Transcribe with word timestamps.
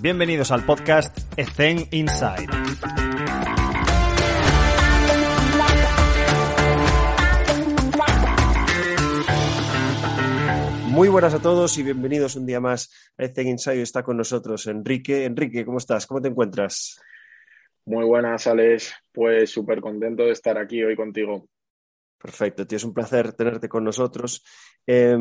Bienvenidos 0.00 0.52
al 0.52 0.64
podcast 0.64 1.18
Ethen 1.36 1.88
Inside. 1.90 2.46
Muy 10.86 11.08
buenas 11.08 11.34
a 11.34 11.42
todos 11.42 11.76
y 11.78 11.82
bienvenidos 11.82 12.36
un 12.36 12.46
día 12.46 12.60
más 12.60 12.92
a 13.18 13.24
Ethen 13.24 13.48
Inside. 13.48 13.82
Está 13.82 14.04
con 14.04 14.16
nosotros 14.16 14.68
Enrique. 14.68 15.24
Enrique, 15.24 15.64
¿cómo 15.64 15.78
estás? 15.78 16.06
¿Cómo 16.06 16.22
te 16.22 16.28
encuentras? 16.28 17.00
Muy 17.84 18.04
buenas, 18.04 18.46
Alex. 18.46 18.94
Pues 19.10 19.50
súper 19.50 19.80
contento 19.80 20.22
de 20.22 20.30
estar 20.30 20.58
aquí 20.58 20.80
hoy 20.84 20.94
contigo. 20.94 21.48
Perfecto, 22.16 22.68
tío, 22.68 22.76
es 22.76 22.84
un 22.84 22.94
placer 22.94 23.32
tenerte 23.32 23.68
con 23.68 23.82
nosotros. 23.82 24.44
Eh, 24.86 25.16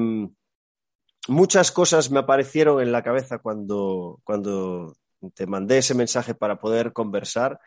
muchas 1.27 1.71
cosas 1.71 2.11
me 2.11 2.19
aparecieron 2.19 2.81
en 2.81 2.91
la 2.91 3.03
cabeza 3.03 3.39
cuando, 3.39 4.19
cuando 4.23 4.95
te 5.33 5.47
mandé 5.47 5.79
ese 5.79 5.93
mensaje 5.93 6.35
para 6.35 6.59
poder 6.59 6.93
conversar 6.93 7.59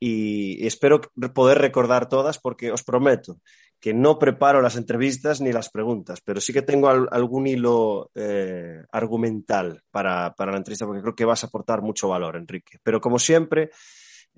y 0.00 0.64
espero 0.66 1.00
poder 1.34 1.58
recordar 1.58 2.08
todas 2.08 2.38
porque 2.38 2.70
os 2.70 2.84
prometo 2.84 3.40
que 3.80 3.94
no 3.94 4.18
preparo 4.18 4.60
las 4.60 4.76
entrevistas 4.76 5.40
ni 5.40 5.52
las 5.52 5.70
preguntas, 5.70 6.20
pero 6.20 6.40
sí 6.40 6.52
que 6.52 6.62
tengo 6.62 6.88
al, 6.88 7.08
algún 7.12 7.46
hilo 7.46 8.10
eh, 8.14 8.82
argumental 8.90 9.82
para, 9.90 10.34
para, 10.34 10.50
la 10.50 10.58
entrevista 10.58 10.84
porque 10.84 11.02
creo 11.02 11.14
que 11.14 11.24
vas 11.24 11.44
a 11.44 11.46
aportar 11.46 11.80
mucho 11.80 12.08
valor, 12.08 12.36
Enrique. 12.36 12.78
Pero 12.82 13.00
como 13.00 13.20
siempre, 13.20 13.70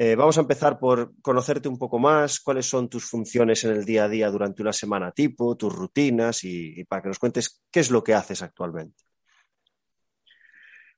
eh, 0.02 0.16
vamos 0.16 0.38
a 0.38 0.40
empezar 0.40 0.78
por 0.78 1.12
conocerte 1.20 1.68
un 1.68 1.78
poco 1.78 1.98
más, 1.98 2.40
cuáles 2.40 2.64
son 2.64 2.88
tus 2.88 3.04
funciones 3.04 3.64
en 3.64 3.72
el 3.72 3.84
día 3.84 4.04
a 4.04 4.08
día 4.08 4.30
durante 4.30 4.62
una 4.62 4.72
semana 4.72 5.12
tipo, 5.12 5.58
tus 5.58 5.74
rutinas 5.74 6.42
y, 6.42 6.82
para 6.84 7.02
que 7.02 7.08
nos 7.08 7.18
cuentes 7.18 7.62
qué 7.70 7.80
es 7.80 7.90
lo 7.90 8.02
que 8.02 8.14
haces 8.14 8.40
actualmente. 8.42 9.04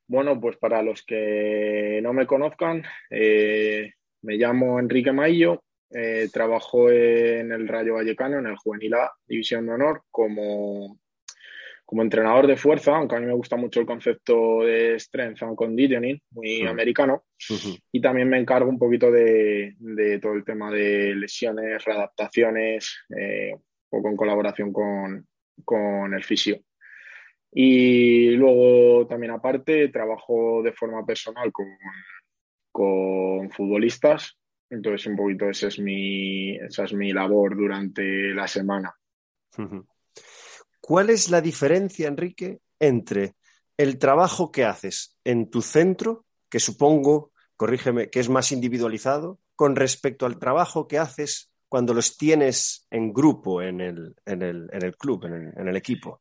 Bueno, 0.06 0.40
pues 0.40 0.56
para 0.56 0.84
los 0.84 1.02
que 1.02 1.98
no 2.00 2.12
me 2.12 2.28
conozcan, 2.28 2.84
eh, 3.10 3.94
me 4.20 4.36
llamo 4.36 4.78
Enrique 4.78 5.10
Maillo, 5.10 5.64
eh, 5.90 6.28
trabajo 6.32 6.88
en 6.88 7.50
el 7.50 7.66
Rayo 7.66 7.94
Vallecano, 7.94 8.38
en 8.38 8.46
el 8.46 8.56
Juvenil 8.56 8.94
A, 8.94 9.12
División 9.26 9.66
de 9.66 9.72
Honor, 9.72 10.02
como 10.12 11.00
como 11.92 12.04
entrenador 12.04 12.46
de 12.46 12.56
fuerza, 12.56 12.96
aunque 12.96 13.16
a 13.16 13.20
mí 13.20 13.26
me 13.26 13.34
gusta 13.34 13.54
mucho 13.56 13.78
el 13.78 13.84
concepto 13.84 14.60
de 14.62 14.98
strength 14.98 15.42
and 15.42 15.54
conditioning, 15.54 16.18
muy 16.30 16.62
uh 16.62 16.64
-huh. 16.64 16.70
americano, 16.70 17.24
uh 17.50 17.54
-huh. 17.54 17.78
y 17.92 18.00
también 18.00 18.30
me 18.30 18.38
encargo 18.38 18.70
un 18.70 18.78
poquito 18.78 19.10
de, 19.10 19.74
de, 19.78 20.18
todo 20.18 20.32
el 20.32 20.42
tema 20.42 20.70
de 20.70 21.14
lesiones, 21.14 21.84
readaptaciones, 21.84 23.04
eh, 23.14 23.52
un 23.52 23.62
poco 23.90 24.08
en 24.08 24.16
colaboración 24.16 24.72
con, 24.72 25.26
con 25.66 26.14
el 26.14 26.24
fisio. 26.24 26.60
Y 27.52 28.30
luego 28.36 29.06
también 29.06 29.32
aparte 29.32 29.88
trabajo 29.88 30.62
de 30.62 30.72
forma 30.72 31.04
personal 31.04 31.52
con, 31.52 31.76
con 32.72 33.50
futbolistas, 33.50 34.38
entonces 34.70 35.06
un 35.08 35.16
poquito 35.16 35.50
ese 35.50 35.66
es 35.66 35.78
mi, 35.78 36.56
esa 36.56 36.84
es 36.84 36.94
mi 36.94 37.12
labor 37.12 37.54
durante 37.54 38.32
la 38.32 38.48
semana. 38.48 38.94
Uh 39.58 39.64
-huh. 39.64 39.91
¿Cuál 40.82 41.10
es 41.10 41.30
la 41.30 41.40
diferencia, 41.40 42.08
Enrique, 42.08 42.58
entre 42.80 43.36
el 43.76 43.98
trabajo 43.98 44.50
que 44.50 44.64
haces 44.64 45.16
en 45.24 45.48
tu 45.48 45.62
centro, 45.62 46.24
que 46.50 46.58
supongo, 46.58 47.30
corrígeme, 47.56 48.10
que 48.10 48.18
es 48.18 48.28
más 48.28 48.50
individualizado, 48.50 49.38
con 49.54 49.76
respecto 49.76 50.26
al 50.26 50.40
trabajo 50.40 50.88
que 50.88 50.98
haces 50.98 51.52
cuando 51.68 51.94
los 51.94 52.16
tienes 52.16 52.88
en 52.90 53.12
grupo, 53.12 53.62
en 53.62 53.80
el, 53.80 54.16
en 54.26 54.42
el, 54.42 54.68
en 54.72 54.84
el 54.84 54.96
club, 54.96 55.24
en 55.24 55.34
el, 55.34 55.52
en 55.56 55.68
el, 55.68 55.76
equipo? 55.76 56.20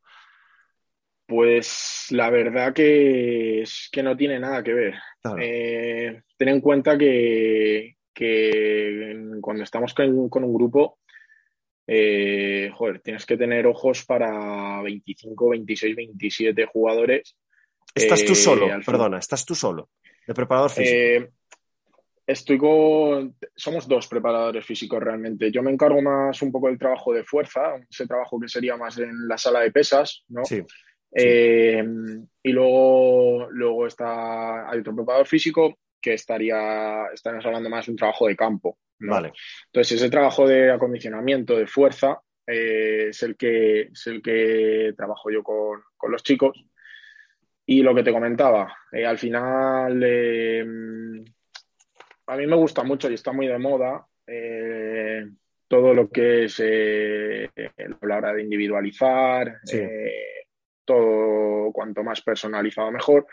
Pues 1.26 2.06
la 2.12 2.30
verdad 2.30 2.72
que 2.72 3.64
es 3.64 3.89
que 3.92 4.04
no 4.04 4.16
tiene 4.16 4.39
nada 4.39 4.62
que 4.62 4.73
ver. 4.73 4.94
Claro. 5.23 5.42
Eh, 5.42 6.22
ten 6.38 6.50
en 6.50 6.62
cuenta 6.62 7.00
que, 7.00 7.98
que 8.14 9.39
cuando 9.42 9.64
estamos 9.64 9.95
con, 9.95 10.30
con 10.30 10.44
un 10.44 10.54
grupo, 10.54 11.00
eh, 11.87 12.71
joder, 12.73 12.99
tienes 12.99 13.25
que 13.25 13.37
tener 13.37 13.65
ojos 13.67 14.05
para 14.05 14.81
25, 14.81 15.49
26, 15.49 15.95
27 15.95 16.65
jugadores. 16.65 17.36
¿Estás 17.93 18.23
tú 18.23 18.36
solo? 18.36 18.67
Eh, 18.67 18.81
perdona, 18.86 19.17
¿estás 19.17 19.45
tú 19.45 19.55
solo? 19.55 19.89
¿De 20.25 20.33
preparador 20.33 20.71
físico? 20.71 20.97
Eh, 20.97 21.30
estoy 22.25 22.58
con. 22.58 23.36
Somos 23.55 23.87
dos 23.87 24.08
preparadores 24.08 24.65
físicos 24.65 25.02
realmente. 25.02 25.52
Yo 25.52 25.61
me 25.61 25.71
encargo 25.71 26.02
más 26.02 26.41
un 26.41 26.52
poco 26.52 26.67
del 26.67 26.80
trabajo 26.80 27.14
de 27.14 27.23
fuerza, 27.23 27.75
ese 27.89 28.08
trabajo 28.08 28.39
que 28.39 28.47
sería 28.47 28.77
más 28.77 28.97
en 28.97 29.27
la 29.27 29.37
sala 29.37 29.61
de 29.61 29.71
pesas, 29.71 30.23
¿no? 30.30 30.45
Sí. 30.45 30.61
Eh, 31.14 31.83
y 32.43 32.52
luego, 32.52 33.49
luego 33.52 33.87
está, 33.87 34.70
hay 34.70 34.80
otro 34.80 34.95
preparador 34.95 35.27
físico 35.27 35.77
que 36.02 36.14
estaría, 36.14 37.05
estaríamos 37.14 37.45
hablando 37.45 37.70
más 37.70 37.86
de 37.86 37.91
un 37.91 37.97
trabajo 37.97 38.27
de 38.27 38.36
campo. 38.36 38.77
¿No? 39.02 39.14
Vale. 39.14 39.34
Entonces, 39.67 40.00
ese 40.00 40.10
trabajo 40.10 40.48
de 40.48 40.72
acondicionamiento, 40.72 41.58
de 41.58 41.67
fuerza, 41.67 42.22
eh, 42.48 43.08
es, 43.10 43.23
el 43.23 43.36
que, 43.36 43.82
es 43.82 44.08
el 44.08 44.22
que 44.22 44.94
trabajo 44.95 45.30
yo 45.30 45.44
con, 45.44 45.82
con 45.98 46.12
los 46.12 46.23
chicos. 46.23 46.66
Y 47.66 47.84
lo 47.84 47.95
que 47.95 48.04
te 48.04 48.12
comentaba, 48.12 48.76
eh, 48.92 49.06
al 49.06 49.17
final, 49.17 50.02
eh, 50.04 50.66
a 52.28 52.36
mí 52.36 52.48
me 52.48 52.56
gusta 52.56 52.84
mucho 52.84 53.10
y 53.10 53.14
está 53.14 53.32
muy 53.32 53.48
de 53.48 53.58
moda 53.58 54.06
eh, 54.28 55.26
todo 55.68 55.94
lo 55.94 56.10
que 56.10 56.45
es 56.45 56.60
la 56.60 58.18
hora 58.18 58.33
de 58.33 58.44
individualizar, 58.44 59.60
sí. 59.64 59.80
todo 60.83 61.72
cuanto 61.72 62.04
más 62.04 62.22
personalizado 62.22 62.92
mejor. 62.92 63.26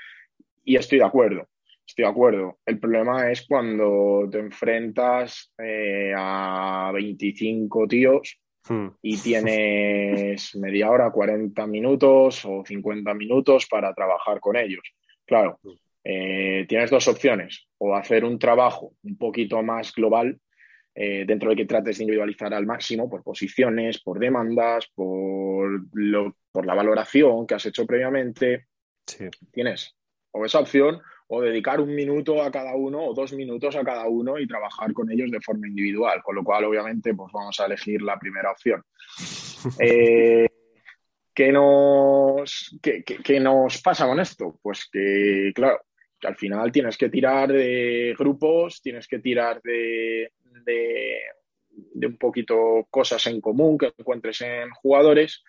Y 0.62 0.76
estoy 0.76 0.98
de 0.98 1.04
acuerdo 1.04 1.48
Estoy 1.88 2.04
de 2.04 2.10
acuerdo. 2.10 2.58
El 2.66 2.78
problema 2.78 3.30
es 3.30 3.46
cuando 3.46 4.28
te 4.30 4.38
enfrentas 4.38 5.52
eh, 5.56 6.12
a 6.14 6.90
25 6.92 7.88
tíos 7.88 8.38
hmm. 8.68 8.88
y 9.00 9.16
tienes 9.16 10.54
media 10.56 10.90
hora, 10.90 11.10
40 11.10 11.66
minutos 11.66 12.44
o 12.44 12.62
50 12.64 13.14
minutos 13.14 13.66
para 13.70 13.94
trabajar 13.94 14.38
con 14.38 14.56
ellos. 14.56 14.82
Claro, 15.24 15.58
eh, 16.04 16.66
tienes 16.68 16.90
dos 16.90 17.08
opciones. 17.08 17.66
O 17.78 17.94
hacer 17.94 18.22
un 18.22 18.38
trabajo 18.38 18.92
un 19.02 19.16
poquito 19.16 19.62
más 19.62 19.94
global, 19.94 20.38
eh, 20.94 21.24
dentro 21.26 21.50
de 21.50 21.56
que 21.56 21.64
trates 21.64 21.96
de 21.96 22.04
individualizar 22.04 22.52
al 22.52 22.66
máximo 22.66 23.08
por 23.08 23.22
posiciones, 23.22 24.02
por 24.02 24.18
demandas, 24.18 24.90
por, 24.94 25.86
lo, 25.94 26.36
por 26.52 26.66
la 26.66 26.74
valoración 26.74 27.46
que 27.46 27.54
has 27.54 27.64
hecho 27.64 27.86
previamente. 27.86 28.66
Sí. 29.06 29.24
Tienes 29.50 29.94
o 30.32 30.44
esa 30.44 30.60
opción 30.60 31.00
o 31.28 31.42
dedicar 31.42 31.80
un 31.80 31.94
minuto 31.94 32.42
a 32.42 32.50
cada 32.50 32.74
uno 32.74 33.04
o 33.04 33.14
dos 33.14 33.32
minutos 33.34 33.76
a 33.76 33.84
cada 33.84 34.08
uno 34.08 34.38
y 34.38 34.46
trabajar 34.46 34.92
con 34.92 35.10
ellos 35.10 35.30
de 35.30 35.40
forma 35.40 35.68
individual, 35.68 36.22
con 36.22 36.34
lo 36.34 36.42
cual 36.42 36.64
obviamente 36.64 37.14
pues 37.14 37.30
vamos 37.32 37.58
a 37.60 37.66
elegir 37.66 38.02
la 38.02 38.18
primera 38.18 38.50
opción. 38.50 38.82
Eh, 39.80 40.46
¿qué, 41.34 41.50
nos, 41.50 42.78
qué, 42.80 43.02
qué, 43.02 43.16
qué, 43.16 43.40
nos 43.40 43.82
pasa 43.82 44.06
con 44.06 44.20
esto? 44.20 44.56
Pues 44.62 44.88
que, 44.88 45.50
claro, 45.52 45.80
que 46.20 46.28
al 46.28 46.36
final 46.36 46.70
tienes 46.70 46.96
que 46.96 47.08
tirar 47.08 47.52
de 47.52 48.14
grupos, 48.16 48.80
tienes 48.80 49.08
que 49.08 49.18
tirar 49.18 49.60
de, 49.62 50.30
de, 50.64 51.18
de 51.70 52.06
un 52.06 52.16
poquito 52.18 52.86
cosas 52.88 53.26
en 53.26 53.40
común 53.40 53.76
que 53.76 53.92
encuentres 53.98 54.40
en 54.42 54.70
jugadores 54.70 55.42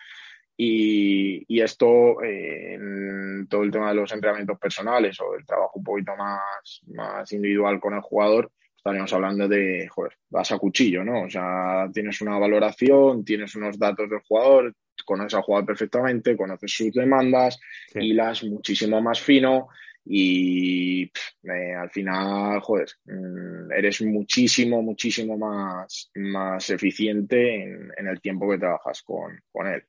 y, 0.61 1.45
y, 1.47 1.61
esto, 1.61 2.21
eh, 2.21 2.73
en 2.73 3.47
todo 3.47 3.63
el 3.63 3.71
tema 3.71 3.87
de 3.87 3.95
los 3.95 4.11
entrenamientos 4.11 4.59
personales 4.59 5.17
o 5.21 5.33
el 5.33 5.45
trabajo 5.45 5.79
un 5.79 5.85
poquito 5.85 6.13
más, 6.17 6.81
más 6.87 7.31
individual 7.31 7.79
con 7.79 7.93
el 7.93 8.01
jugador, 8.01 8.51
estaríamos 8.75 9.13
hablando 9.13 9.47
de, 9.47 9.87
joder, 9.87 10.17
vas 10.29 10.51
a 10.51 10.57
cuchillo, 10.57 11.05
¿no? 11.05 11.23
O 11.23 11.29
sea, 11.29 11.87
tienes 11.93 12.19
una 12.19 12.37
valoración, 12.37 13.23
tienes 13.23 13.55
unos 13.55 13.79
datos 13.79 14.09
del 14.09 14.19
jugador, 14.19 14.75
conoces 15.05 15.35
al 15.35 15.43
jugador 15.43 15.65
perfectamente, 15.65 16.35
conoces 16.35 16.73
sus 16.73 16.91
demandas, 16.91 17.57
sí. 17.93 17.99
hilas 18.01 18.43
muchísimo 18.43 19.01
más 19.01 19.21
fino 19.21 19.69
y 20.03 21.03
eh, 21.03 21.73
al 21.73 21.89
final, 21.89 22.59
joder, 22.59 22.89
mm, 23.05 23.71
eres 23.71 24.01
muchísimo, 24.01 24.81
muchísimo 24.81 25.37
más, 25.37 26.11
más 26.15 26.69
eficiente 26.69 27.63
en, 27.63 27.93
en 27.95 28.07
el 28.07 28.19
tiempo 28.19 28.49
que 28.49 28.57
trabajas 28.57 29.01
con, 29.03 29.39
con 29.53 29.67
él. 29.67 29.85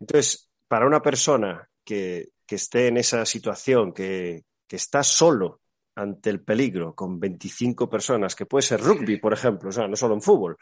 Entonces, 0.00 0.50
para 0.68 0.86
una 0.86 1.02
persona 1.02 1.68
que, 1.84 2.30
que 2.46 2.56
esté 2.56 2.88
en 2.88 2.96
esa 2.96 3.24
situación, 3.26 3.92
que, 3.92 4.44
que, 4.66 4.76
está 4.76 5.02
solo 5.02 5.60
ante 5.94 6.30
el 6.30 6.42
peligro, 6.42 6.94
con 6.94 7.20
25 7.20 7.90
personas, 7.90 8.34
que 8.34 8.46
puede 8.46 8.62
ser 8.62 8.80
rugby, 8.80 9.18
por 9.18 9.32
ejemplo, 9.32 9.68
o 9.68 9.72
sea, 9.72 9.86
no 9.86 9.96
solo 9.96 10.14
en 10.14 10.22
fútbol, 10.22 10.56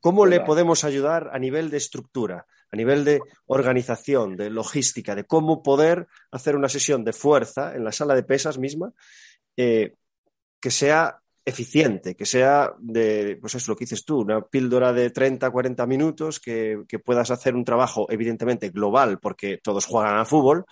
¿cómo 0.00 0.26
le 0.26 0.40
podemos 0.40 0.84
ayudar 0.84 1.30
a 1.32 1.38
nivel 1.38 1.70
de 1.70 1.78
estructura, 1.78 2.46
a 2.70 2.76
nivel 2.76 3.04
de 3.04 3.20
organización, 3.46 4.36
de 4.36 4.50
logística, 4.50 5.14
de 5.14 5.24
cómo 5.24 5.62
poder 5.62 6.06
hacer 6.30 6.54
una 6.54 6.68
sesión 6.68 7.04
de 7.04 7.12
fuerza 7.12 7.74
en 7.74 7.84
la 7.84 7.92
sala 7.92 8.14
de 8.14 8.22
pesas 8.22 8.58
misma 8.58 8.92
eh, 9.56 9.94
que 10.60 10.70
sea 10.70 11.20
eficiente, 11.48 12.14
que 12.14 12.26
sea 12.26 12.72
de, 12.78 13.38
pues 13.40 13.54
es 13.54 13.66
lo 13.68 13.76
que 13.76 13.84
dices 13.84 14.04
tú, 14.04 14.20
una 14.20 14.40
píldora 14.42 14.92
de 14.92 15.10
30, 15.10 15.50
40 15.50 15.86
minutos, 15.86 16.40
que, 16.40 16.82
que, 16.88 16.98
puedas 16.98 17.30
hacer 17.30 17.54
un 17.54 17.64
trabajo 17.64 18.06
evidentemente 18.10 18.70
global, 18.70 19.18
porque 19.18 19.58
todos 19.62 19.86
juegan 19.86 20.18
a 20.18 20.24
fútbol, 20.24 20.64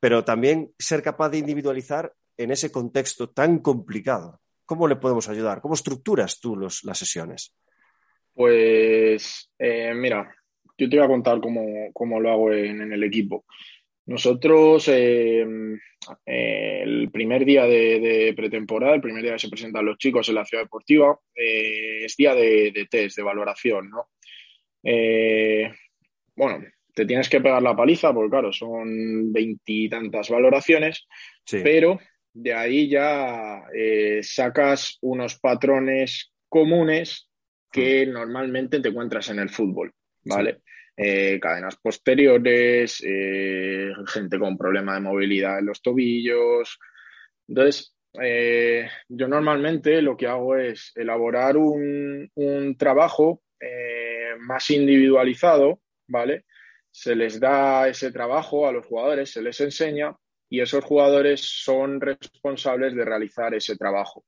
pero 0.00 0.24
también 0.24 0.72
ser 0.78 1.02
capaz 1.02 1.28
de 1.30 1.38
individualizar 1.38 2.12
en 2.36 2.50
ese 2.50 2.70
contexto 2.70 3.30
tan 3.30 3.58
complicado? 3.58 4.40
¿Cómo 4.64 4.88
le 4.88 4.96
podemos 4.96 5.28
ayudar? 5.28 5.60
¿Cómo 5.60 5.74
estructuras 5.74 6.40
tú 6.40 6.56
los, 6.56 6.84
las 6.84 6.98
sesiones? 6.98 7.54
Pues 8.32 9.50
eh, 9.58 9.92
mira, 9.94 10.34
yo 10.78 10.88
te 10.88 10.96
voy 10.96 11.04
a 11.04 11.08
contar 11.08 11.40
cómo, 11.40 12.20
lo 12.20 12.30
hago 12.30 12.52
en, 12.52 12.92
el 12.92 13.04
equipo. 13.04 13.44
Nosotros, 14.06 14.88
eh, 14.88 15.46
eh, 16.26 16.80
el 16.82 17.10
primer 17.10 17.44
día 17.44 17.64
de, 17.66 18.32
pretemporada, 18.36 18.94
el 18.94 19.00
primer 19.00 19.22
día 19.22 19.34
que 19.34 19.38
se 19.38 19.48
presentan 19.48 19.86
los 19.86 19.98
chicos 19.98 20.28
en 20.28 20.34
la 20.34 20.44
ciudad 20.44 20.64
deportiva, 20.64 21.18
es 21.34 22.16
día 22.16 22.34
de, 22.34 22.86
test, 22.90 23.16
de 23.16 23.22
valoración, 23.22 23.90
¿no? 23.90 24.08
bueno, 26.34 26.64
te 26.92 27.06
tienes 27.06 27.28
que 27.28 27.40
pegar 27.40 27.62
la 27.62 27.76
paliza, 27.76 28.12
porque 28.12 28.30
claro, 28.30 28.52
son 28.52 29.32
veintitantas 29.32 30.28
valoraciones, 30.28 31.06
pero 31.48 32.00
de 32.32 32.52
ahí 32.52 32.88
ya 32.88 33.62
sacas 34.22 34.98
unos 35.02 35.38
patrones 35.38 36.32
comunes 36.48 37.30
que 37.70 38.06
normalmente 38.06 38.80
te 38.80 38.88
encuentras 38.88 39.30
en 39.30 39.38
el 39.38 39.50
fútbol, 39.50 39.92
¿vale? 40.24 40.62
Eh, 40.94 41.40
cadenas 41.40 41.76
posteriores, 41.76 43.02
eh, 43.06 43.92
gente 44.06 44.38
con 44.38 44.58
problema 44.58 44.94
de 44.94 45.00
movilidad 45.00 45.58
en 45.58 45.66
los 45.66 45.80
tobillos. 45.80 46.78
Entonces, 47.48 47.96
eh, 48.20 48.88
yo 49.08 49.26
normalmente 49.26 50.02
lo 50.02 50.16
que 50.16 50.26
hago 50.26 50.56
es 50.56 50.92
elaborar 50.94 51.56
un, 51.56 52.30
un 52.34 52.76
trabajo 52.76 53.42
más 54.40 54.70
individualizado, 54.70 55.80
¿vale? 56.08 56.46
Se 56.90 57.14
les 57.14 57.38
da 57.38 57.86
ese 57.86 58.10
trabajo 58.10 58.66
a 58.66 58.72
los 58.72 58.84
jugadores, 58.84 59.30
se 59.30 59.40
les 59.40 59.60
enseña 59.60 60.16
y 60.50 60.60
esos 60.60 60.84
jugadores 60.84 61.40
son 61.40 62.00
responsables 62.00 62.96
de 62.96 63.04
realizar 63.04 63.54
ese 63.54 63.76
trabajo. 63.76 64.24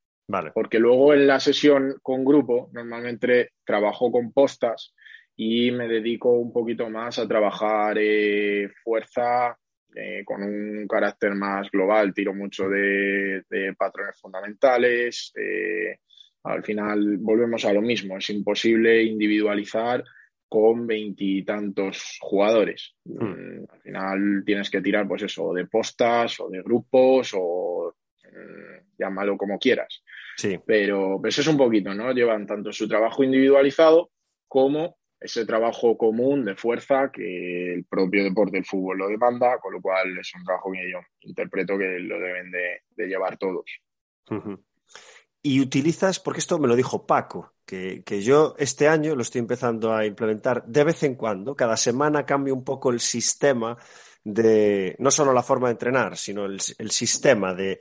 Porque 0.55 0.79
luego 0.79 1.13
en 1.13 1.27
la 1.27 1.41
sesión 1.41 1.97
con 2.01 2.25
grupo, 2.25 2.71
normalmente 2.73 3.51
trabajo 3.65 4.13
con 4.13 4.33
postas 4.33 4.95
y 5.37 5.71
me 5.71 5.89
dedico 5.89 6.31
un 6.31 6.53
poquito 6.53 6.89
más 6.89 7.19
a 7.19 7.27
trabajar 7.27 7.97
eh, 7.99 8.69
fuerza 8.83 9.57
eh, 9.95 10.23
con 10.25 10.43
un 10.43 10.87
carácter 10.87 11.35
más 11.35 11.71
global. 11.71 12.15
Tiro 12.15 12.35
mucho 12.35 12.69
de, 12.69 13.43
patrones 13.77 14.21
fundamentales. 14.21 15.33
Eh, 15.37 15.99
al 16.45 16.63
final 16.63 17.19
volvemos 17.19 17.65
a 17.65 17.73
lo 17.73 17.83
mismo. 17.83 18.17
Es 18.17 18.31
imposible 18.31 19.03
individualizar 19.03 20.05
con 20.49 20.87
veintitantos 20.87 22.19
jugadores. 22.21 22.95
Hmm. 23.05 23.25
Mm, 23.25 23.67
al 23.71 23.81
final 23.81 24.43
tienes 24.47 24.71
que 24.71 24.81
tirar, 24.81 25.09
pues 25.09 25.23
eso, 25.23 25.53
de 25.53 25.67
postas 25.67 26.39
o 26.39 26.49
de 26.49 26.63
grupos 26.63 27.33
o 27.35 27.95
mm, 28.23 28.99
llámalo 28.99 29.37
como 29.37 29.59
quieras. 29.59 30.05
Sí. 30.37 30.61
Pero 30.65 31.19
pues 31.21 31.39
es 31.39 31.47
un 31.49 31.57
poquito, 31.57 31.93
¿no? 31.93 32.13
Llevan 32.13 32.47
tanto 32.47 32.73
su 32.73 32.87
trabajo 32.87 33.25
individualizado 33.25 34.11
como 34.47 34.97
ese 35.25 35.47
trabajo 35.47 35.97
común 35.97 36.45
de 36.45 36.55
fuerza 36.55 37.11
que 37.11 37.73
el 37.73 37.87
propio 37.87 38.23
deporte 38.23 38.59
del 38.59 38.67
fútbol 38.67 38.99
lo 38.99 39.09
demanda, 39.09 39.59
con 39.59 39.73
lo 39.73 39.81
cual 39.81 40.19
es 40.19 40.31
un 40.35 40.45
trabajo 40.45 40.71
que 40.71 40.91
yo 40.93 40.99
interpreto 41.21 41.79
que 41.79 41.99
lo 41.99 42.21
deben 42.21 42.51
de, 42.51 43.07
llevar 43.07 43.39
todos. 43.39 43.65
Y 45.41 45.61
utilizas, 45.63 46.21
porque 46.21 46.41
esto 46.41 46.59
me 46.59 46.69
lo 46.69 46.77
dijo 46.77 47.07
Paco, 47.07 47.55
que, 47.65 48.05
que, 48.05 48.21
yo 48.21 48.55
este 48.59 48.87
año 48.87 49.17
lo 49.17 49.23
estoy 49.23 49.39
empezando 49.39 49.95
a 49.95 50.05
implementar 50.05 50.63
de 50.67 50.85
vez 50.85 51.03
en 51.05 51.15
cuando, 51.15 51.57
cada 51.57 51.79
semana 51.79 52.27
cambio 52.27 52.55
un 52.55 52.63
poco 52.63 52.91
el 52.91 53.01
sistema 53.01 53.79
de, 54.25 54.97
no 54.99 55.11
solo 55.11 55.33
la 55.33 55.43
forma 55.43 55.69
de 55.69 55.73
entrenar, 55.73 56.17
sino 56.17 56.47
el, 56.47 56.61
el 56.79 56.91
sistema 56.91 57.55
de, 57.55 57.81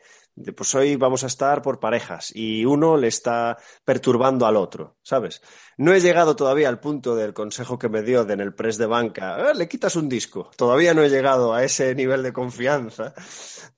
pues 0.56 0.76
hoy 0.76 0.96
vamos 0.96 1.24
a 1.24 1.28
estar 1.28 1.62
por 1.62 1.80
parejas 1.80 2.32
y 2.36 2.66
uno 2.66 2.98
le 2.98 3.08
está 3.08 3.58
perturbando 3.86 4.46
al 4.46 4.58
otro, 4.58 4.98
¿sabes? 5.04 5.42
No 5.78 5.94
he 5.94 6.02
llegado 6.02 6.36
todavía 6.36 6.70
al 6.70 6.80
punto 6.80 7.16
del 7.16 7.34
consejo 7.34 7.78
que 7.78 7.90
me 7.90 8.02
dio 8.02 8.26
de 8.26 8.34
en 8.34 8.42
el 8.42 8.54
press 8.54 8.78
de 8.78 8.88
banca, 8.88 9.36
ah, 9.36 9.54
le 9.54 9.68
quitas 9.68 9.96
un 9.96 10.10
disco. 10.10 10.50
Todavía 10.58 10.94
no 10.94 11.04
he 11.04 11.10
llegado 11.10 11.54
a 11.54 11.64
ese 11.64 11.94
nivel 11.96 12.24
de 12.24 12.34
confianza, 12.34 13.14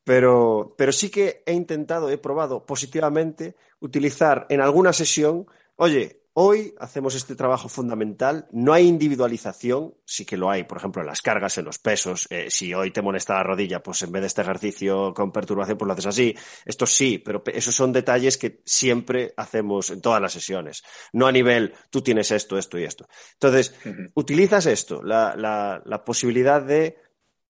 pero, 0.03 0.73
pero 0.77 0.91
sí 0.91 1.09
que 1.09 1.43
he 1.45 1.53
intentado, 1.53 2.09
he 2.09 2.17
probado 2.17 2.65
positivamente 2.65 3.55
utilizar 3.79 4.47
en 4.49 4.61
alguna 4.61 4.93
sesión, 4.93 5.45
oye, 5.75 6.24
Hoy 6.37 6.75
hacemos 6.79 7.15
este 7.15 7.33
trabajo 7.33 7.69
fundamental. 7.69 8.45
No 8.51 8.73
hay 8.73 8.87
individualización, 8.87 9.95
sí 10.03 10.25
que 10.25 10.35
lo 10.35 10.49
hay, 10.49 10.65
por 10.65 10.79
ejemplo, 10.79 11.01
en 11.01 11.07
las 11.07 11.21
cargas, 11.21 11.57
en 11.57 11.63
los 11.63 11.79
pesos. 11.79 12.27
Eh, 12.29 12.47
si 12.49 12.73
hoy 12.73 12.91
te 12.91 13.01
molesta 13.01 13.35
la 13.35 13.43
rodilla, 13.43 13.81
pues 13.81 14.01
en 14.01 14.11
vez 14.11 14.21
de 14.21 14.27
este 14.27 14.41
ejercicio 14.41 15.13
con 15.13 15.31
perturbación, 15.31 15.77
pues 15.77 15.87
lo 15.87 15.93
haces 15.93 16.07
así. 16.07 16.35
Esto 16.65 16.85
sí, 16.85 17.19
pero 17.19 17.41
esos 17.45 17.73
son 17.73 17.93
detalles 17.93 18.37
que 18.37 18.61
siempre 18.65 19.33
hacemos 19.37 19.89
en 19.91 20.01
todas 20.01 20.21
las 20.21 20.33
sesiones. 20.33 20.83
No 21.13 21.25
a 21.25 21.31
nivel, 21.31 21.73
tú 21.89 22.01
tienes 22.01 22.29
esto, 22.31 22.57
esto 22.57 22.77
y 22.77 22.83
esto. 22.83 23.07
Entonces, 23.35 23.73
utilizas 24.15 24.65
esto, 24.65 25.03
la 25.03 26.03
posibilidad 26.05 26.61
de 26.61 26.97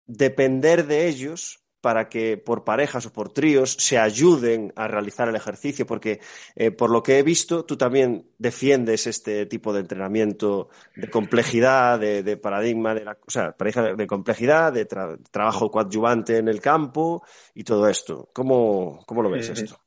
depender 0.06 0.86
de 0.88 1.08
ellos 1.08 1.63
para 1.84 2.08
que 2.08 2.38
por 2.38 2.64
parejas 2.64 3.06
o 3.06 3.12
por 3.12 3.34
tríos 3.34 3.74
se 3.74 4.00
ayuden 4.00 4.72
a 4.78 4.88
realizar 4.88 5.28
el 5.28 5.36
ejercicio, 5.36 5.86
porque 5.86 6.22
eh, 6.56 6.72
por 6.72 6.90
lo 6.90 7.04
que 7.04 7.20
he 7.20 7.24
visto, 7.24 7.66
tú 7.66 7.76
también 7.76 8.26
defiendes 8.38 9.06
este 9.06 9.48
tipo 9.48 9.74
de 9.74 9.82
entrenamiento 9.82 10.70
de 10.96 11.10
complejidad, 11.10 12.00
de, 12.00 12.38
paradigma, 12.38 12.96
de 12.96 13.04
la, 13.04 13.18
o 13.28 13.30
sea, 13.30 13.54
de 13.98 14.08
complejidad, 14.08 14.72
de 14.72 14.86
trabajo 14.86 15.70
coadyuvante 15.70 16.38
en 16.38 16.48
el 16.48 16.62
campo 16.62 17.22
y 17.54 17.66
todo 17.66 17.90
esto. 17.90 18.30
¿Cómo, 18.32 19.04
lo 19.06 19.30
ves 19.30 19.50
esto? 19.50 19.78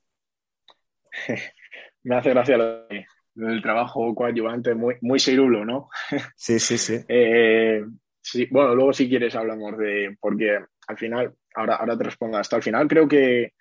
Me 2.02 2.16
hace 2.16 2.28
gracia 2.28 2.58
lo 2.58 2.87
del 3.48 3.62
trabajo 3.62 4.14
coadyuvante, 4.14 4.75
muy, 4.75 4.96
muy 5.00 5.19
cirulo, 5.19 5.64
¿no? 5.64 5.88
Sí, 6.37 6.58
sí, 6.58 6.76
sí. 6.76 6.98
Eh, 7.08 7.82
sí. 8.20 8.48
Bueno, 8.50 8.75
luego 8.75 8.93
si 8.93 9.08
quieres 9.08 9.34
hablamos 9.34 9.78
de, 9.78 10.14
porque 10.20 10.58
al 10.88 10.98
final 10.98 11.34
ahora, 11.56 11.76
ahora 11.76 11.99
te 11.99 12.05
respondo. 12.05 12.38
Hasta 12.38 12.56
el 12.56 12.62
final 12.62 12.87
creo 12.87 13.08
que, 13.08 13.53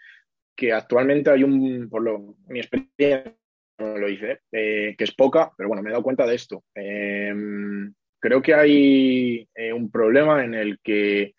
actualmente 0.74 1.31
hay 1.31 1.44
un, 1.44 1.89
por 1.89 2.03
lo, 2.03 2.36
mi 2.47 2.59
experiencia 2.59 3.36
lo 3.77 4.07
hice, 4.09 4.42
eh, 4.51 4.95
que 4.97 5.03
es 5.03 5.13
poca, 5.13 5.51
pero 5.57 5.68
bueno, 5.68 5.83
me 5.83 5.89
he 5.89 5.92
dado 5.92 6.03
cuenta 6.03 6.25
de 6.25 6.36
esto. 6.36 6.63
Em, 6.74 7.94
creo 8.19 8.42
que 8.42 8.53
hay 8.53 9.47
eh, 9.53 9.74
un 9.74 9.92
problema 9.92 10.44
en 10.44 10.53
el 10.53 10.80
que 10.81 11.33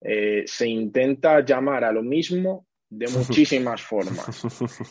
eh, 0.00 0.42
se 0.46 0.68
intenta 0.68 1.44
llamar 1.44 1.84
a 1.84 1.92
lo 1.92 2.02
mismo 2.02 2.66
de 2.88 3.06
muchísimas 3.08 3.82
formas. 3.82 4.42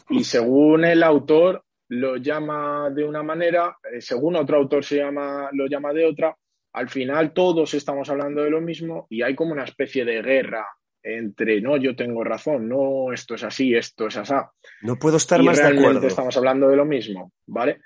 Y 0.09 0.23
según 0.23 0.85
el 0.85 1.03
autor 1.03 1.63
lo 1.89 2.17
llama 2.17 2.89
de 2.89 3.03
una 3.03 3.23
manera, 3.23 3.75
según 3.99 4.35
otro 4.35 4.57
autor 4.57 4.83
se 4.83 4.97
llama, 4.97 5.49
lo 5.51 5.67
llama 5.67 5.93
de 5.93 6.05
otra, 6.05 6.35
al 6.73 6.89
final 6.89 7.33
todos 7.33 7.73
estamos 7.73 8.09
hablando 8.09 8.43
de 8.43 8.49
lo 8.49 8.59
mismo 8.59 9.07
y 9.09 9.21
hay 9.21 9.35
como 9.35 9.53
una 9.53 9.63
especie 9.63 10.03
de 10.03 10.21
guerra 10.21 10.65
entre 11.05 11.61
no, 11.61 11.77
yo 11.77 11.95
tengo 11.95 12.23
razón, 12.23 12.67
no, 12.67 13.13
esto 13.13 13.35
es 13.35 13.43
así, 13.43 13.75
esto 13.75 14.07
es 14.07 14.17
así. 14.17 14.33
No 14.81 14.97
puedo 14.97 15.17
estar 15.17 15.41
más 15.43 15.57
de 15.57 15.67
acuerdo. 15.67 16.07
Estamos 16.07 16.35
hablando 16.35 16.67
de 16.67 16.75
lo 16.75 16.85
mismo, 16.85 17.31
¿vale? 17.45 17.81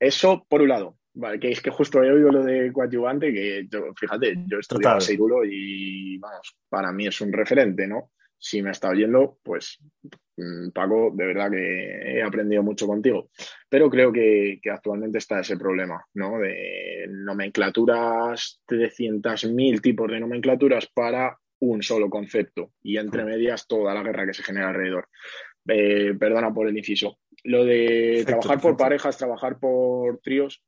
Eso 0.00 0.46
por 0.48 0.62
un 0.62 0.68
lado, 0.68 0.96
¿vale? 1.14 1.38
Que 1.38 1.50
es 1.50 1.60
que 1.60 1.70
justo 1.70 2.02
he 2.02 2.10
oído 2.10 2.32
lo 2.32 2.42
de 2.42 2.72
coadyuvante, 2.72 3.32
que 3.32 3.66
yo, 3.70 3.92
fíjate, 3.94 4.38
yo 4.46 4.58
estudiaba 4.58 5.00
Seirulo 5.00 5.44
y, 5.44 6.16
vamos, 6.18 6.56
para 6.68 6.92
mí 6.92 7.06
es 7.06 7.20
un 7.20 7.32
referente, 7.32 7.86
¿no? 7.86 8.10
Si 8.38 8.62
me 8.62 8.70
está 8.70 8.88
oyendo, 8.88 9.38
pues, 9.42 9.78
mm, 10.36 10.70
Paco, 10.70 11.12
de 11.14 11.26
verdad 11.26 11.50
que 11.50 12.16
he 12.16 12.22
aprendido 12.22 12.62
mucho 12.62 12.86
contigo. 12.86 13.28
Pero 13.68 13.88
creo 13.88 14.10
que, 14.10 14.58
que 14.60 14.70
actualmente 14.70 15.18
está 15.18 15.40
ese 15.40 15.56
problema, 15.56 16.04
¿no? 16.14 16.38
De 16.38 17.06
nomenclaturas, 17.08 18.60
300.000 18.66 19.80
tipos 19.80 20.10
de 20.10 20.18
nomenclaturas 20.18 20.88
para 20.92 21.38
un 21.62 21.82
solo 21.82 22.10
concepto 22.10 22.72
y 22.82 22.96
entre 22.96 23.24
medias 23.24 23.68
toda 23.68 23.94
la 23.94 24.02
guerra 24.02 24.26
que 24.26 24.34
se 24.34 24.42
genera 24.42 24.70
alrededor. 24.70 25.08
Eh, 25.68 26.14
perdona 26.18 26.52
por 26.52 26.68
el 26.68 26.76
inciso. 26.76 27.20
Lo 27.44 27.64
de 27.64 28.24
trabajar 28.26 28.60
por 28.60 28.76
parejas, 28.76 29.16
trabajar 29.16 29.60
por 29.60 30.18
tríos, 30.18 30.62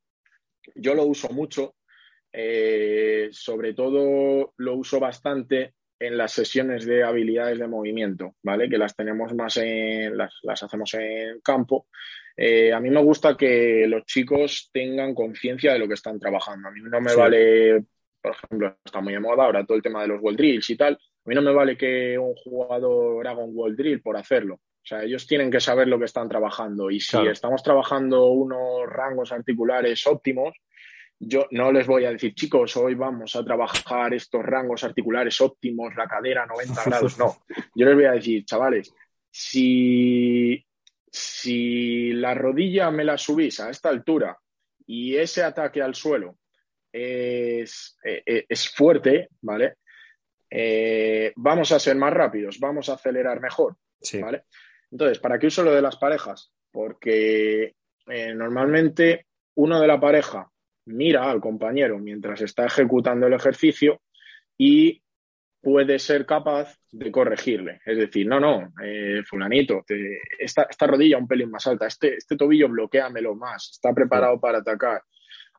yo 0.76 0.94
lo 0.94 1.04
uso 1.04 1.30
mucho. 1.30 1.74
Eh, 2.32 3.28
sobre 3.30 3.74
todo 3.74 4.54
lo 4.56 4.74
uso 4.74 4.98
bastante 4.98 5.74
en 6.00 6.16
las 6.16 6.32
sesiones 6.32 6.84
de 6.84 7.04
habilidades 7.04 7.58
de 7.58 7.68
movimiento, 7.68 8.34
¿vale? 8.42 8.68
Que 8.68 8.78
las 8.78 8.96
tenemos 8.96 9.32
más 9.34 9.56
en, 9.56 10.16
las, 10.16 10.34
hacemos 10.62 10.94
en 10.94 11.40
campo. 11.40 11.86
Eh, 12.36 12.72
a 12.72 12.80
mí 12.80 12.90
me 12.90 13.02
gusta 13.02 13.36
que 13.36 13.86
los 13.88 14.04
chicos 14.04 14.70
tengan 14.72 15.14
conciencia 15.14 15.72
de 15.72 15.78
lo 15.78 15.88
que 15.88 15.94
están 15.94 16.18
trabajando. 16.18 16.68
A 16.68 16.72
mí 16.72 16.80
no 16.82 17.00
me 17.00 17.14
vale 17.14 17.84
por 18.24 18.32
ejemplo, 18.32 18.74
está 18.82 19.02
muy 19.02 19.12
de 19.12 19.20
moda 19.20 19.44
ahora 19.44 19.66
todo 19.66 19.76
el 19.76 19.82
tema 19.82 20.00
de 20.00 20.08
los 20.08 20.22
wall 20.22 20.34
drills 20.34 20.70
y 20.70 20.76
tal. 20.78 20.94
A 20.94 21.28
mí 21.28 21.34
no 21.34 21.42
me 21.42 21.52
vale 21.52 21.76
que 21.76 22.18
un 22.18 22.34
jugador 22.36 23.28
haga 23.28 23.44
un 23.44 23.50
wall 23.54 23.76
drill 23.76 24.00
por 24.00 24.16
hacerlo. 24.16 24.54
O 24.54 24.86
sea, 24.86 25.02
ellos 25.02 25.26
tienen 25.26 25.50
que 25.50 25.60
saber 25.60 25.88
lo 25.88 25.98
que 25.98 26.06
están 26.06 26.26
trabajando. 26.26 26.90
Y 26.90 27.00
si 27.00 27.18
estamos 27.26 27.62
trabajando 27.62 28.28
unos 28.28 28.88
rangos 28.88 29.30
articulares 29.30 30.06
óptimos, 30.06 30.54
yo 31.20 31.46
no 31.50 31.70
les 31.70 31.86
voy 31.86 32.06
a 32.06 32.12
decir, 32.12 32.34
chicos, 32.34 32.74
hoy 32.78 32.94
vamos 32.94 33.36
a 33.36 33.44
trabajar 33.44 34.14
estos 34.14 34.42
rangos 34.42 34.84
articulares 34.84 35.38
óptimos, 35.42 35.94
la 35.94 36.06
cadera 36.06 36.46
90 36.46 36.82
grados. 36.86 37.18
No, 37.18 37.36
yo 37.74 37.84
les 37.84 37.94
voy 37.94 38.04
a 38.06 38.12
decir, 38.12 38.46
chavales, 38.46 38.94
Si, 39.30 40.64
si 41.10 42.14
la 42.14 42.32
rodilla 42.34 42.90
me 42.90 43.04
la 43.04 43.18
subís 43.18 43.60
a 43.60 43.68
esta 43.68 43.90
altura 43.90 44.38
y 44.86 45.14
ese 45.14 45.42
ataque 45.42 45.82
al 45.82 45.94
suelo 45.94 46.38
es, 46.94 47.98
eh, 48.04 48.22
eh, 48.24 48.46
es 48.48 48.68
fuerte, 48.68 49.28
¿vale? 49.40 49.78
Eh, 50.48 51.32
vamos 51.34 51.72
a 51.72 51.80
ser 51.80 51.96
más 51.96 52.12
rápidos, 52.12 52.60
vamos 52.60 52.88
a 52.88 52.94
acelerar 52.94 53.40
mejor, 53.40 53.76
¿vale? 54.20 54.44
Entonces, 54.92 55.18
¿para 55.18 55.38
qué 55.38 55.48
uso 55.48 55.64
lo 55.64 55.74
de 55.74 55.82
las 55.82 55.96
parejas? 55.96 56.52
Porque 56.70 57.74
normalmente 58.06 59.26
uno 59.54 59.80
de 59.80 59.86
la 59.88 59.98
pareja 59.98 60.48
mira 60.86 61.28
al 61.28 61.40
compañero 61.40 61.98
mientras 61.98 62.42
está 62.42 62.66
ejecutando 62.66 63.26
el 63.26 63.32
ejercicio 63.32 64.02
y 64.56 65.02
puede 65.60 65.98
ser 65.98 66.26
capaz 66.26 66.78
de 66.92 67.10
corregirle. 67.10 67.80
Es 67.84 67.96
decir, 67.96 68.26
no, 68.28 68.38
no, 68.38 68.72
eh, 68.84 69.22
fulanito, 69.24 69.84
esta, 70.38 70.68
rodilla 70.86 71.18
un 71.18 71.26
pelín 71.26 71.50
más 71.50 71.66
alta, 71.66 71.86
este, 71.86 72.16
este 72.16 72.36
tobillo 72.36 72.68
bloqueamelo 72.68 73.34
más, 73.34 73.70
está 73.72 73.92
preparado 73.92 74.38
para 74.38 74.58
atacar. 74.58 75.02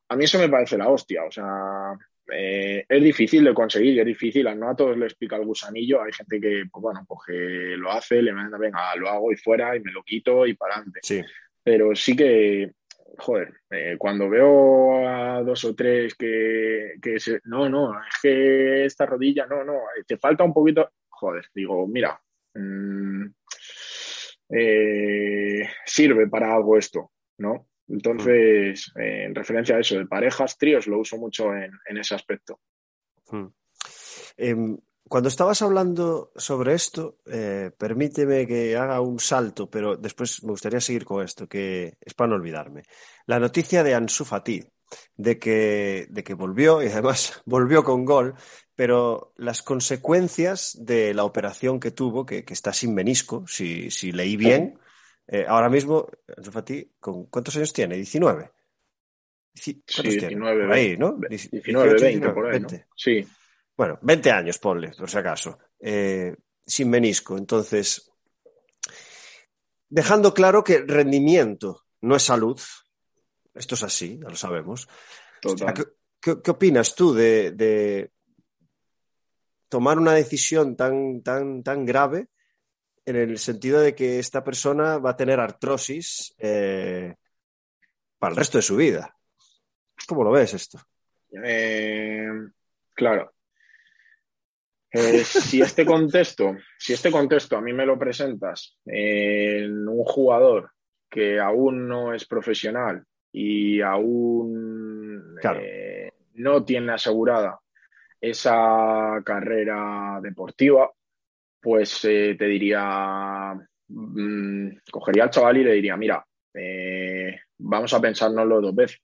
A 0.09 0.15
mí 0.15 0.23
eso 0.25 0.39
me 0.39 0.49
parece 0.49 0.77
la 0.77 0.89
hostia, 0.89 1.23
o 1.23 1.31
sea, 1.31 1.93
eh, 2.31 2.85
es 2.87 3.03
difícil 3.03 3.43
de 3.43 3.53
conseguir, 3.53 3.99
es 3.99 4.05
difícil, 4.05 4.47
no 4.57 4.69
a 4.69 4.75
todos 4.75 4.97
les 4.97 5.15
pica 5.15 5.35
el 5.35 5.45
gusanillo, 5.45 6.01
hay 6.01 6.11
gente 6.11 6.39
que, 6.39 6.63
pues 6.71 6.81
bueno, 6.81 7.03
coge, 7.07 7.77
lo 7.77 7.91
hace, 7.91 8.21
le 8.21 8.33
manda, 8.33 8.57
venga, 8.57 8.95
lo 8.95 9.09
hago 9.09 9.31
y 9.31 9.37
fuera 9.37 9.75
y 9.75 9.79
me 9.79 9.91
lo 9.91 10.03
quito 10.03 10.45
y 10.45 10.53
para 10.53 10.75
adelante. 10.75 10.99
Sí. 11.03 11.21
Pero 11.63 11.95
sí 11.95 12.15
que 12.15 12.71
joder, 13.17 13.53
eh, 13.69 13.95
cuando 13.97 14.29
veo 14.29 15.07
a 15.07 15.41
dos 15.43 15.63
o 15.65 15.75
tres 15.75 16.15
que, 16.15 16.97
se, 17.17 17.39
no, 17.45 17.69
no, 17.69 17.93
es 17.99 18.15
que 18.21 18.85
esta 18.85 19.05
rodilla, 19.05 19.45
no, 19.45 19.63
no, 19.63 19.79
te 20.05 20.17
falta 20.17 20.43
un 20.43 20.53
poquito, 20.53 20.89
joder, 21.09 21.45
digo, 21.53 21.87
mira, 21.87 22.19
mm, 22.53 23.25
eh, 24.49 25.69
sirve 25.85 26.27
para 26.27 26.53
algo 26.53 26.77
esto, 26.77 27.11
¿no? 27.37 27.67
Entonces, 27.87 28.91
en 28.95 29.35
referencia 29.35 29.75
a 29.75 29.79
eso, 29.79 29.97
de 29.97 30.07
parejas, 30.07 30.57
tríos, 30.57 30.87
lo 30.87 30.99
uso 30.99 31.17
mucho 31.17 31.53
en, 31.53 31.97
ese 31.97 32.15
aspecto. 32.15 32.59
Hmm. 33.29 33.47
Em, 34.37 34.77
cuando 35.07 35.29
estabas 35.29 35.61
hablando 35.61 36.31
sobre 36.35 36.73
esto, 36.73 37.19
permíteme 37.77 38.47
que 38.47 38.75
haga 38.75 39.01
un 39.01 39.19
salto, 39.19 39.69
pero 39.69 39.95
después 39.97 40.43
me 40.43 40.49
gustaría 40.49 40.81
seguir 40.81 41.05
con 41.05 41.23
esto, 41.23 41.47
que 41.47 41.97
es 42.01 42.15
para 42.15 42.29
no 42.29 42.35
olvidarme 42.35 42.83
la 43.25 43.39
noticia 43.39 43.83
de 43.83 43.95
Ansu 43.95 44.25
Fati, 44.25 44.63
de 45.17 45.39
que, 45.39 46.07
de 46.09 46.23
que 46.23 46.33
volvió 46.33 46.83
y 46.83 46.87
además 46.87 47.41
volvió 47.45 47.83
con 47.83 48.05
gol, 48.05 48.35
pero 48.75 49.33
las 49.37 49.61
consecuencias 49.61 50.77
de 50.79 51.13
la 51.13 51.23
operación 51.23 51.79
que 51.79 51.91
tuvo, 51.91 52.25
que, 52.25 52.43
está 52.47 52.73
sin 52.73 52.93
menisco, 52.93 53.45
si, 53.47 53.89
si 53.89 54.11
leí 54.11 54.37
bien, 54.37 54.79
eh, 55.27 55.45
ahora 55.47 55.69
mismo, 55.69 56.07
Ansu 56.37 56.51
Fati, 56.51 56.91
¿cuántos 56.99 57.55
años 57.55 57.73
tiene? 57.73 57.97
¿19? 57.97 58.51
sí, 59.55 59.81
19, 59.87 60.63
por 60.65 60.73
ahí, 60.73 60.97
¿no? 60.97 61.17
19, 61.29 61.93
20, 61.99 62.29
por 62.29 62.53
ahí, 62.53 62.59
¿no? 62.59 62.67
Sí. 62.95 63.25
Bueno, 63.75 63.97
20 64.01 64.31
años, 64.31 64.57
ponle, 64.59 64.91
por 64.97 65.09
si 65.09 65.17
acaso. 65.17 65.57
Eh, 65.79 66.35
sin 66.65 66.89
menisco. 66.89 67.37
Entonces, 67.37 68.11
dejando 69.89 70.33
claro 70.33 70.63
que 70.63 70.79
rendimiento 70.79 71.85
no 72.01 72.15
es 72.15 72.23
salud, 72.23 72.59
esto 73.53 73.75
es 73.75 73.83
así, 73.83 74.19
ya 74.21 74.29
lo 74.29 74.35
sabemos. 74.35 74.87
¿Qué, 76.21 76.51
opinas 76.51 76.95
tú 76.95 77.13
de, 77.13 78.11
tomar 79.69 79.97
una 79.97 80.13
decisión 80.13 80.75
tan, 80.75 81.21
tan, 81.21 81.63
tan 81.63 81.85
grave 81.85 82.29
en 83.05 83.15
el 83.15 83.37
sentido 83.37 83.79
de 83.81 83.93
que 83.93 84.19
esta 84.19 84.43
persona 84.43 84.97
va 84.97 85.11
a 85.11 85.17
tener 85.17 85.39
artrosis 85.39 86.35
eh, 86.39 87.15
para 88.17 88.31
el 88.31 88.37
resto 88.37 88.57
de 88.57 88.63
su 88.63 88.75
vida? 88.75 89.15
¿Cómo 90.07 90.23
lo 90.23 90.31
ves 90.31 90.53
esto? 90.53 90.79
Eh, 91.43 92.27
claro. 92.93 93.31
Eh, 94.91 95.23
si 95.25 95.61
este 95.61 95.85
contexto, 95.85 96.55
si 96.79 96.93
este 96.93 97.11
contexto 97.11 97.57
a 97.57 97.61
mí 97.61 97.73
me 97.73 97.85
lo 97.85 97.99
presentas 97.99 98.77
en 98.85 99.87
un 99.87 100.03
jugador 100.05 100.71
que 101.09 101.39
aún 101.39 101.87
no 101.87 102.13
es 102.13 102.25
profesional 102.25 103.03
y 103.31 103.81
aún 103.81 105.37
eh, 105.43 106.11
no 106.35 106.63
tiene 106.63 106.93
asegurada 106.93 107.59
esa 108.21 109.21
carrera 109.25 110.19
deportiva, 110.21 110.89
pues 111.65 112.05
eh, 112.05 112.35
te 112.37 112.45
diría, 112.45 113.59
mm, 113.87 114.67
cogería 114.91 115.23
al 115.23 115.31
chaval 115.31 115.57
y 115.57 115.63
le 115.63 115.73
diría, 115.73 115.97
mira, 115.97 116.23
eh, 116.53 117.39
vamos 117.57 117.91
a 117.91 117.99
pensárnoslo 117.99 118.61
dos 118.61 118.75
veces. 118.75 119.01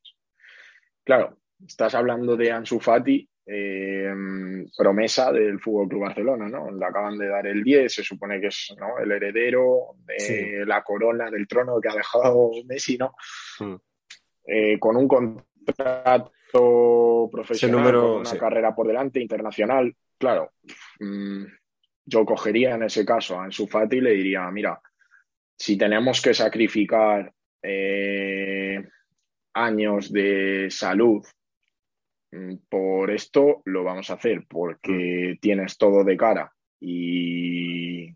Claro, 1.03 1.39
estás 1.65 1.95
hablando 1.95 2.37
de 2.37 2.51
Ansu 2.51 2.79
Fati, 2.79 3.27
promesa 4.77 5.31
del 5.31 5.59
Fútbol 5.59 5.89
Club 5.89 6.01
Barcelona, 6.01 6.47
¿no? 6.47 6.69
Le 6.69 6.85
acaban 6.85 7.17
de 7.17 7.29
dar 7.29 7.47
el 7.47 7.63
10, 7.63 7.91
se 7.91 8.03
supone 8.03 8.39
que 8.39 8.47
es 8.47 8.75
el 9.03 9.11
heredero 9.11 9.95
de 10.05 10.63
la 10.63 10.83
corona 10.83 11.31
del 11.31 11.47
trono 11.47 11.81
que 11.81 11.89
ha 11.89 11.95
dejado 11.95 12.51
Messi, 12.67 12.95
¿no? 12.95 13.15
Mm. 13.59 13.75
Eh, 14.45 14.77
con 14.77 14.95
un 14.97 15.07
contrato 15.07 16.31
profesional, 17.31 17.91
con 17.91 18.19
una 18.19 18.37
carrera 18.37 18.75
por 18.75 18.85
delante, 18.85 19.19
internacional, 19.19 19.91
claro, 20.19 20.51
mm, 20.99 21.45
yo 22.11 22.25
cogería 22.25 22.75
en 22.75 22.83
ese 22.83 23.05
caso 23.05 23.39
a 23.39 23.45
Ansu 23.45 23.67
Fati 23.67 23.97
y 23.97 24.01
le 24.01 24.11
diría, 24.11 24.51
mira, 24.51 24.79
si 25.57 25.77
tenemos 25.77 26.21
que 26.21 26.33
sacrificar 26.33 27.33
eh, 27.63 28.83
años 29.53 30.11
de 30.11 30.67
salud 30.69 31.25
mm, 32.31 32.55
por 32.67 33.11
esto, 33.11 33.61
lo 33.65 33.83
vamos 33.83 34.09
a 34.09 34.15
hacer 34.15 34.45
porque 34.47 35.35
mm. 35.35 35.39
tienes 35.39 35.77
todo 35.77 36.03
de 36.03 36.17
cara 36.17 36.53
y, 36.81 38.13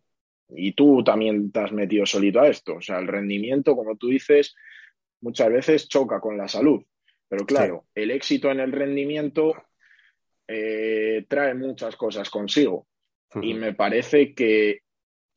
y 0.50 0.74
tú 0.74 1.04
también 1.04 1.52
te 1.52 1.62
has 1.62 1.72
metido 1.72 2.06
solito 2.06 2.42
a 2.42 2.50
esto. 2.50 2.75
O 2.75 2.82
sea, 2.82 3.00
el 3.00 3.08
rendimiento, 3.08 3.75
como 3.75 3.96
tú 3.96 4.10
dices, 4.10 4.56
muchas 5.22 5.50
veces 5.52 5.88
choca 5.88 6.20
con 6.20 6.38
la 6.38 6.50
salud. 6.50 6.84
Pero 7.30 7.46
claro, 7.46 7.86
el 7.96 8.12
éxito 8.12 8.52
en 8.52 8.60
el 8.60 8.72
rendimiento 8.72 9.54
eh, 10.48 11.25
trae 11.28 11.54
muchas 11.56 11.96
cosas 11.96 12.30
consigo 12.30 12.88
y 13.41 13.53
me 13.53 13.74
parece 13.74 14.34
que 14.34 14.82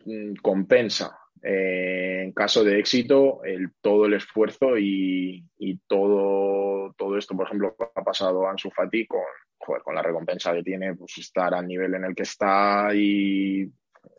mm, 0.04 0.34
compensa 0.42 1.18
eh, 1.42 2.22
en 2.24 2.32
caso 2.32 2.64
de 2.64 2.78
éxito 2.78 3.44
el, 3.44 3.70
todo 3.80 4.06
el 4.06 4.14
esfuerzo 4.14 4.76
y, 4.76 5.44
todo, 5.86 6.94
todo 6.96 7.16
esto, 7.16 7.36
por 7.36 7.46
ejemplo, 7.46 7.76
ha 7.94 8.04
pasado 8.04 8.48
Ansu 8.48 8.70
Fati 8.70 9.06
con, 9.06 9.22
con 9.58 9.94
la 9.94 10.02
recompensa 10.02 10.52
que 10.52 10.62
tiene, 10.62 10.94
pues 10.94 11.18
estar 11.18 11.54
al 11.54 11.66
nivel 11.66 11.94
en 11.94 12.04
el 12.04 12.14
que 12.14 12.24
está 12.24 12.88
y 12.94 13.70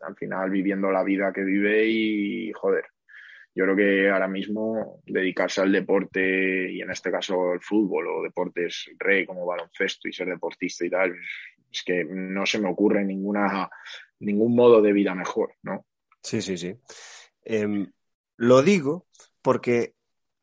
al 0.02 0.16
final 0.16 0.50
viviendo 0.50 0.90
la 0.90 1.02
vida 1.02 1.32
que 1.32 1.42
vive 1.42 1.86
y 1.86 2.52
joder, 2.52 2.84
yo 3.54 3.64
creo 3.64 3.76
que 3.76 4.10
ahora 4.10 4.28
mismo 4.28 5.00
dedicarse 5.06 5.60
al 5.60 5.72
deporte 5.72 6.70
y 6.70 6.80
en 6.80 6.90
este 6.90 7.10
caso 7.10 7.52
el 7.52 7.60
fútbol 7.60 8.06
o 8.08 8.22
deportes 8.22 8.90
rey 8.98 9.26
como 9.26 9.44
baloncesto 9.44 10.08
y 10.08 10.12
ser 10.12 10.28
deportista 10.28 10.86
y 10.86 10.90
tal, 10.90 11.14
es 11.70 11.82
que 11.84 12.04
no 12.04 12.46
se 12.46 12.58
me 12.58 12.68
ocurre 12.68 13.04
ninguna, 13.04 13.70
ningún 14.20 14.54
modo 14.54 14.82
de 14.82 14.92
vida 14.92 15.14
mejor, 15.14 15.54
¿no? 15.62 15.86
Sí, 16.22 16.42
sí, 16.42 16.58
sí. 16.58 16.74
Em, 17.42 17.90
lo 18.36 18.62
digo 18.62 19.06
porque 19.42 19.94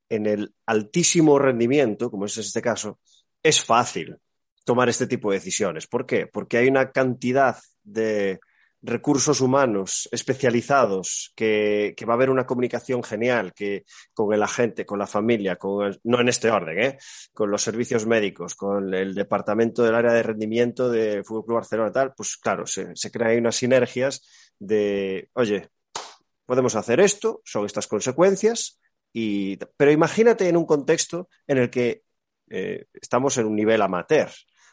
en 0.09 0.25
el 0.25 0.53
altísimo 0.65 1.37
rendimiento, 1.37 2.09
como 2.09 2.25
es 2.25 2.37
este 2.37 2.61
caso, 2.61 2.99
es 3.43 3.63
fácil 3.63 4.17
tomar 4.63 4.89
este 4.89 5.07
tipo 5.07 5.31
de 5.31 5.37
decisiones. 5.37 5.87
¿Por 5.87 6.05
qué? 6.05 6.27
Porque 6.27 6.57
hay 6.57 6.67
una 6.67 6.91
cantidad 6.91 7.57
de 7.83 8.39
recursos 8.81 9.41
humanos 9.41 10.07
especializados, 10.11 11.33
que, 11.35 11.95
va 12.07 12.13
a 12.13 12.15
haber 12.15 12.29
una 12.29 12.45
comunicación 12.45 13.03
genial 13.03 13.53
que, 13.53 13.85
con 14.13 14.33
el 14.33 14.43
agente, 14.43 14.85
con 14.85 14.99
la 14.99 15.07
familia, 15.07 15.55
con 15.55 15.97
no 16.03 16.21
en 16.21 16.29
este 16.29 16.51
orden, 16.51 16.79
¿eh? 16.79 16.97
con 17.33 17.49
los 17.49 17.61
servicios 17.61 18.05
médicos, 18.05 18.55
con 18.55 18.93
el 18.93 19.15
departamento 19.15 19.83
del 19.83 19.95
área 19.95 20.13
de 20.13 20.23
rendimiento 20.23 20.89
de 20.89 21.23
Fútbol 21.23 21.45
Club 21.45 21.55
Barcelona, 21.57 21.91
tal, 21.91 22.13
pues 22.15 22.37
claro, 22.37 22.65
se, 22.65 22.95
se 22.95 23.11
crean 23.11 23.39
unas 23.39 23.55
sinergias 23.55 24.21
de, 24.59 25.29
oye, 25.33 25.69
podemos 26.45 26.75
hacer 26.75 26.99
esto, 26.99 27.41
son 27.45 27.65
estas 27.65 27.87
consecuencias, 27.87 28.79
y, 29.13 29.57
pero 29.77 29.91
imagínate 29.91 30.47
en 30.47 30.57
un 30.57 30.65
contexto 30.65 31.29
en 31.47 31.57
el 31.57 31.69
que 31.69 32.03
eh, 32.49 32.85
estamos 32.93 33.37
en 33.37 33.47
un 33.47 33.55
nivel 33.55 33.81
amateur. 33.81 34.29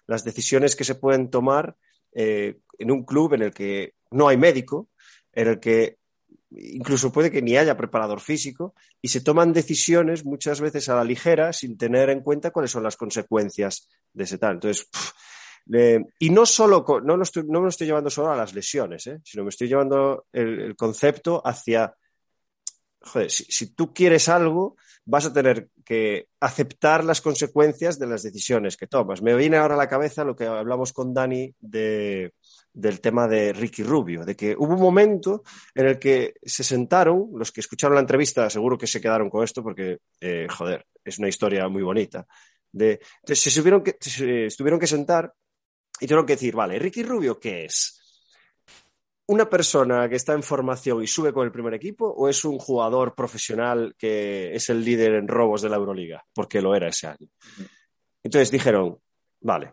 Las 0.06 0.24
decisiones 0.24 0.76
que 0.76 0.84
se 0.84 0.94
pueden 0.94 1.30
tomar 1.30 1.76
eh, 2.14 2.58
en 2.78 2.90
un 2.90 3.04
club 3.04 3.34
en 3.34 3.42
el 3.42 3.52
que 3.52 3.94
no 4.10 4.28
hay 4.28 4.36
médico, 4.36 4.88
en 5.32 5.48
el 5.48 5.60
que 5.60 5.98
incluso 6.50 7.10
puede 7.12 7.30
que 7.30 7.42
ni 7.42 7.56
haya 7.56 7.76
preparador 7.76 8.20
físico, 8.20 8.74
y 9.02 9.08
se 9.08 9.20
toman 9.20 9.52
decisiones 9.52 10.24
muchas 10.24 10.60
veces 10.60 10.88
a 10.88 10.94
la 10.94 11.04
ligera 11.04 11.52
sin 11.52 11.76
tener 11.76 12.10
en 12.10 12.20
cuenta 12.20 12.50
cuáles 12.50 12.70
son 12.70 12.84
las 12.84 12.96
consecuencias 12.96 13.88
de 14.12 14.24
ese 14.24 14.38
tal. 14.38 14.54
Entonces, 14.54 14.88
y 16.18 16.30
no 16.30 16.44
solo, 16.44 16.84
no, 17.02 17.16
no 17.16 17.22
me 17.22 17.62
lo 17.62 17.68
estoy 17.68 17.86
llevando 17.86 18.10
solo 18.10 18.30
a 18.30 18.36
las 18.36 18.54
lesiones, 18.54 19.06
¿eh? 19.06 19.20
sino 19.24 19.44
me 19.44 19.48
estoy 19.48 19.68
llevando 19.68 20.26
el, 20.32 20.76
concepto 20.76 21.40
hacia, 21.44 21.94
joder, 23.04 23.30
si, 23.30 23.74
tú 23.74 23.92
quieres 23.92 24.28
algo, 24.28 24.76
vas 25.04 25.26
a 25.26 25.32
tener 25.32 25.68
que 25.84 26.28
aceptar 26.40 27.04
las 27.04 27.20
consecuencias 27.20 27.98
de 27.98 28.06
las 28.06 28.22
decisiones 28.22 28.76
que 28.76 28.86
tomas. 28.86 29.22
Me 29.22 29.34
viene 29.34 29.56
ahora 29.56 29.74
a 29.74 29.78
la 29.78 29.88
cabeza 29.88 30.24
lo 30.24 30.34
que 30.34 30.46
hablamos 30.46 30.92
con 30.92 31.12
Dani 31.12 31.54
de, 31.60 32.32
del 32.72 33.00
tema 33.00 33.28
de 33.28 33.52
Ricky 33.52 33.82
Rubio, 33.82 34.24
de 34.24 34.34
que 34.34 34.54
hubo 34.58 34.74
un 34.74 34.80
momento 34.80 35.42
en 35.74 35.86
el 35.86 35.98
que 35.98 36.34
se 36.42 36.64
sentaron, 36.64 37.28
los 37.34 37.52
que 37.52 37.60
escucharon 37.60 37.94
la 37.94 38.00
entrevista 38.00 38.48
seguro 38.48 38.78
que 38.78 38.86
se 38.86 39.00
quedaron 39.00 39.28
con 39.28 39.44
esto 39.44 39.62
porque, 39.62 39.98
eh, 40.20 40.46
joder, 40.50 40.86
es 41.04 41.18
una 41.18 41.28
historia 41.28 41.68
muy 41.68 41.82
bonita. 41.82 42.26
De, 42.72 43.00
entonces 43.20 43.52
se, 43.52 43.60
tuvieron 43.60 43.82
que, 43.82 43.96
se 44.00 44.56
tuvieron 44.56 44.80
que 44.80 44.86
sentar 44.86 45.32
y 46.00 46.06
tuvieron 46.06 46.26
que 46.26 46.34
decir, 46.34 46.54
vale, 46.56 46.78
Ricky 46.78 47.02
Rubio, 47.02 47.38
¿qué 47.38 47.66
es? 47.66 48.03
Una 49.26 49.48
persona 49.48 50.08
que 50.08 50.16
está 50.16 50.34
en 50.34 50.42
formación 50.42 51.02
y 51.02 51.06
sube 51.06 51.32
con 51.32 51.44
el 51.44 51.52
primer 51.52 51.74
equipo 51.74 52.06
o 52.06 52.28
es 52.28 52.44
un 52.44 52.58
jugador 52.58 53.14
profesional 53.14 53.94
que 53.96 54.54
es 54.54 54.68
el 54.68 54.84
líder 54.84 55.14
en 55.14 55.28
robos 55.28 55.62
de 55.62 55.70
la 55.70 55.76
Euroliga? 55.76 56.22
Porque 56.34 56.60
lo 56.60 56.74
era 56.74 56.88
ese 56.88 57.06
año. 57.06 57.28
Entonces 58.22 58.50
dijeron, 58.50 58.98
vale, 59.40 59.72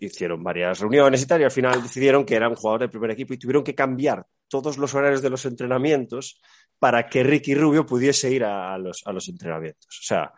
hicieron 0.00 0.42
varias 0.42 0.80
reuniones 0.80 1.22
y 1.22 1.26
tal, 1.26 1.40
y 1.40 1.44
al 1.44 1.50
final 1.50 1.82
decidieron 1.82 2.24
que 2.24 2.36
era 2.36 2.48
un 2.48 2.54
jugador 2.54 2.80
del 2.80 2.90
primer 2.90 3.10
equipo 3.10 3.34
y 3.34 3.38
tuvieron 3.38 3.64
que 3.64 3.74
cambiar 3.74 4.24
todos 4.48 4.78
los 4.78 4.94
horarios 4.94 5.22
de 5.22 5.30
los 5.30 5.44
entrenamientos 5.44 6.40
para 6.78 7.06
que 7.06 7.22
Ricky 7.22 7.54
Rubio 7.54 7.84
pudiese 7.84 8.30
ir 8.30 8.44
a, 8.44 8.76
los, 8.78 9.02
entrenamientos. 9.28 9.98
O 10.00 10.04
sea, 10.04 10.32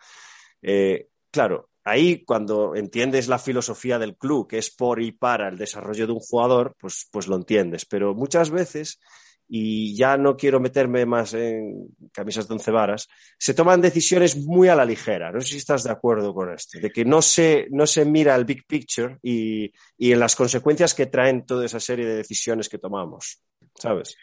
eh, 0.63 1.09
claro, 1.31 1.71
ahí 1.88 2.25
cuando 2.25 2.75
entiendes 2.75 3.28
la 3.28 3.38
filosofía 3.38 3.99
del 3.99 4.16
club, 4.16 4.49
que 4.49 4.59
es 4.59 4.71
por 4.71 5.00
y 5.00 5.12
para 5.12 5.49
el 5.49 5.57
desarrollo 5.57 6.07
de 6.07 6.12
un 6.12 6.21
jugador, 6.21 6.75
pues, 6.78 7.09
pues 7.11 7.26
lo 7.28 7.37
entiendes. 7.37 7.85
Pero 7.87 8.14
muchas 8.14 8.50
veces, 8.50 9.00
y 9.49 9.97
ya 9.97 10.16
no 10.16 10.37
quiero 10.37 10.61
meterme 10.61 11.07
más 11.07 11.33
en 11.33 11.88
camisas 12.12 12.47
de 12.47 12.54
once 12.54 12.71
varas, 12.71 13.09
se 13.38 13.54
toman 13.54 13.80
decisiones 13.80 14.37
muy 14.37 14.68
a 14.68 14.76
la 14.76 14.85
ligera. 14.85 15.33
No 15.33 15.40
sé 15.40 15.49
si 15.49 15.57
estás 15.57 15.85
de 15.85 15.90
acuerdo 15.90 16.35
con 16.35 16.52
esto, 16.52 16.78
de 16.78 16.90
que 16.90 17.04
no 17.04 17.23
se, 17.23 17.66
no 17.71 17.87
se 17.87 18.04
mira 18.04 18.35
el 18.37 18.45
big 18.45 18.66
picture 18.66 19.16
y, 19.23 19.73
en 19.99 20.21
las 20.21 20.37
consecuencias 20.37 20.95
que 20.95 21.07
traen 21.07 21.47
toda 21.47 21.64
esa 21.64 21.80
serie 21.80 22.07
de 22.07 22.16
decisiones 22.16 22.68
que 22.68 22.78
tomamos, 22.78 23.42
¿sabes? 23.75 24.16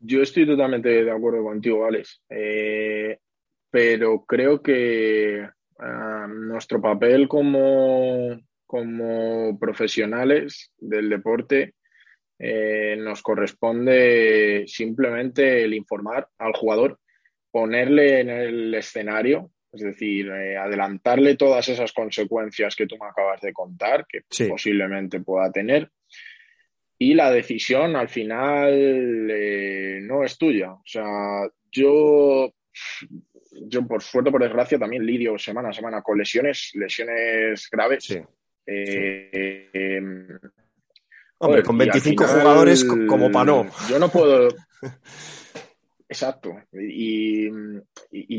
Yo 0.00 0.20
estoy 0.20 0.46
totalmente 0.46 0.88
de 0.88 1.10
acuerdo 1.10 1.44
contigo, 1.44 1.86
Alex. 1.86 2.20
Eh, 2.28 3.18
pero 3.70 4.24
creo 4.26 4.60
que 4.60 5.48
nuestro 5.78 6.80
papel 6.80 7.28
como, 7.28 8.40
como, 8.66 9.58
profesionales 9.58 10.72
del 10.78 11.10
deporte 11.10 11.74
eh, 12.38 12.96
nos 12.98 13.22
corresponde 13.22 14.64
simplemente 14.66 15.64
el 15.64 15.74
informar 15.74 16.28
al 16.38 16.52
jugador, 16.52 16.98
ponerle 17.50 18.20
en 18.20 18.30
el 18.30 18.74
escenario, 18.74 19.50
es 19.72 19.82
decir, 19.82 20.28
eh, 20.28 20.56
adelantarle 20.56 21.36
todas 21.36 21.68
esas 21.68 21.92
consecuencias 21.92 22.76
que 22.76 22.86
tú 22.86 22.96
me 23.00 23.06
acabas 23.06 23.40
de 23.40 23.52
contar, 23.52 24.06
que 24.06 24.22
posiblemente 24.48 25.20
pueda 25.20 25.50
tener. 25.50 25.90
Y 26.98 27.14
la 27.14 27.30
decisión 27.30 27.96
al 27.96 28.08
final 28.08 29.28
eh, 29.30 29.98
no 30.02 30.24
es 30.24 30.38
tuya. 30.38 30.72
O 30.72 30.82
sea, 30.84 31.48
yo 31.70 32.52
yo 33.62 33.86
por 33.86 34.02
suerte, 34.02 34.30
por 34.30 34.42
desgracia, 34.42 34.78
también 34.78 35.04
lidio 35.04 35.38
semana 35.38 35.70
a 35.70 35.72
semana 35.72 36.02
con 36.02 36.18
lesiones, 36.18 36.70
lesiones 36.74 37.68
graves. 37.70 38.04
Sí. 38.04 38.20
Eh, 38.66 40.28
Hombre, 41.38 41.62
con 41.62 41.76
25 41.76 42.24
jugadores 42.24 42.84
como 42.84 43.30
Panó. 43.30 43.66
Yo 43.88 43.98
no 43.98 44.08
puedo. 44.08 44.48
Exacto. 46.08 46.54
Y, 46.72 47.50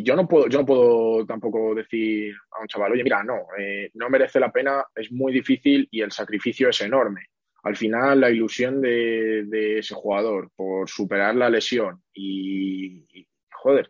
yo 0.03 0.15
no 0.15 0.27
puedo, 0.27 0.48
yo 0.48 0.60
no 0.60 0.65
puedo 0.65 1.25
tampoco 1.25 1.75
decir 1.75 2.34
a 2.51 2.62
un 2.62 2.67
chaval, 2.67 2.93
oye, 2.93 3.04
mira, 3.04 3.21
no, 3.23 3.47
eh, 3.58 3.89
no 3.95 4.10
merece 4.10 4.39
la 4.39 4.51
pena, 4.51 4.86
es 4.95 5.12
muy 5.12 5.34
difícil 5.34 5.86
y 5.91 5.99
el 6.01 6.12
sacrificio 6.12 6.69
es 6.69 6.80
enorme. 6.82 7.25
Al 7.63 7.75
final, 7.75 8.21
la 8.21 8.30
ilusión 8.30 8.80
de, 8.80 9.80
ese 9.80 9.93
jugador 9.93 10.51
por 10.56 10.88
superar 10.88 11.36
la 11.36 11.49
lesión 11.49 12.01
y 12.13 13.28
joder, 13.51 13.89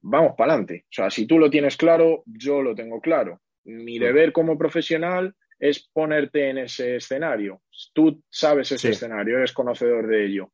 vamos 0.00 0.34
para 0.36 0.52
adelante. 0.52 0.84
O 0.84 0.92
sea, 0.92 1.10
si 1.10 1.26
tú 1.26 1.38
lo 1.38 1.50
tienes 1.50 1.76
claro, 1.76 2.22
yo 2.26 2.62
lo 2.62 2.74
tengo 2.74 3.00
claro. 3.00 3.40
Mi 3.64 3.98
deber 3.98 4.32
como 4.32 4.58
profesional 4.58 5.34
es 5.58 5.88
ponerte 5.92 6.50
en 6.50 6.58
ese 6.58 6.96
escenario. 6.96 7.62
Tú 7.92 8.22
sabes 8.28 8.72
ese 8.72 8.90
escenario, 8.90 9.38
eres 9.38 9.52
conocedor 9.52 10.08
de 10.08 10.26
ello. 10.26 10.52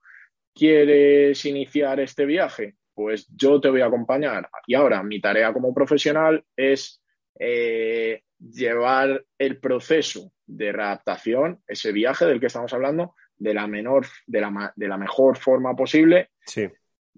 ¿Quieres 0.55 1.45
iniciar 1.47 2.01
este 2.01 2.27
viaje? 2.27 2.75
Pues 2.93 3.27
yo 3.35 3.61
te 3.61 3.71
voy 3.71 3.81
a 3.81 3.87
acompañar. 3.87 4.51
Y 4.67 4.75
ahora 4.75 5.03
mi 5.03 5.21
tarea 5.21 5.53
como 5.53 5.73
profesional 5.73 6.45
es 6.57 7.01
eh, 7.39 8.23
llevar 8.39 9.25
el 9.39 9.59
proceso 9.59 10.33
de 10.45 10.73
readaptación, 10.73 11.63
ese 11.67 11.93
viaje 11.93 12.27
del 12.27 12.41
que 12.41 12.47
estamos 12.47 12.73
hablando, 12.75 13.15
de 13.37 13.55
la, 13.55 13.67
menor, 13.67 14.07
de 14.27 14.41
la, 14.41 14.73
de 14.75 14.89
la 14.89 14.99
mejor 14.99 15.39
forma 15.39 15.75
posible. 15.75 16.31
Sí 16.45 16.69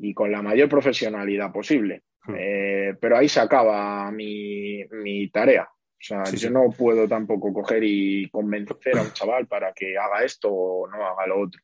y 0.00 0.14
con 0.14 0.32
la 0.32 0.42
mayor 0.42 0.68
profesionalidad 0.68 1.52
posible. 1.52 2.02
Hmm. 2.24 2.34
Eh, 2.36 2.94
pero 3.00 3.18
ahí 3.18 3.28
se 3.28 3.40
acaba 3.40 4.10
mi, 4.10 4.86
tarea. 5.32 5.64
O 5.64 6.02
sea, 6.02 6.24
yo 6.24 6.50
no 6.50 6.70
puedo 6.76 7.06
tampoco 7.06 7.52
coger 7.52 7.84
y 7.84 8.28
convencer 8.30 8.96
a 8.96 9.02
un 9.02 9.12
chaval 9.12 9.46
para 9.46 9.72
que 9.74 9.98
haga 9.98 10.24
esto 10.24 10.48
o 10.50 10.88
no 10.88 10.96
haga 11.06 11.26
lo 11.26 11.42
otro. 11.42 11.60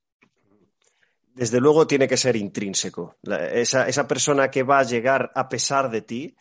Desde 1.33 1.61
luego 1.61 1.87
tiene 1.87 2.07
que 2.07 2.17
ser 2.17 2.37
intrínseco. 2.37 3.17
esa, 3.53 3.89
esa 3.89 4.07
persona 4.07 4.51
que 4.51 4.63
va 4.63 4.81
a 4.81 4.85
llegar 4.85 5.31
a 5.35 5.49
pesar 5.49 5.91
de 5.91 6.03
ti, 6.03 6.37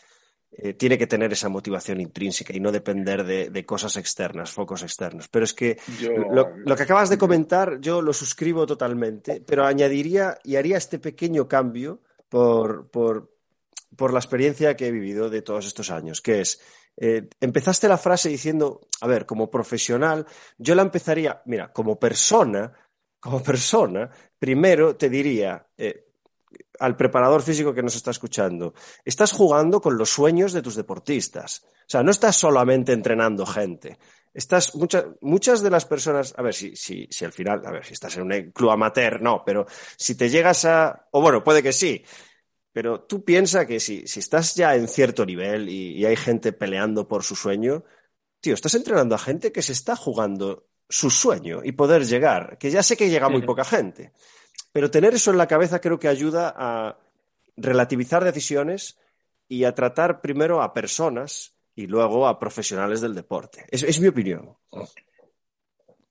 eh, 0.58 0.74
tiene 0.74 0.98
que 0.98 1.06
tener 1.06 1.34
esa 1.34 1.50
motivación 1.50 2.00
intrínseca 2.00 2.56
y 2.56 2.62
no 2.62 2.72
depender 2.72 3.26
de, 3.26 3.66
cosas 3.66 3.98
externas, 3.98 4.52
focos 4.52 4.84
externos. 4.84 5.28
Pero 5.28 5.44
es 5.44 5.54
que 5.54 5.78
lo, 6.32 6.76
que 6.78 6.84
acabas 6.84 7.10
de 7.10 7.18
comentar 7.18 7.82
yo 7.82 8.02
lo 8.02 8.14
suscribo 8.14 8.66
totalmente, 8.66 9.42
pero 9.46 9.66
añadiría 9.66 10.38
y 10.46 10.56
haría 10.56 10.78
este 10.78 10.98
pequeño 11.00 11.46
cambio 11.50 12.00
por, 12.30 12.90
la 14.00 14.20
experiencia 14.20 14.78
que 14.78 14.88
he 14.88 14.92
vivido 14.92 15.30
de 15.30 15.42
todos 15.42 15.66
estos 15.66 15.92
años, 15.92 16.22
que 16.22 16.40
es, 16.40 16.62
eh, 16.96 17.28
empezaste 17.42 17.90
la 17.90 17.98
frase 17.98 18.30
diciendo, 18.30 18.88
a 19.02 19.08
ver, 19.08 19.26
como 19.26 19.52
profesional, 19.52 20.26
yo 20.58 20.74
la 20.74 20.84
empezaría, 20.84 21.42
mira, 21.48 21.74
como 21.74 22.00
persona, 22.00 22.72
como 23.20 23.44
persona, 23.44 24.10
primero 24.40 24.96
te 24.96 25.10
diría, 25.10 25.68
eh, 25.78 26.05
al 26.80 26.96
preparador 26.96 27.42
físico 27.42 27.74
que 27.74 27.84
nos 27.84 27.96
está 27.96 28.12
escuchando, 28.12 28.74
estás 29.04 29.32
jugando 29.32 29.82
con 29.82 29.98
los 29.98 30.10
sueños 30.10 30.54
de 30.54 30.62
tus 30.62 30.76
deportistas. 30.76 31.64
O 31.66 31.90
sea, 31.90 32.04
no 32.04 32.12
estás 32.12 32.36
solamente 32.36 32.94
entrenando 32.94 33.46
gente. 33.46 33.98
Estás, 34.34 34.76
muchas, 34.76 35.06
muchas 35.22 35.62
de 35.62 35.70
las 35.70 35.86
personas, 35.86 36.34
a 36.38 36.42
ver 36.42 36.54
si, 36.54 36.76
si, 36.76 37.08
si 37.10 37.24
al 37.24 37.32
final, 37.32 37.66
a 37.66 37.72
ver 37.72 37.86
si 37.86 37.94
estás 37.94 38.18
en 38.18 38.24
un 38.24 38.52
club 38.52 38.72
amateur, 38.72 39.22
no, 39.22 39.44
pero 39.46 39.66
si 39.96 40.16
te 40.16 40.30
llegas 40.30 40.66
a, 40.66 41.08
o 41.12 41.22
bueno, 41.22 41.44
puede 41.44 41.64
que 41.64 41.72
sí, 41.72 42.04
pero 42.76 43.00
tú 43.00 43.24
piensas 43.24 43.66
que 43.66 43.80
si, 43.80 44.06
si 44.06 44.20
estás 44.20 44.54
ya 44.54 44.76
en 44.76 44.90
cierto 44.90 45.26
nivel 45.26 45.70
y, 45.70 46.06
hay 46.06 46.18
gente 46.18 46.52
peleando 46.52 47.08
por 47.08 47.24
su 47.24 47.34
sueño, 47.34 47.86
tío, 48.42 48.54
estás 48.54 48.76
entrenando 48.76 49.16
a 49.16 49.18
gente 49.18 49.54
que 49.54 49.62
se 49.62 49.72
está 49.72 49.96
jugando 49.96 50.68
su 50.90 51.10
sueño 51.10 51.62
y 51.64 51.72
poder 51.72 52.06
llegar, 52.06 52.58
que 52.58 52.72
ya 52.72 52.84
sé 52.84 52.98
que 52.98 53.10
llega 53.10 53.30
muy 53.30 53.44
poca 53.44 53.64
gente. 53.64 54.12
Pero 54.76 54.92
tener 54.92 55.14
eso 55.14 55.32
en 55.32 55.38
la 55.38 55.48
cabeza 55.48 55.80
creo 55.80 55.98
que 55.98 56.10
ayuda 56.10 56.54
a 56.54 56.98
relativizar 57.56 58.26
decisiones 58.26 59.00
y 59.48 59.64
a 59.64 59.74
tratar 59.74 60.20
primero 60.20 60.62
a 60.62 60.74
personas 60.74 61.58
y 61.76 61.88
luego 61.88 62.28
a 62.28 62.38
profesionales 62.38 63.00
del 63.00 63.16
deporte. 63.16 63.64
Es, 63.72 64.02
mi 64.02 64.10
opinión. 64.10 64.54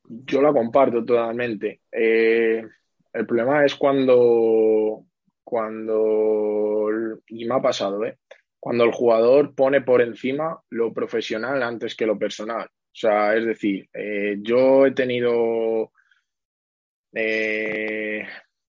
Yo 0.08 0.40
la 0.40 0.50
comparto 0.50 1.04
totalmente. 1.04 1.82
Eh, 1.92 2.64
el 3.12 3.26
problema 3.26 3.66
es 3.66 3.74
cuando, 3.74 5.04
cuando, 5.44 6.88
y 7.26 7.44
me 7.44 7.54
ha 7.56 7.60
pasado, 7.60 8.02
¿eh? 8.06 8.16
cuando 8.58 8.84
el 8.84 8.92
jugador 8.92 9.54
pone 9.54 9.82
por 9.82 10.00
encima 10.00 10.58
lo 10.70 10.90
profesional 10.90 11.62
antes 11.62 11.94
que 11.94 12.06
lo 12.06 12.18
personal. 12.18 12.66
O 12.66 12.96
sea, 12.96 13.36
es 13.36 13.44
decir, 13.44 13.90
eh, 13.92 14.38
yo 14.40 14.86
he 14.86 14.92
tenido 14.92 15.92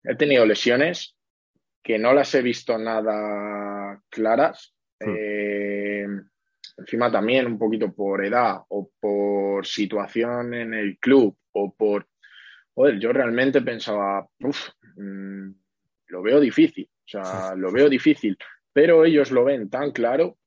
He 0.04 0.16
tenido 0.16 0.46
lesiones 0.46 1.16
que 1.84 1.98
no 1.98 2.14
las 2.14 2.34
he 2.36 2.42
visto 2.42 2.78
nada 2.78 4.02
claras. 4.10 4.74
Hmm. 5.00 5.16
Eh, 5.18 6.06
encima 6.78 7.12
también 7.12 7.48
un 7.48 7.58
poquito 7.58 7.94
por 7.94 8.24
edad 8.26 8.62
o 8.70 8.92
por 9.00 9.66
situación 9.66 10.54
en 10.54 10.74
el 10.74 10.98
club 11.00 11.36
o 11.54 11.74
por... 11.74 12.08
Joder, 12.74 13.00
yo 13.00 13.12
realmente 13.12 13.62
pensaba, 13.62 14.26
uff, 14.40 14.70
mm, 14.96 15.52
lo 16.08 16.22
veo 16.22 16.40
difícil, 16.40 16.90
o 17.06 17.08
sea, 17.08 17.54
lo 17.56 17.72
veo 17.72 17.90
difícil, 17.90 18.38
pero 18.72 19.04
ellos 19.04 19.32
lo 19.32 19.44
ven 19.44 19.70
tan 19.70 19.92
claro 19.92 20.38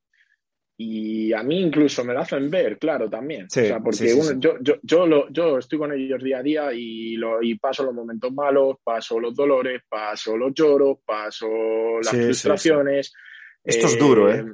y 0.77 1.31
a 1.33 1.41
mí 1.43 1.61
incluso 1.61 2.03
me 2.03 2.13
lo 2.13 2.19
hacen 2.19 2.49
ver, 2.49 2.77
claro, 2.77 3.09
también. 3.09 3.49
Sí, 3.49 3.61
o 3.61 3.65
sea, 3.65 3.79
porque 3.79 3.97
sí, 3.97 4.09
sí, 4.09 4.19
uno-. 4.19 4.39
Yo, 4.39 4.55
yo, 4.61 4.73
yo, 4.83 5.07
lo- 5.07 5.29
yo 5.29 5.57
estoy 5.57 5.79
con 5.79 5.93
ellos 5.93 6.21
día 6.23 6.39
a 6.39 6.43
día 6.43 6.73
y, 6.73 7.15
lo, 7.15 7.41
y 7.41 7.57
paso 7.57 7.83
los 7.83 7.93
momentos 7.93 8.33
malos, 8.33 8.77
paso 8.83 9.19
los 9.19 9.33
dolores, 9.35 9.81
paso 9.87 10.35
los 10.35 10.53
lloros, 10.53 10.97
paso 11.05 11.47
las 12.01 12.11
frustraciones. 12.25 13.13
Esto 13.63 13.87
es 13.87 13.97
duro, 13.97 14.31
¿eh? 14.33 14.45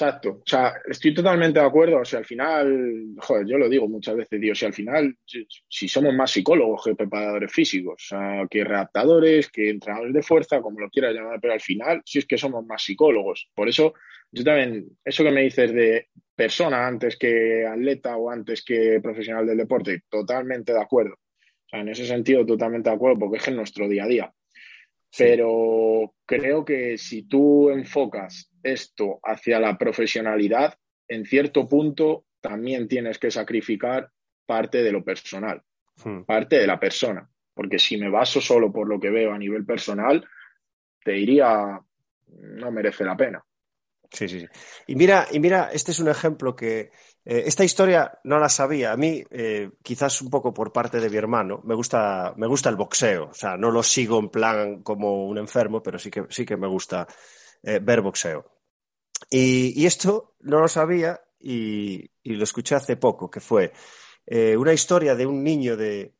Exacto. 0.00 0.30
O 0.30 0.42
sea, 0.46 0.74
estoy 0.88 1.12
totalmente 1.12 1.58
de 1.58 1.66
acuerdo. 1.66 1.98
O 1.98 2.04
sea, 2.04 2.20
al 2.20 2.24
final, 2.24 3.16
joder, 3.18 3.46
yo 3.48 3.58
lo 3.58 3.68
digo 3.68 3.88
muchas 3.88 4.14
veces, 4.14 4.40
digo, 4.40 4.54
si 4.54 4.64
al 4.64 4.72
final, 4.72 5.16
si, 5.26 5.44
si 5.68 5.88
somos 5.88 6.14
más 6.14 6.30
psicólogos 6.30 6.84
que 6.84 6.94
preparadores 6.94 7.52
físicos, 7.52 7.94
o 7.94 8.06
sea, 8.06 8.46
que 8.48 8.62
redactadores, 8.62 9.48
que 9.48 9.70
entrenadores 9.70 10.14
de 10.14 10.22
fuerza, 10.22 10.60
como 10.60 10.78
lo 10.78 10.88
quieras 10.88 11.14
llamar, 11.14 11.40
pero 11.40 11.54
al 11.54 11.60
final 11.60 12.00
sí 12.04 12.20
es 12.20 12.26
que 12.26 12.38
somos 12.38 12.64
más 12.64 12.80
psicólogos. 12.80 13.50
Por 13.52 13.68
eso, 13.68 13.94
yo 14.30 14.44
también, 14.44 14.86
eso 15.04 15.24
que 15.24 15.32
me 15.32 15.42
dices 15.42 15.74
de 15.74 16.06
persona 16.32 16.86
antes 16.86 17.16
que 17.16 17.66
atleta 17.66 18.16
o 18.16 18.30
antes 18.30 18.64
que 18.64 19.00
profesional 19.02 19.48
del 19.48 19.58
deporte, 19.58 20.02
totalmente 20.08 20.72
de 20.72 20.80
acuerdo. 20.80 21.14
O 21.14 21.68
sea, 21.68 21.80
en 21.80 21.88
ese 21.88 22.06
sentido, 22.06 22.46
totalmente 22.46 22.88
de 22.88 22.94
acuerdo, 22.94 23.18
porque 23.18 23.38
es 23.38 23.48
en 23.48 23.56
nuestro 23.56 23.88
día 23.88 24.04
a 24.04 24.06
día. 24.06 24.32
Pero 25.16 26.14
creo 26.26 26.64
que 26.64 26.98
si 26.98 27.22
tú 27.22 27.70
enfocas 27.70 28.50
esto 28.62 29.20
hacia 29.22 29.58
la 29.58 29.78
profesionalidad, 29.78 30.74
en 31.08 31.24
cierto 31.24 31.66
punto 31.66 32.26
también 32.40 32.88
tienes 32.88 33.18
que 33.18 33.30
sacrificar 33.30 34.10
parte 34.46 34.82
de 34.82 34.92
lo 34.92 35.02
personal, 35.02 35.62
Hmm. 36.04 36.22
parte 36.22 36.58
de 36.58 36.66
la 36.66 36.78
persona. 36.78 37.28
Porque 37.54 37.78
si 37.78 37.96
me 37.96 38.08
baso 38.08 38.40
solo 38.40 38.72
por 38.72 38.88
lo 38.88 39.00
que 39.00 39.10
veo 39.10 39.32
a 39.32 39.38
nivel 39.38 39.64
personal, 39.64 40.24
te 41.02 41.12
diría, 41.12 41.80
no 42.28 42.70
merece 42.70 43.04
la 43.04 43.16
pena. 43.16 43.44
Sí, 44.10 44.28
sí, 44.28 44.40
sí. 44.40 44.46
Y 44.86 44.94
mira, 44.94 45.26
y 45.30 45.40
mira, 45.40 45.70
este 45.72 45.90
es 45.90 45.98
un 45.98 46.08
ejemplo 46.08 46.54
que 46.54 46.90
eh, 47.30 47.44
esta 47.46 47.62
historia 47.62 48.18
no 48.24 48.38
la 48.38 48.48
sabía. 48.48 48.90
A 48.90 48.96
mí, 48.96 49.22
eh, 49.30 49.72
quizás 49.82 50.22
un 50.22 50.30
poco 50.30 50.54
por 50.54 50.72
parte 50.72 50.98
de 50.98 51.10
mi 51.10 51.18
hermano, 51.18 51.60
me 51.62 51.74
gusta, 51.74 52.32
me 52.38 52.46
gusta 52.46 52.70
el 52.70 52.76
boxeo. 52.76 53.26
O 53.26 53.34
sea, 53.34 53.58
no 53.58 53.70
lo 53.70 53.82
sigo 53.82 54.18
en 54.18 54.30
plan 54.30 54.82
como 54.82 55.26
un 55.26 55.36
enfermo, 55.36 55.82
pero 55.82 55.98
sí 55.98 56.10
que, 56.10 56.24
sí 56.30 56.46
que 56.46 56.56
me 56.56 56.66
gusta 56.66 57.06
eh, 57.62 57.80
ver 57.82 58.00
boxeo. 58.00 58.46
Y, 59.28 59.84
esto 59.84 60.36
no 60.40 60.60
lo 60.60 60.68
sabía 60.68 61.20
y, 61.38 62.10
lo 62.24 62.44
escuché 62.44 62.74
hace 62.76 62.96
poco, 62.96 63.30
que 63.30 63.40
fue 63.40 63.72
una 64.56 64.72
historia 64.72 65.14
de 65.14 65.26
un 65.26 65.42
niño 65.42 65.76
de, 65.76 66.14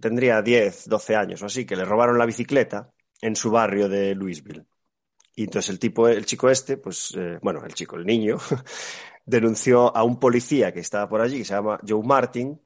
tendría 0.00 0.42
10, 0.42 0.88
12 0.88 1.16
años 1.16 1.42
o 1.42 1.46
así, 1.46 1.64
que 1.64 1.76
le 1.76 1.84
robaron 1.84 2.18
la 2.18 2.26
bicicleta 2.26 2.92
en 3.20 3.36
su 3.36 3.50
barrio 3.50 3.88
de 3.88 4.14
Louisville. 4.14 4.64
Y 5.36 5.44
entonces 5.44 5.70
el 5.70 5.78
tipo, 5.78 6.08
el 6.08 6.24
chico 6.26 6.48
este, 6.50 6.76
pues, 6.78 7.14
bueno, 7.42 7.64
el 7.64 7.74
chico, 7.74 7.96
el 7.96 8.06
niño, 8.06 8.38
denunció 9.24 9.96
a 9.96 10.04
un 10.04 10.18
policía 10.20 10.72
que 10.72 10.80
estaba 10.80 11.08
por 11.08 11.20
allí, 11.20 11.38
que 11.38 11.44
se 11.44 11.54
llama 11.54 11.80
Joe 11.86 12.02
Martin. 12.04 12.60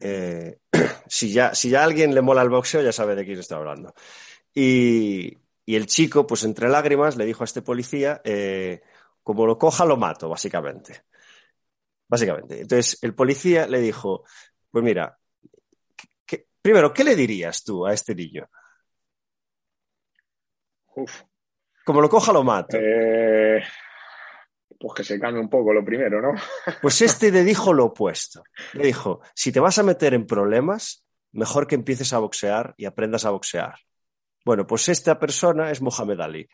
Eh, 0.00 0.58
si, 1.08 1.32
ya, 1.32 1.54
si 1.54 1.70
ya 1.70 1.80
a 1.82 1.84
alguien 1.84 2.14
le 2.14 2.22
mola 2.22 2.42
el 2.42 2.50
boxeo, 2.50 2.82
ya 2.82 2.92
sabe 2.92 3.14
de 3.14 3.24
quién 3.24 3.38
está 3.38 3.56
hablando. 3.56 3.94
Y, 4.54 5.38
y 5.66 5.76
el 5.76 5.86
chico, 5.86 6.26
pues 6.26 6.44
entre 6.44 6.68
lágrimas, 6.68 7.16
le 7.16 7.26
dijo 7.26 7.44
a 7.44 7.46
este 7.46 7.62
policía, 7.62 8.20
eh, 8.24 8.82
como 9.22 9.46
lo 9.46 9.58
coja, 9.58 9.84
lo 9.86 9.96
mato, 9.96 10.28
básicamente. 10.28 11.02
Básicamente. 12.08 12.60
Entonces 12.60 12.98
el 13.02 13.14
policía 13.14 13.66
le 13.66 13.80
dijo, 13.80 14.24
pues 14.70 14.84
mira, 14.84 15.18
¿qué- 16.26 16.46
primero, 16.62 16.92
¿qué 16.92 17.04
le 17.04 17.16
dirías 17.16 17.62
tú 17.64 17.86
a 17.86 17.92
este 17.92 18.14
niño? 18.14 18.48
Uf. 20.96 21.22
Como 21.84 22.00
lo 22.00 22.08
coja, 22.08 22.32
lo 22.32 22.44
mato. 22.44 22.76
Eh, 22.78 23.62
pues 24.80 24.94
que 24.94 25.04
se 25.04 25.20
cambie 25.20 25.42
un 25.42 25.50
poco 25.50 25.74
lo 25.74 25.84
primero, 25.84 26.22
¿no? 26.22 26.32
Pues 26.80 27.02
este 27.02 27.30
le 27.30 27.44
dijo 27.44 27.74
lo 27.74 27.86
opuesto. 27.86 28.42
Le 28.72 28.86
dijo, 28.86 29.20
si 29.34 29.52
te 29.52 29.60
vas 29.60 29.78
a 29.78 29.82
meter 29.82 30.14
en 30.14 30.26
problemas, 30.26 31.04
mejor 31.32 31.66
que 31.66 31.74
empieces 31.74 32.14
a 32.14 32.18
boxear 32.18 32.74
y 32.78 32.86
aprendas 32.86 33.26
a 33.26 33.30
boxear. 33.30 33.74
Bueno, 34.42 34.66
pues 34.66 34.88
esta 34.88 35.18
persona 35.18 35.70
es 35.70 35.82
Mohamed 35.82 36.20
Ali. 36.20 36.48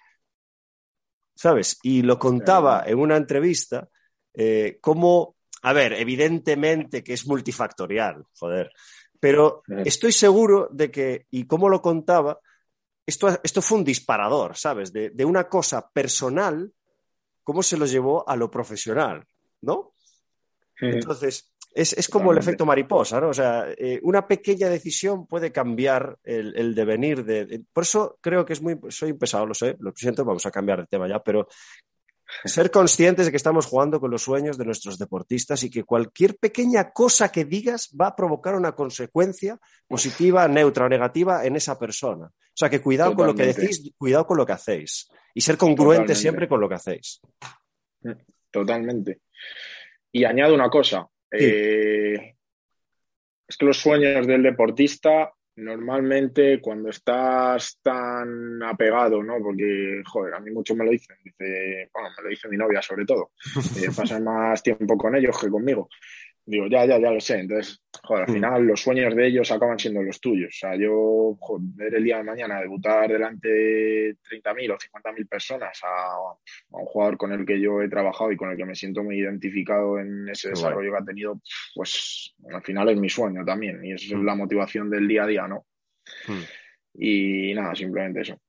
¿Sabes? 1.37 1.79
Y 1.85 2.03
lo 2.03 2.19
contaba 2.19 2.83
en 2.85 2.99
una 2.99 3.17
entrevista 3.17 3.89
eh, 4.35 4.79
como, 4.81 5.37
a 5.62 5.73
ver, 5.73 5.93
evidentemente 5.93 7.05
que 7.05 7.12
es 7.12 7.29
multifactorial, 7.29 8.25
joder, 8.37 8.73
pero 9.21 9.62
estoy 9.85 10.11
seguro 10.11 10.69
de 10.73 10.91
que, 10.91 11.27
y 11.31 11.47
cómo 11.47 11.69
lo 11.69 11.81
contaba, 11.81 12.41
esto, 13.07 13.29
esto 13.43 13.62
fue 13.62 13.79
un 13.79 13.85
disparador, 13.85 14.57
¿sabes? 14.57 14.93
De, 14.93 15.11
de 15.11 15.25
una 15.25 15.49
cosa 15.49 15.89
personal, 15.91 16.73
cómo 17.47 17.63
se 17.63 17.77
lo 17.77 17.87
llevó 17.87 18.29
a 18.29 18.35
lo 18.35 18.51
profesional, 18.51 19.25
¿no? 19.61 19.93
Entonces, 20.97 21.55
es, 21.73 21.93
es 21.93 22.09
como 22.09 22.33
el 22.33 22.39
efecto 22.39 22.67
mariposa, 22.67 23.21
¿no? 23.21 23.29
O 23.29 23.33
sea, 23.35 23.67
eh, 23.79 24.01
una 24.03 24.27
pequeña 24.27 24.69
decisión 24.69 25.29
puede 25.29 25.53
cambiar 25.53 26.19
el, 26.25 26.57
el 26.57 26.75
devenir 26.75 27.25
de, 27.25 27.47
de- 27.47 27.63
Por 27.73 27.85
eso 27.85 28.19
creo 28.21 28.45
que 28.45 28.55
es 28.55 28.61
muy... 28.61 28.77
Soy 28.89 29.13
pesado, 29.13 29.47
lo 29.47 29.55
sé, 29.55 29.77
lo 29.79 29.93
siento, 29.95 30.25
vamos 30.25 30.45
a 30.45 30.51
cambiar 30.51 30.81
de 30.81 30.87
tema 30.89 31.07
ya, 31.07 31.23
pero 31.23 31.47
ser 32.45 32.71
conscientes 32.71 33.27
de 33.27 33.31
que 33.31 33.37
estamos 33.37 33.67
jugando 33.67 34.01
con 34.01 34.11
los 34.11 34.23
sueños 34.23 34.59
de 34.59 34.65
nuestros 34.65 34.99
deportistas 34.99 35.62
y 35.62 35.71
que 35.71 35.85
cualquier 35.85 36.37
pequeña 36.37 36.93
cosa 36.93 37.31
que 37.31 37.45
digas 37.45 37.91
va 37.99 38.09
a 38.09 38.17
provocar 38.17 38.55
una 38.55 38.73
consecuencia 38.73 39.59
positiva, 39.87 40.47
neutra 40.49 40.87
o 40.87 40.89
negativa 40.89 41.45
en 41.45 41.57
esa 41.57 41.79
persona. 41.79 42.27
O 42.27 42.59
sea, 42.59 42.71
que 42.71 42.81
cuidado 42.81 43.15
con 43.15 43.27
lo 43.27 43.35
que 43.35 43.47
decís, 43.47 43.93
cuidado 43.99 44.27
con 44.27 44.37
lo 44.37 44.47
que 44.47 44.53
hacéis. 44.53 45.09
Y 45.35 45.41
ser 45.41 45.57
Totalmente. 45.57 46.15
siempre 46.15 46.49
con 46.49 46.61
lo 46.61 46.69
que 46.69 46.75
hacéis. 46.75 47.21
Totalmente. 48.51 49.21
Y 50.12 50.25
añado 50.25 50.55
una 50.55 50.71
cosa. 50.71 51.07
eh, 51.31 52.35
es 53.49 53.57
que 53.57 53.67
los 53.67 53.77
sueños 53.77 54.27
del 54.27 54.43
deportista, 54.43 55.33
normalmente 55.57 56.61
cuando 56.61 56.90
estás 56.90 57.79
tan 57.83 58.62
apegado, 58.62 59.23
¿no? 59.23 59.38
Porque, 59.42 60.03
joder, 60.05 60.35
a 60.35 60.40
mí 60.40 60.51
muchos 60.51 60.77
me 60.77 60.85
lo 60.85 60.90
dicen. 60.90 61.16
Dice, 61.23 61.90
bueno, 61.92 62.11
me 62.16 62.23
lo 62.23 62.29
dice 62.29 62.49
mi 62.49 62.57
novia 62.57 62.83
sobre 62.83 63.05
todo. 63.05 63.31
Eh, 63.77 63.88
pasan 63.97 64.25
más 64.25 64.62
tiempo 64.62 64.97
con 64.97 65.16
ellos 65.16 65.38
que 65.40 65.49
conmigo. 65.49 65.88
Digo, 66.49 66.69
ya, 66.69 66.87
ya, 66.87 66.99
ya 67.01 67.11
lo 67.11 67.19
sé. 67.21 67.41
Entonces, 67.41 67.83
joder, 68.05 68.23
al 68.25 68.31
Mm. 68.31 68.35
final 68.35 68.63
los 68.67 68.81
sueños 68.81 69.17
de 69.17 69.27
ellos 69.27 69.51
acaban 69.51 69.79
siendo 69.81 70.01
los 70.03 70.21
tuyos. 70.21 70.55
O 70.55 70.59
sea, 70.59 70.77
yo, 70.77 71.37
joder, 71.41 71.67
ver 71.75 71.95
el 71.97 72.05
día 72.05 72.19
de 72.19 72.23
mañana 72.23 72.61
debutar 72.61 73.11
delante 73.11 73.49
de 73.49 74.17
30.000 74.23 74.71
o 74.71 74.79
50.000 74.79 75.27
personas 75.29 75.81
a, 75.83 76.13
a 76.15 76.79
un 76.79 76.87
jugador 76.87 77.17
con 77.17 77.33
el 77.33 77.45
que 77.45 77.61
yo 77.61 77.83
he 77.83 77.89
trabajado 77.89 78.31
y 78.31 78.37
con 78.37 78.51
el 78.51 78.57
que 78.57 78.65
me 78.65 78.77
siento 78.77 79.03
muy 79.03 79.19
identificado 79.19 79.99
en 79.99 80.29
ese 80.29 80.51
desarrollo 80.51 80.93
que 80.93 80.99
ha 80.99 81.05
tenido, 81.05 81.41
pues 81.75 82.35
al 82.53 82.63
final 82.63 82.91
es 82.91 82.97
mi 82.97 83.09
sueño 83.09 83.45
también. 83.45 83.85
Y 83.85 83.93
esa 83.93 84.05
es 84.07 84.13
Mm. 84.15 84.25
la 84.25 84.35
motivación 84.37 84.89
del 84.89 85.09
día 85.09 85.25
a 85.25 85.27
día, 85.27 85.49
¿no? 85.49 85.67
Mm. 86.29 86.43
Y 86.99 87.55
nada, 87.55 87.75
simplemente 87.75 88.21
eso. 88.21 88.41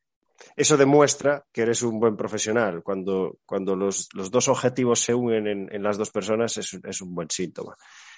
Eso 0.55 0.77
demuestra 0.77 1.45
que 1.51 1.61
eres 1.63 1.81
un 1.81 1.99
buen 1.99 2.15
profesional. 2.15 2.83
Cuando, 2.83 3.39
cuando 3.45 3.75
los, 3.75 4.07
los 4.13 4.29
dos 4.31 4.47
objetivos 4.47 4.99
se 4.99 5.13
unen 5.13 5.47
en, 5.47 5.75
en 5.75 5.83
las 5.83 5.97
dos 5.97 6.11
personas 6.11 6.57
es, 6.57 6.73
un- 6.73 6.81
es 6.87 7.01
un 7.01 7.13
buen 7.15 7.29
síntoma. 7.29 7.75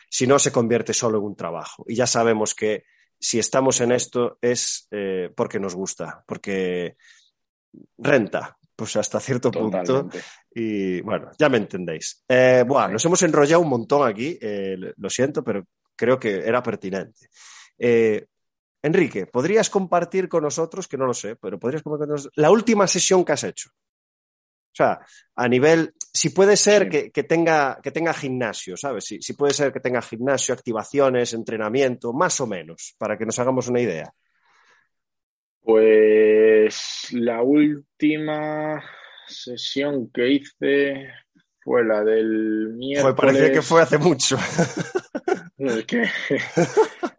Si 0.10 0.26
no, 0.28 0.40
se 0.40 0.52
convierte 0.52 0.94
solo 0.94 1.20
en 1.20 1.26
un 1.26 1.36
trabajo. 1.36 1.86
Y 1.88 1.96
ya 1.96 2.08
sabemos 2.08 2.56
que 2.56 2.84
si 3.20 3.38
estamos 3.40 3.80
en 3.82 3.92
esto 3.92 4.38
es 4.42 4.88
eh, 4.92 5.30
porque 5.36 5.60
nos 5.60 5.76
gusta, 5.76 6.24
porque 6.26 6.96
renta, 7.98 8.58
pues 8.76 8.96
hasta 8.96 9.20
cierto 9.20 9.52
punto. 9.52 10.10
Y 10.54 11.02
bueno, 11.02 11.30
ya 11.38 11.50
me 11.50 11.58
entendéis. 11.58 12.24
Eh, 12.28 12.64
buah, 12.68 12.88
nos 12.88 13.04
hemos 13.06 13.22
enrollado 13.24 13.62
un 13.62 13.70
montón 13.70 14.08
aquí, 14.08 14.38
eh, 14.42 14.78
lo 14.98 15.10
siento, 15.10 15.44
pero 15.44 15.66
creo 15.96 16.18
que 16.20 16.40
era 16.40 16.64
pertinente. 16.64 17.28
Eh, 17.78 18.26
Enrique, 18.82 19.26
¿podrías 19.26 19.70
compartir 19.70 20.30
con 20.30 20.44
nosotros, 20.44 20.88
que 20.88 20.98
no 20.98 21.06
lo 21.06 21.14
sé, 21.14 21.36
pero 21.36 21.60
podrías 21.60 21.84
compartir 21.84 22.08
con 22.08 22.16
nosotros 22.16 22.34
la 22.38 22.50
última 22.52 22.88
sesión 22.88 23.26
que 23.26 23.34
has 23.34 23.44
hecho? 23.44 23.70
O 23.72 24.76
sea, 24.80 25.00
a 25.36 25.48
nivel, 25.48 25.94
si 26.14 26.30
puede 26.30 26.56
ser 26.56 26.84
Sí. 26.84 26.90
que, 26.90 27.12
que 27.12 27.24
tenga, 27.24 27.80
que 27.84 27.92
tenga 27.92 28.14
gimnasio, 28.14 28.78
¿sabes? 28.78 29.04
Si, 29.04 29.22
si 29.22 29.34
puede 29.34 29.54
ser 29.54 29.74
que 29.74 29.80
tenga 29.82 30.02
gimnasio, 30.02 30.54
activaciones, 30.54 31.34
entrenamiento, 31.34 32.14
más 32.14 32.40
o 32.40 32.48
menos, 32.48 32.96
para 32.98 33.18
que 33.18 33.26
nos 33.26 33.38
hagamos 33.40 33.68
una 33.68 33.82
idea. 33.82 34.14
Pues 35.62 37.08
la 37.12 37.42
última 37.42 38.82
sesión 39.28 40.10
que 40.12 40.30
hice 40.32 41.10
fue 41.62 41.84
la 41.84 42.04
del 42.04 42.74
miércoles. 42.76 43.02
Joder, 43.02 43.16
parecía 43.16 43.52
que 43.52 43.62
fue 43.62 43.82
hace 43.82 43.98
mucho. 43.98 44.38
No, 45.58 45.72
es 45.78 45.86
que, 45.86 46.04
es 46.04 46.12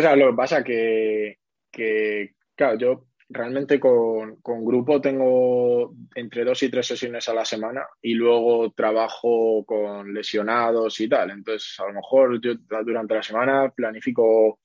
que 0.00 0.06
¿sabes 0.06 0.18
lo 0.24 0.30
que 0.30 0.36
pasa? 0.36 0.62
Que, 0.64 1.38
que, 1.70 2.34
claro, 2.54 2.78
yo 2.78 3.04
realmente 3.28 3.80
con, 3.80 4.36
con 4.40 4.64
grupo 4.64 5.00
tengo 5.00 5.94
entre 6.14 6.44
dos 6.44 6.62
y 6.62 6.70
tres 6.70 6.86
sesiones 6.86 7.28
a 7.28 7.34
la 7.34 7.44
semana 7.44 7.84
y 8.00 8.14
luego 8.14 8.70
trabajo 8.72 9.64
con 9.64 10.14
lesionados 10.14 11.00
y 11.00 11.08
tal. 11.08 11.30
Entonces, 11.32 11.74
a 11.80 11.86
lo 11.88 11.94
mejor 11.94 12.40
yo 12.40 12.54
durante 12.84 13.14
la 13.14 13.22
semana 13.22 13.68
planifico 13.70 14.60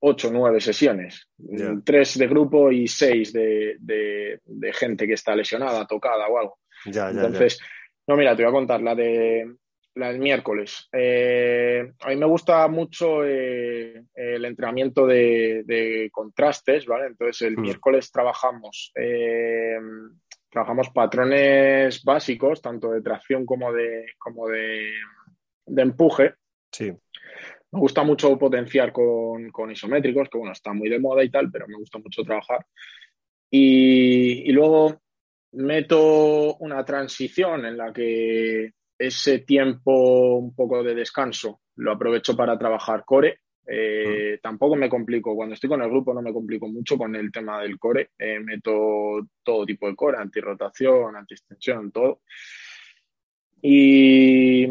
ocho 0.00 0.28
o 0.28 0.32
nueve 0.32 0.60
sesiones, 0.60 1.28
tres 1.84 2.18
de 2.18 2.26
grupo 2.26 2.70
y 2.70 2.86
seis 2.88 3.32
de, 3.32 3.76
de- 3.80 4.40
de 4.44 4.72
gente 4.72 5.06
que 5.06 5.14
está 5.14 5.34
lesionada, 5.34 5.86
tocada 5.86 6.26
o 6.28 6.38
algo. 6.38 6.58
Entonces, 7.26 7.58
No, 8.06 8.16
mira, 8.16 8.36
te 8.36 8.42
voy 8.42 8.50
a 8.50 8.52
contar 8.52 8.82
la 8.82 8.94
de 8.94 9.50
la 9.94 10.08
del 10.08 10.18
miércoles. 10.18 10.88
Eh, 10.92 11.92
a 12.00 12.08
mí 12.08 12.16
me 12.16 12.26
gusta 12.26 12.66
mucho 12.68 13.24
eh, 13.24 14.04
el 14.14 14.44
entrenamiento 14.44 15.06
de, 15.06 16.08
contrastes, 16.12 16.86
¿vale? 16.86 17.06
Entonces 17.06 17.42
el 17.42 17.56
mm. 17.56 17.60
miércoles 17.60 18.10
trabajamos, 18.10 18.92
eh, 18.96 19.78
trabajamos 20.50 20.90
patrones 20.90 22.02
básicos, 22.02 22.60
tanto 22.60 22.90
de 22.90 23.02
tracción 23.02 23.46
como 23.46 23.72
de, 23.72 24.06
como 24.18 24.48
de, 24.48 24.94
empuje. 25.66 26.34
Sí. 26.72 26.92
Me 27.70 27.80
gusta 27.80 28.02
mucho 28.02 28.36
potenciar 28.38 28.92
con, 28.92 29.50
con, 29.50 29.70
isométricos, 29.70 30.28
que 30.28 30.38
bueno, 30.38 30.52
está 30.52 30.72
muy 30.72 30.88
de 30.88 31.00
moda 31.00 31.22
y 31.24 31.30
tal, 31.30 31.50
pero 31.50 31.66
me 31.68 31.76
gusta 31.76 31.98
mucho 31.98 32.22
trabajar. 32.22 32.66
Y, 33.50 34.48
y 34.48 34.52
luego 34.52 35.00
meto 35.52 36.56
una 36.56 36.84
transición 36.84 37.64
en 37.64 37.76
la 37.76 37.92
que 37.92 38.72
ese 39.06 39.40
tiempo 39.40 40.36
un 40.36 40.54
poco 40.54 40.82
de 40.82 40.94
descanso 40.94 41.60
lo 41.76 41.92
aprovecho 41.92 42.36
para 42.36 42.58
trabajar 42.58 43.04
core. 43.04 43.40
Eh, 43.66 44.38
tampoco 44.42 44.76
me 44.76 44.90
complico, 44.90 45.34
cuando 45.34 45.54
estoy 45.54 45.70
con 45.70 45.82
el 45.82 45.88
grupo 45.88 46.12
no 46.12 46.20
me 46.20 46.32
complico 46.32 46.68
mucho 46.68 46.98
con 46.98 47.16
el 47.16 47.32
tema 47.32 47.60
del 47.62 47.78
core. 47.78 48.10
Eh, 48.18 48.38
meto 48.40 49.26
todo 49.42 49.64
tipo 49.64 49.88
de 49.88 49.96
core, 49.96 50.18
antirrotación, 50.18 51.16
antiextensión, 51.16 51.90
todo. 51.90 52.20
Y 53.62 54.66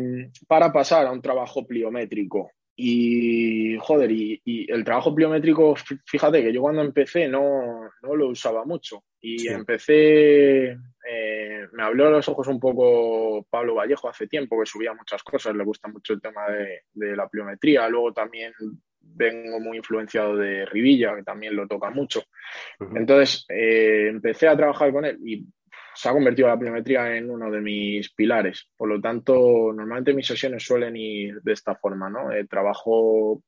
para 0.48 0.72
pasar 0.72 1.08
a 1.08 1.12
un 1.12 1.22
trabajo 1.22 1.66
pliométrico. 1.66 2.52
Y 2.76 3.78
joder, 3.80 4.12
y, 4.12 4.42
el 4.46 4.84
trabajo 4.84 5.14
pliométrico, 5.14 5.76
fíjate 6.06 6.44
que 6.44 6.54
yo 6.54 6.62
cuando 6.62 6.82
empecé 6.82 7.28
no, 7.28 7.90
no 8.02 8.16
lo 8.16 8.30
usaba 8.30 8.66
mucho. 8.66 9.04
Y 9.22 9.48
empecé 9.48 10.78
eh, 11.06 11.68
me 11.74 11.84
habló 11.84 12.08
a 12.08 12.12
los 12.12 12.28
ojos 12.30 12.48
un 12.48 12.60
poco 12.60 13.46
Pablo 13.50 13.76
Vallejo 13.76 14.08
hace 14.08 14.28
tiempo, 14.28 14.60
que 14.60 14.66
subía 14.66 14.94
muchas 14.94 15.22
cosas, 15.24 15.56
le 15.56 15.64
gusta 15.64 15.88
mucho 15.90 16.14
el 16.14 16.22
tema 16.22 16.44
de, 16.48 17.16
la 17.16 17.28
pliometría. 17.28 17.88
Luego 17.90 18.14
también 18.14 18.54
vengo 19.02 19.60
muy 19.60 19.78
influenciado 19.78 20.38
de 20.38 20.66
Rivilla, 20.66 21.16
que 21.16 21.24
también 21.24 21.56
lo 21.56 21.68
toca 21.68 21.90
mucho. 21.90 22.24
Entonces 22.96 23.46
eh, 23.50 24.08
empecé 24.10 24.48
a 24.48 24.56
trabajar 24.56 24.92
con 24.94 25.06
él 25.06 25.20
y 25.26 25.46
se 25.96 26.10
ha 26.10 26.14
convertido 26.14 26.48
la 26.48 26.60
pliometría 26.60 27.16
en 27.16 27.30
uno 27.30 27.52
de 27.52 27.62
mis 27.62 28.12
pilares. 28.14 28.70
Por 28.76 28.90
lo 28.90 29.02
tanto, 29.02 29.34
normalmente 29.74 30.14
mis 30.14 30.28
sesiones 30.28 30.64
suelen 30.64 30.96
ir 30.96 31.42
de 31.42 31.54
esta 31.54 31.76
forma, 31.76 32.10
¿no? 32.10 32.32
Eh, 32.32 32.46
trabajo 32.48 33.42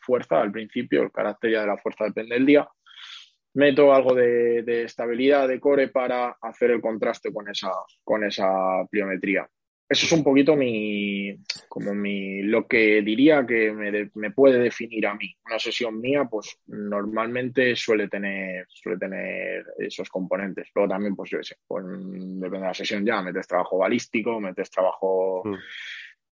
fuerza 0.00 0.40
al 0.40 0.52
principio, 0.52 1.02
el 1.02 1.10
carácter 1.10 1.50
ya 1.50 1.60
de 1.62 1.66
la 1.66 1.76
fuerza 1.78 2.04
depende 2.04 2.36
del 2.36 2.46
día 2.46 2.68
meto 3.54 3.92
algo 3.92 4.14
de, 4.14 4.84
estabilidad 4.84 5.48
de 5.48 5.60
core 5.60 5.88
para 5.88 6.36
hacer 6.40 6.70
el 6.70 6.80
contraste 6.80 7.32
con 7.32 7.48
esa, 7.48 7.70
con 8.02 8.24
esa 8.24 8.48
pliometría. 8.90 9.48
Eso 9.92 10.06
es 10.06 10.12
un 10.12 10.24
poquito 10.24 10.56
mi, 10.56 11.36
como 11.68 11.94
mi, 11.94 12.40
lo 12.40 12.66
que 12.66 13.02
diría 13.02 13.44
que 13.46 13.70
me, 14.14 14.30
puede 14.30 14.58
definir 14.58 15.06
a 15.06 15.14
mí. 15.14 15.36
Una 15.44 15.58
sesión 15.58 16.00
mía, 16.00 16.24
pues 16.24 16.58
normalmente 16.66 17.76
suele 17.76 18.08
tener, 18.08 18.64
suele 18.68 18.98
tener 18.98 19.66
esos 19.76 20.08
componentes. 20.08 20.70
Luego 20.74 20.88
también, 20.88 21.14
pues 21.14 21.30
yo 21.30 21.42
sé, 21.42 21.56
pues, 21.66 21.84
depende 21.84 22.60
de 22.60 22.66
la 22.66 22.72
sesión 22.72 23.04
ya, 23.04 23.20
metes 23.20 23.46
trabajo 23.46 23.76
balístico, 23.76 24.40
metes 24.40 24.70
trabajo 24.70 25.42
mm. 25.44 25.56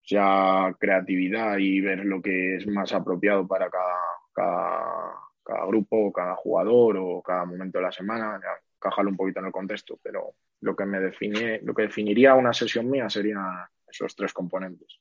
ya 0.05 0.73
creatividad 0.79 1.59
y 1.59 1.81
ver 1.81 2.05
lo 2.05 2.23
que 2.23 2.59
es 2.59 2.67
más 2.69 2.93
apropiado 2.93 3.49
para 3.49 3.69
cada 3.69 3.97
cada 5.49 5.65
grupo, 5.67 6.13
cada 6.13 6.37
jugador 6.37 6.99
o 6.99 7.23
cada 7.23 7.47
momento 7.47 7.79
de 7.79 7.85
la 7.85 7.91
semana, 7.91 8.39
ya 8.41 8.68
un 9.07 9.17
poquito 9.17 9.41
en 9.41 9.47
el 9.47 9.53
contexto, 9.53 9.99
pero 10.03 10.35
lo 10.61 10.75
que 10.77 10.85
me 10.85 11.01
define, 11.01 11.61
lo 11.63 11.75
que 11.75 11.83
definiría 11.83 12.35
una 12.35 12.53
sesión 12.53 12.89
mía 12.91 13.09
serían 13.09 13.45
esos 13.87 14.15
tres 14.15 14.33
componentes. 14.33 15.01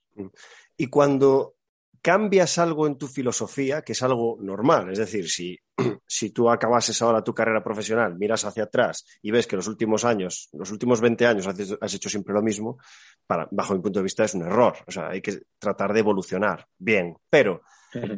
Y 0.78 0.88
cuando 0.88 1.56
cambias 2.02 2.58
algo 2.58 2.88
en 2.88 2.98
tu 2.98 3.08
filosofía, 3.08 3.82
que 3.82 3.94
es 3.94 4.04
algo 4.04 4.38
normal, 4.42 4.92
es 4.92 5.00
decir, 5.00 5.30
si, 5.30 5.60
si 6.08 6.30
tú 6.30 6.50
acabases 6.50 7.02
ahora 7.02 7.24
tu 7.24 7.34
carrera 7.34 7.64
profesional, 7.64 8.18
miras 8.18 8.46
hacia 8.46 8.64
atrás 8.64 9.06
y 9.22 9.32
ves 9.32 9.48
que 9.48 9.56
los 9.56 9.68
últimos 9.68 10.06
años, 10.06 10.50
los 10.54 10.72
últimos 10.72 11.02
20 11.02 11.26
años 11.26 11.48
has, 11.48 11.94
hecho 11.94 12.10
siempre 12.10 12.34
lo 12.34 12.42
mismo, 12.42 12.78
para, 13.26 13.48
bajo 13.52 13.74
mi 13.74 13.82
punto 13.82 14.00
de 14.00 14.04
vista 14.04 14.24
es 14.24 14.34
un 14.36 14.44
error. 14.44 14.76
O 14.86 14.92
sea, 14.92 15.10
hay 15.10 15.22
que 15.22 15.40
tratar 15.60 15.94
de 15.94 16.00
evolucionar. 16.00 16.66
Bien, 16.78 17.18
pero 17.30 17.62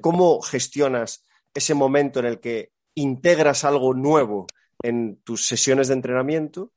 ¿cómo 0.01 0.41
gestionas 0.41 1.25
ese 1.53 1.73
momento 1.73 2.19
en 2.19 2.25
el 2.25 2.39
que 2.39 2.71
integras 2.95 3.63
algo 3.63 3.93
nuevo 3.93 4.45
en 4.81 5.21
tus 5.23 5.45
sesiones 5.45 5.87
de 5.87 5.95
entrenamiento, 5.95 6.73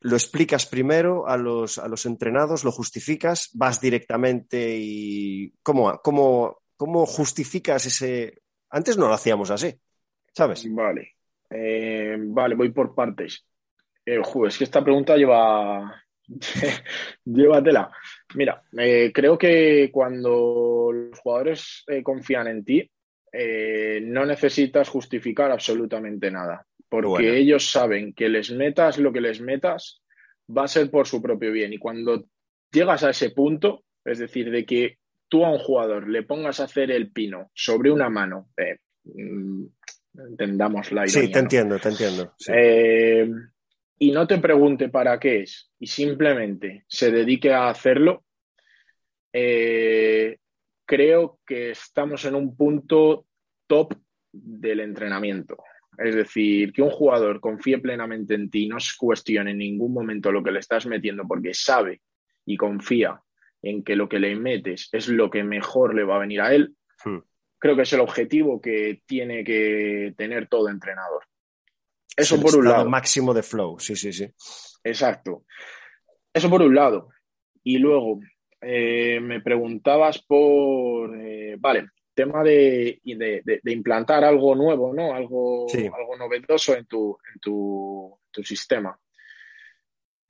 lo 0.00 0.16
explicas 0.16 0.66
primero 0.66 1.26
a 1.28 1.36
los, 1.36 1.78
a 1.78 1.88
los 1.88 2.06
entrenados, 2.06 2.64
lo 2.64 2.72
justificas, 2.72 3.50
vas 3.54 3.80
directamente 3.80 4.76
y 4.78 5.52
¿cómo, 5.62 6.00
cómo, 6.02 6.62
cómo 6.76 7.06
justificas 7.06 7.86
ese... 7.86 8.42
Antes 8.70 8.98
no 8.98 9.08
lo 9.08 9.14
hacíamos 9.14 9.50
así, 9.50 9.74
¿sabes? 10.32 10.66
Vale, 10.72 11.16
eh, 11.50 12.16
vale, 12.18 12.54
voy 12.54 12.70
por 12.70 12.94
partes. 12.94 13.44
Eh, 14.04 14.20
es 14.46 14.58
que 14.58 14.64
esta 14.64 14.84
pregunta 14.84 15.16
lleva, 15.16 16.04
Llévatela. 17.24 17.90
Mira, 18.34 18.62
eh, 18.76 19.10
creo 19.14 19.38
que 19.38 19.90
cuando 19.92 20.90
los 20.92 21.18
jugadores 21.18 21.84
confían 22.04 22.48
en 22.48 22.64
ti, 22.64 22.90
eh, 23.32 24.00
no 24.02 24.24
necesitas 24.24 24.88
justificar 24.88 25.50
absolutamente 25.50 26.30
nada, 26.30 26.66
porque 26.88 27.36
ellos 27.36 27.70
saben 27.70 28.12
que 28.12 28.28
les 28.28 28.50
metas 28.50 28.98
lo 28.98 29.12
que 29.12 29.20
les 29.20 29.40
metas 29.40 30.02
va 30.56 30.64
a 30.64 30.68
ser 30.68 30.90
por 30.90 31.06
su 31.06 31.20
propio 31.20 31.52
bien. 31.52 31.72
Y 31.72 31.78
cuando 31.78 32.26
llegas 32.70 33.02
a 33.02 33.10
ese 33.10 33.30
punto, 33.30 33.84
es 34.04 34.18
decir, 34.18 34.50
de 34.50 34.64
que 34.64 34.98
tú 35.28 35.44
a 35.44 35.50
un 35.50 35.58
jugador 35.58 36.08
le 36.08 36.22
pongas 36.22 36.60
a 36.60 36.64
hacer 36.64 36.90
el 36.90 37.10
pino 37.10 37.50
sobre 37.54 37.90
una 37.90 38.08
mano, 38.08 38.50
eh, 38.56 38.78
mm, 39.04 39.64
entendamos 40.28 40.92
la 40.92 41.02
idea. 41.02 41.22
Sí, 41.22 41.30
te 41.30 41.38
entiendo, 41.40 41.78
te 41.78 41.88
entiendo. 41.88 42.34
Eh, 42.48 43.28
y 43.98 44.12
no 44.12 44.26
te 44.26 44.38
pregunte 44.38 44.88
para 44.88 45.18
qué 45.18 45.40
es 45.40 45.70
y 45.78 45.86
simplemente 45.86 46.84
se 46.86 47.10
dedique 47.10 47.52
a 47.52 47.68
hacerlo, 47.68 48.24
creo 50.86 51.40
que 51.44 51.70
estamos 51.70 52.24
en 52.24 52.34
un 52.34 52.56
punto 52.56 53.26
top 53.66 53.94
del 54.32 54.80
entrenamiento. 54.80 55.56
Es 55.98 56.14
decir, 56.14 56.72
que 56.72 56.82
un 56.82 56.90
jugador 56.90 57.40
confíe 57.40 57.78
plenamente 57.78 58.34
en 58.34 58.50
ti, 58.50 58.68
no 58.68 58.78
se 58.80 58.92
cuestione 58.98 59.52
en 59.52 59.58
ningún 59.58 59.92
momento 59.92 60.32
lo 60.32 60.42
que 60.42 60.50
le 60.50 60.60
estás 60.60 60.86
metiendo 60.86 61.26
porque 61.26 61.54
sabe 61.54 62.02
y 62.44 62.56
confía 62.56 63.20
en 63.62 63.82
que 63.82 63.96
lo 63.96 64.08
que 64.08 64.18
le 64.18 64.36
metes 64.36 64.88
es 64.92 65.08
lo 65.08 65.30
que 65.30 65.42
mejor 65.42 65.94
le 65.94 66.04
va 66.04 66.16
a 66.16 66.20
venir 66.20 66.40
a 66.40 66.54
él, 66.54 66.76
hmm. 67.04 67.18
creo 67.58 67.76
que 67.76 67.82
es 67.82 67.92
el 67.92 68.00
objetivo 68.00 68.60
que 68.60 69.02
tiene 69.06 69.42
que 69.44 70.14
tener 70.16 70.48
todo 70.48 70.68
entrenador. 70.68 71.24
Eso 72.16 72.40
por 72.40 72.56
un 72.56 72.64
lado. 72.64 72.88
máximo 72.88 73.34
de 73.34 73.42
flow, 73.42 73.78
sí, 73.78 73.94
sí, 73.94 74.12
sí. 74.12 74.26
Exacto. 74.84 75.44
Eso 76.32 76.48
por 76.48 76.62
un 76.62 76.74
lado. 76.74 77.08
Y 77.62 77.78
luego, 77.78 78.20
eh, 78.60 79.20
me 79.20 79.40
preguntabas 79.40 80.22
por, 80.22 81.14
eh, 81.20 81.56
vale, 81.58 81.88
tema 82.16 82.42
de, 82.42 82.98
implantar 83.66 84.24
algo 84.24 84.54
nuevo, 84.54 84.92
¿no? 84.94 85.14
Algo, 85.14 85.66
algo 85.70 86.16
novedoso 86.16 86.74
en 86.74 86.86
tu, 86.86 87.16
en 87.32 87.40
tu, 87.40 88.18
sistema. 88.42 88.98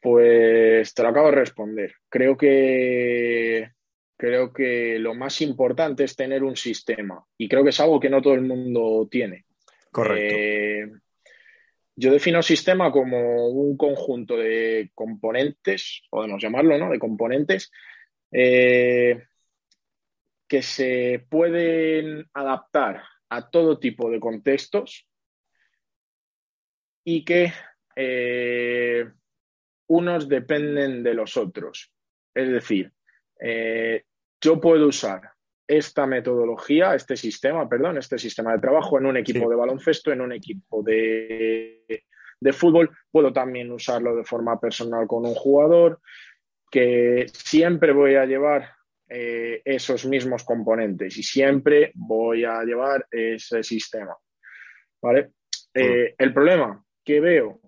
Pues 0.02 0.92
te 0.94 1.02
lo 1.02 1.08
acabo 1.08 1.30
de 1.30 1.36
responder. 1.36 1.94
Creo 2.08 2.36
que 2.36 3.70
creo 4.18 4.52
que 4.52 4.98
lo 4.98 5.14
más 5.14 5.40
importante 5.42 6.04
es 6.04 6.16
tener 6.16 6.42
un 6.42 6.56
sistema 6.56 7.22
y 7.36 7.48
creo 7.48 7.62
que 7.62 7.70
es 7.70 7.80
algo 7.80 8.00
que 8.00 8.08
no 8.08 8.22
todo 8.22 8.34
el 8.34 8.42
mundo 8.42 9.08
tiene. 9.10 9.44
Correcto. 9.90 10.36
Eh, 10.38 10.90
yo 11.96 12.12
defino 12.12 12.42
sistema 12.42 12.92
como 12.92 13.48
un 13.48 13.76
conjunto 13.76 14.36
de 14.36 14.90
componentes, 14.94 16.02
podemos 16.10 16.42
llamarlo, 16.42 16.78
¿no? 16.78 16.90
De 16.90 16.98
componentes 16.98 17.70
eh, 18.30 19.24
que 20.48 20.62
se 20.62 21.26
pueden 21.28 22.28
adaptar 22.32 23.02
a 23.28 23.50
todo 23.50 23.78
tipo 23.78 24.10
de 24.10 24.20
contextos 24.20 25.08
y 27.04 27.24
que 27.24 27.52
eh, 27.96 29.10
unos 29.88 30.28
dependen 30.28 31.02
de 31.02 31.14
los 31.14 31.36
otros. 31.36 31.92
Es 32.34 32.48
decir, 32.48 32.92
eh, 33.40 34.04
yo 34.40 34.60
puedo 34.60 34.88
usar 34.88 35.22
esta 35.66 36.06
metodología, 36.06 36.94
este 36.94 37.16
sistema, 37.16 37.68
perdón, 37.68 37.98
este 37.98 38.18
sistema 38.18 38.52
de 38.52 38.60
trabajo 38.60 38.98
en 38.98 39.06
un 39.06 39.16
equipo 39.16 39.48
de 39.50 39.56
baloncesto, 39.56 40.12
en 40.12 40.20
un 40.20 40.32
equipo 40.32 40.82
de, 40.82 42.04
de 42.40 42.52
fútbol. 42.52 42.96
Puedo 43.10 43.32
también 43.32 43.72
usarlo 43.72 44.14
de 44.14 44.24
forma 44.24 44.60
personal 44.60 45.06
con 45.08 45.26
un 45.26 45.34
jugador, 45.34 46.00
que 46.70 47.26
siempre 47.32 47.92
voy 47.92 48.14
a 48.14 48.26
llevar 48.26 48.75
eh, 49.08 49.62
esos 49.64 50.04
mismos 50.06 50.44
componentes 50.44 51.16
y 51.16 51.22
siempre 51.22 51.92
voy 51.94 52.44
a 52.44 52.62
llevar 52.62 53.06
ese 53.10 53.62
sistema. 53.62 54.16
¿Vale? 55.00 55.30
Eh, 55.72 56.14
el 56.18 56.32
problema 56.32 56.82
que 57.04 57.20
veo 57.20 57.60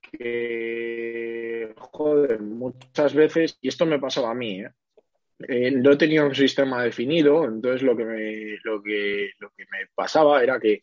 que, 0.00 1.72
joder, 1.76 2.40
muchas 2.40 3.14
veces, 3.14 3.56
y 3.60 3.68
esto 3.68 3.86
me 3.86 3.98
pasaba 3.98 4.30
a 4.30 4.34
mí, 4.34 4.60
¿eh? 4.60 4.70
Eh, 5.48 5.70
no 5.72 5.96
tenía 5.98 6.24
un 6.24 6.34
sistema 6.34 6.84
definido, 6.84 7.44
entonces 7.44 7.82
lo 7.82 7.96
que 7.96 8.04
me, 8.04 8.58
lo 8.62 8.82
que, 8.82 9.30
lo 9.38 9.50
que 9.50 9.64
me 9.70 9.86
pasaba 9.94 10.42
era 10.42 10.60
que 10.60 10.82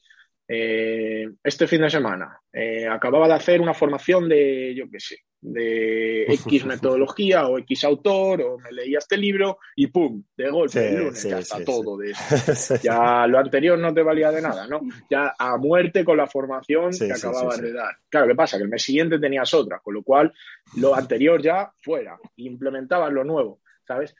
eh, 0.51 1.29
este 1.43 1.67
fin 1.67 1.81
de 1.81 1.91
semana 1.91 2.41
eh, 2.51 2.87
acababa 2.87 3.27
de 3.27 3.35
hacer 3.35 3.61
una 3.61 3.75
formación 3.75 4.27
de, 4.27 4.73
yo 4.75 4.89
qué 4.89 4.99
sé, 4.99 5.17
de 5.39 6.23
X 6.27 6.65
metodología 6.65 7.47
o 7.47 7.59
X 7.59 7.83
autor, 7.83 8.41
o 8.41 8.57
me 8.57 8.71
leía 8.71 8.97
este 8.97 9.15
libro 9.15 9.59
y 9.75 9.85
¡pum! 9.87 10.23
De 10.35 10.49
golpe, 10.49 10.89
el 10.89 11.03
lunes, 11.03 11.23
ya 11.23 11.37
está 11.37 11.63
todo 11.63 11.97
de 11.97 12.11
eso. 12.11 12.77
Ya 12.81 13.27
lo 13.27 13.37
anterior 13.37 13.77
no 13.77 13.93
te 13.93 14.01
valía 14.01 14.31
de 14.31 14.41
nada, 14.41 14.65
¿no? 14.65 14.81
Ya 15.07 15.35
a 15.37 15.55
muerte 15.57 16.03
con 16.03 16.17
la 16.17 16.25
formación 16.25 16.97
que 16.97 17.13
acababas 17.13 17.61
de 17.61 17.71
dar. 17.71 17.97
Claro, 18.09 18.27
¿qué 18.27 18.35
pasa? 18.35 18.57
Que 18.57 18.63
el 18.63 18.69
mes 18.69 18.81
siguiente 18.81 19.19
tenías 19.19 19.53
otra, 19.53 19.77
con 19.77 19.93
lo 19.93 20.01
cual 20.01 20.33
lo 20.77 20.95
anterior 20.95 21.39
ya 21.43 21.71
fuera, 21.79 22.17
implementabas 22.37 23.13
lo 23.13 23.23
nuevo, 23.23 23.61
¿sabes? 23.85 24.15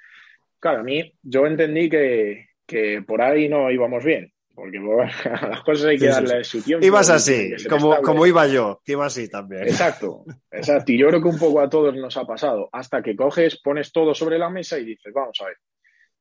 Claro, 0.59 0.81
a 0.81 0.83
mí 0.83 1.11
yo 1.23 1.47
entendí 1.47 1.89
que, 1.89 2.49
que 2.67 3.01
por 3.01 3.19
ahí 3.19 3.49
no 3.49 3.71
íbamos 3.71 4.03
bien 4.03 4.31
porque 4.59 4.77
a 5.29 5.47
las 5.47 5.61
cosas 5.61 5.85
hay 5.85 5.97
que 5.97 6.07
darle 6.07 6.43
su 6.43 6.61
tiempo. 6.61 6.85
Ibas 6.85 7.09
así, 7.09 7.53
como, 7.69 8.01
como 8.01 8.25
iba 8.25 8.45
yo, 8.47 8.81
que 8.83 8.93
iba 8.93 9.05
así 9.05 9.29
también. 9.29 9.63
Exacto, 9.63 10.25
exacto. 10.51 10.91
Y 10.91 10.97
yo 10.97 11.07
creo 11.07 11.21
que 11.21 11.29
un 11.29 11.39
poco 11.39 11.61
a 11.61 11.69
todos 11.69 11.95
nos 11.95 12.17
ha 12.17 12.25
pasado, 12.25 12.69
hasta 12.71 13.01
que 13.01 13.15
coges, 13.15 13.61
pones 13.61 13.91
todo 13.91 14.13
sobre 14.13 14.37
la 14.37 14.49
mesa 14.49 14.77
y 14.77 14.85
dices, 14.85 15.13
vamos 15.13 15.37
a 15.41 15.45
ver, 15.45 15.57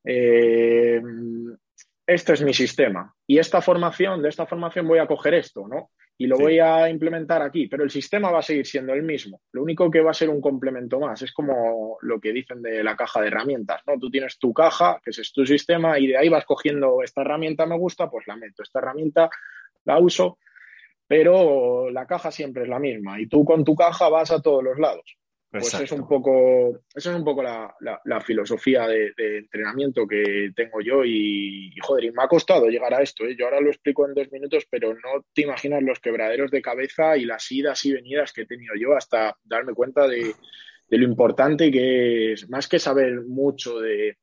eh, 0.04 1.02
este 2.06 2.32
es 2.32 2.42
mi 2.42 2.54
sistema 2.54 3.14
y 3.26 3.38
esta 3.38 3.60
formación, 3.60 4.22
de 4.22 4.28
esta 4.28 4.46
formación 4.46 4.86
voy 4.86 4.98
a 4.98 5.06
coger 5.06 5.34
esto, 5.34 5.66
¿no? 5.68 5.90
Y 6.20 6.26
lo 6.26 6.36
voy 6.36 6.58
a 6.58 6.90
implementar 6.90 7.42
aquí, 7.42 7.68
pero 7.68 7.84
el 7.84 7.90
sistema 7.90 8.32
va 8.32 8.40
a 8.40 8.42
seguir 8.42 8.66
siendo 8.66 8.92
el 8.92 9.04
mismo. 9.04 9.40
Lo 9.52 9.62
único 9.62 9.88
que 9.88 10.00
va 10.00 10.10
a 10.10 10.14
ser 10.14 10.28
un 10.28 10.40
complemento 10.40 10.98
más 10.98 11.22
es 11.22 11.32
como 11.32 11.96
lo 12.02 12.20
que 12.20 12.32
dicen 12.32 12.60
de 12.60 12.82
la 12.82 12.96
caja 12.96 13.20
de 13.20 13.28
herramientas, 13.28 13.82
¿no? 13.86 13.98
Tú 14.00 14.10
tienes 14.10 14.36
tu 14.36 14.52
caja, 14.52 15.00
que 15.04 15.10
es 15.10 15.32
tu 15.32 15.46
sistema, 15.46 15.96
y 15.96 16.08
de 16.08 16.16
ahí 16.16 16.28
vas 16.28 16.44
cogiendo 16.44 17.02
esta 17.04 17.20
herramienta 17.20 17.66
me 17.66 17.78
gusta, 17.78 18.10
pues 18.10 18.26
la 18.26 18.34
meto, 18.34 18.64
esta 18.64 18.80
herramienta 18.80 19.30
la 19.84 20.00
uso, 20.00 20.38
pero 21.06 21.88
la 21.90 22.06
caja 22.06 22.32
siempre 22.32 22.64
es 22.64 22.68
la 22.68 22.80
misma 22.80 23.20
y 23.20 23.28
tú 23.28 23.44
con 23.44 23.64
tu 23.64 23.76
caja 23.76 24.08
vas 24.08 24.32
a 24.32 24.42
todos 24.42 24.62
los 24.64 24.78
lados. 24.78 25.17
Pues 25.50 25.72
es 25.72 25.92
un 25.92 26.06
poco, 26.06 26.82
esa 26.94 27.10
es 27.10 27.16
un 27.16 27.24
poco 27.24 27.42
la, 27.42 28.20
filosofía 28.20 28.86
de, 28.86 29.14
entrenamiento 29.16 30.06
que 30.06 30.50
tengo 30.54 30.82
yo 30.82 31.02
y, 31.06 31.74
joder, 31.80 32.04
y 32.04 32.10
me 32.10 32.22
ha 32.22 32.28
costado 32.28 32.66
llegar 32.66 32.92
a 32.92 33.00
esto. 33.00 33.24
¿eh? 33.24 33.34
Yo 33.38 33.46
ahora 33.46 33.60
lo 33.60 33.70
explico 33.70 34.06
en 34.06 34.12
dos 34.12 34.30
minutos, 34.30 34.66
pero 34.68 34.92
no 34.92 35.24
te 35.32 35.42
imaginas 35.42 35.82
los 35.82 36.00
quebraderos 36.00 36.50
de 36.50 36.60
cabeza 36.60 37.16
y 37.16 37.24
las 37.24 37.50
idas 37.50 37.82
y 37.86 37.94
venidas 37.94 38.32
que 38.34 38.42
he 38.42 38.46
tenido 38.46 38.74
yo 38.78 38.94
hasta 38.94 39.36
darme 39.42 39.72
cuenta 39.72 40.06
de, 40.06 40.34
lo 40.90 41.04
importante 41.04 41.70
que 41.70 42.34
es, 42.34 42.48
más 42.50 42.68
que 42.68 42.78
saber 42.78 43.22
mucho 43.22 43.80
de, 43.80 44.18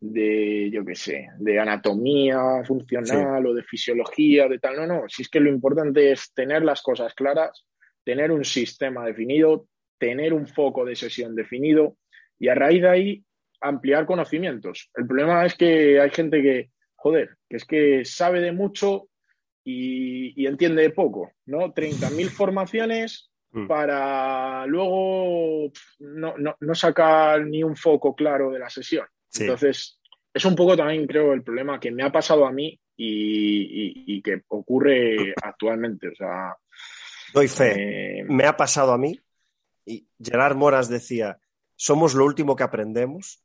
de 0.00 0.70
yo 0.72 0.82
qué 0.82 0.94
sé, 0.94 1.28
de 1.40 1.60
anatomía 1.60 2.64
funcional 2.66 3.46
o 3.46 3.52
de 3.52 3.64
fisiología, 3.64 4.48
de 4.48 4.58
tal, 4.60 4.76
no, 4.76 4.86
no, 4.86 5.08
si 5.08 5.22
es 5.22 5.28
que 5.28 5.40
lo 5.40 5.50
importante 5.50 6.10
es 6.10 6.32
tener 6.32 6.64
las 6.64 6.80
cosas 6.80 7.12
claras, 7.12 7.66
tener 8.02 8.32
un 8.32 8.44
sistema 8.44 9.04
definido, 9.04 9.66
tener 10.04 10.34
un 10.34 10.46
foco 10.46 10.84
de 10.84 10.94
sesión 10.94 11.34
definido 11.34 11.96
y 12.38 12.48
a 12.48 12.54
raíz 12.54 12.82
de 12.82 12.88
ahí 12.90 13.24
ampliar 13.62 14.04
conocimientos. 14.04 14.90
El 14.94 15.06
problema 15.06 15.46
es 15.46 15.54
que 15.54 15.98
hay 15.98 16.10
gente 16.10 16.42
que, 16.42 16.70
joder, 16.94 17.38
que 17.48 17.56
es 17.56 17.64
que 17.64 18.04
sabe 18.04 18.40
de 18.40 18.52
mucho 18.52 19.08
y, 19.64 20.46
entiende 20.46 20.82
de 20.82 20.90
poco, 20.90 21.32
¿no? 21.46 21.72
30.000 21.72 22.28
formaciones 22.36 23.30
mm. 23.52 23.66
para 23.66 24.66
luego 24.66 25.72
no, 26.00 26.74
sacar 26.74 27.46
ni 27.46 27.64
un 27.64 27.74
foco 27.74 28.14
claro 28.14 28.50
de 28.50 28.58
la 28.58 28.68
sesión. 28.68 29.06
Entonces, 29.40 29.98
es 30.34 30.44
un 30.44 30.54
poco 30.54 30.76
también, 30.76 31.06
creo, 31.06 31.32
el 31.32 31.42
problema 31.42 31.80
que 31.80 31.90
me 31.90 32.04
ha 32.04 32.12
pasado 32.12 32.46
a 32.46 32.52
mí 32.52 32.78
y, 32.94 34.20
que 34.20 34.42
ocurre 34.48 35.32
actualmente. 35.42 36.08
O 36.08 36.14
sea, 36.14 36.54
Doy 37.32 37.48
fe. 37.48 38.20
Eh, 38.20 38.24
me 38.28 38.44
ha 38.44 38.54
pasado 38.54 38.92
a 38.92 38.98
mí 38.98 39.18
y 39.84 40.08
Gerard 40.22 40.56
Moras 40.56 40.88
decía, 40.88 41.38
somos 41.76 42.14
lo 42.14 42.24
último 42.24 42.56
que 42.56 42.62
aprendemos 42.62 43.44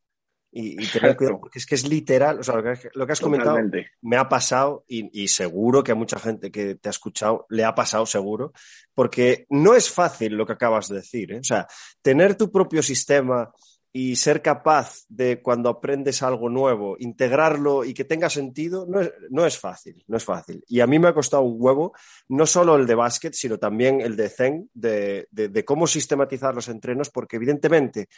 y, 0.52 0.76
tener 0.88 1.16
cuidado, 1.16 1.40
porque 1.42 1.60
es 1.60 1.66
que 1.66 1.76
es 1.76 1.88
literal, 1.88 2.40
o 2.40 2.44
sea, 2.44 2.56
lo 2.56 2.64
que, 3.06 3.12
has 3.12 3.22
comentado 3.22 3.58
me 4.02 4.18
ha 4.18 4.28
pasado 4.28 4.84
y, 4.88 5.28
seguro 5.28 5.84
que 5.84 5.92
a 5.92 5.96
mucha 5.96 6.18
gente 6.20 6.52
que 6.52 6.76
te 6.76 6.90
ha 6.90 6.92
escuchado 6.92 7.46
le 7.50 7.64
ha 7.64 7.76
pasado 7.76 8.06
seguro, 8.06 8.52
porque 8.96 9.46
no 9.50 9.76
es 9.76 9.92
fácil 9.92 10.34
lo 10.34 10.48
que 10.48 10.54
acabas 10.54 10.90
de 10.90 10.98
decir, 10.98 11.34
¿eh? 11.34 11.40
o 11.40 11.44
sea, 11.44 11.68
tener 12.02 12.36
tu 12.36 12.52
propio 12.52 12.82
sistema 12.82 13.52
y 13.92 14.16
ser 14.16 14.42
capaz 14.42 15.04
de 15.10 15.42
cuando 15.42 15.70
aprendes 15.70 16.22
algo 16.22 16.50
nuevo, 16.50 16.96
integrarlo 17.00 17.84
y 17.84 17.94
que 17.94 18.06
tenga 18.06 18.30
sentido, 18.30 18.86
no 18.88 19.02
es, 19.02 19.12
no 19.32 19.46
es, 19.46 19.58
fácil, 19.58 20.04
no 20.08 20.18
es 20.18 20.24
fácil. 20.24 20.64
Y 20.68 20.80
a 20.82 20.88
mí 20.88 21.00
me 21.00 21.08
ha 21.08 21.14
costado 21.14 21.44
un 21.44 21.56
huevo, 21.58 21.94
no 22.28 22.46
solo 22.46 22.76
el 22.76 22.86
de 22.86 22.96
básquet, 22.96 23.34
sino 23.34 23.58
también 23.58 24.02
el 24.02 24.16
de 24.16 24.30
Zen, 24.30 24.70
de, 24.74 25.28
de, 25.32 25.66
cómo 25.66 25.88
sistematizar 25.88 26.54
los 26.54 26.68
entrenos, 26.68 27.10
porque 27.10 27.38
evidentemente 27.38 28.10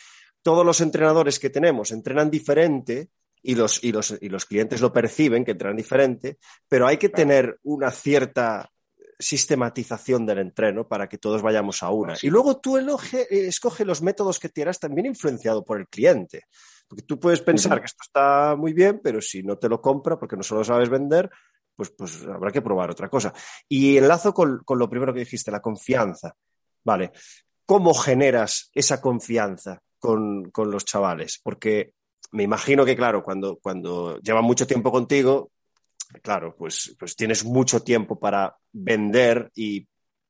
todos 0.41 0.65
los 0.65 0.81
entrenadores 0.81 1.39
que 1.39 1.49
tenemos 1.49 1.91
entrenan 1.91 2.29
diferente 2.29 3.09
y 3.41 3.55
los, 3.55 3.81
y 3.83 3.91
los, 3.91 4.17
y 4.19 4.27
los 4.27 4.45
clientes 4.45 4.81
lo 4.81 4.91
perciben, 4.91 5.45
que 5.45 5.51
entrenan 5.51 5.77
diferente, 5.77 6.37
pero 6.67 6.85
hay 6.85 6.97
que 6.97 7.09
tener 7.09 7.59
una 7.63 7.91
cierta 7.91 8.69
sistematización 9.21 10.25
del 10.25 10.39
entreno 10.39 10.87
para 10.87 11.07
que 11.07 11.17
todos 11.17 11.41
vayamos 11.41 11.83
a 11.83 11.91
una. 11.91 12.15
Y 12.21 12.29
luego 12.29 12.57
tú 12.57 12.77
eloge, 12.77 13.21
eh, 13.33 13.47
escoge 13.47 13.85
los 13.85 14.01
métodos 14.01 14.39
que 14.39 14.49
quieras 14.49 14.79
también 14.79 15.05
influenciado 15.05 15.63
por 15.63 15.79
el 15.79 15.87
cliente. 15.87 16.43
Porque 16.87 17.03
tú 17.03 17.19
puedes 17.19 17.41
pensar 17.41 17.79
que 17.79 17.85
esto 17.85 18.03
está 18.03 18.55
muy 18.57 18.73
bien, 18.73 18.99
pero 19.01 19.21
si 19.21 19.43
no 19.43 19.57
te 19.57 19.69
lo 19.69 19.81
compra 19.81 20.19
porque 20.19 20.35
no 20.35 20.43
solo 20.43 20.63
sabes 20.63 20.89
vender, 20.89 21.29
pues, 21.75 21.89
pues 21.91 22.25
habrá 22.25 22.51
que 22.51 22.61
probar 22.61 22.91
otra 22.91 23.09
cosa. 23.09 23.33
Y 23.69 23.97
enlazo 23.97 24.33
con, 24.33 24.61
lo 24.67 24.89
primero 24.89 25.13
que 25.13 25.21
dijiste, 25.21 25.51
la 25.51 25.61
confianza. 25.61 26.35
Vale, 26.83 27.11
¿cómo 27.65 27.93
generas 27.93 28.69
esa 28.73 28.99
confianza 28.99 29.81
con, 29.99 30.51
con 30.51 30.69
los 30.69 30.83
chavales? 30.83 31.39
Porque 31.41 31.93
me 32.31 32.43
imagino 32.43 32.83
que, 32.83 32.95
claro, 32.95 33.23
cuando, 33.23 33.57
cuando 33.61 34.19
llevan 34.19 34.43
mucho 34.43 34.67
tiempo 34.67 34.91
contigo, 34.91 35.51
claro, 36.21 36.55
pues, 36.55 36.95
pues 36.99 37.15
tienes 37.15 37.43
mucho 37.45 37.81
tiempo 37.81 38.19
para 38.19 38.55
vender 38.71 39.51
y 39.55 39.87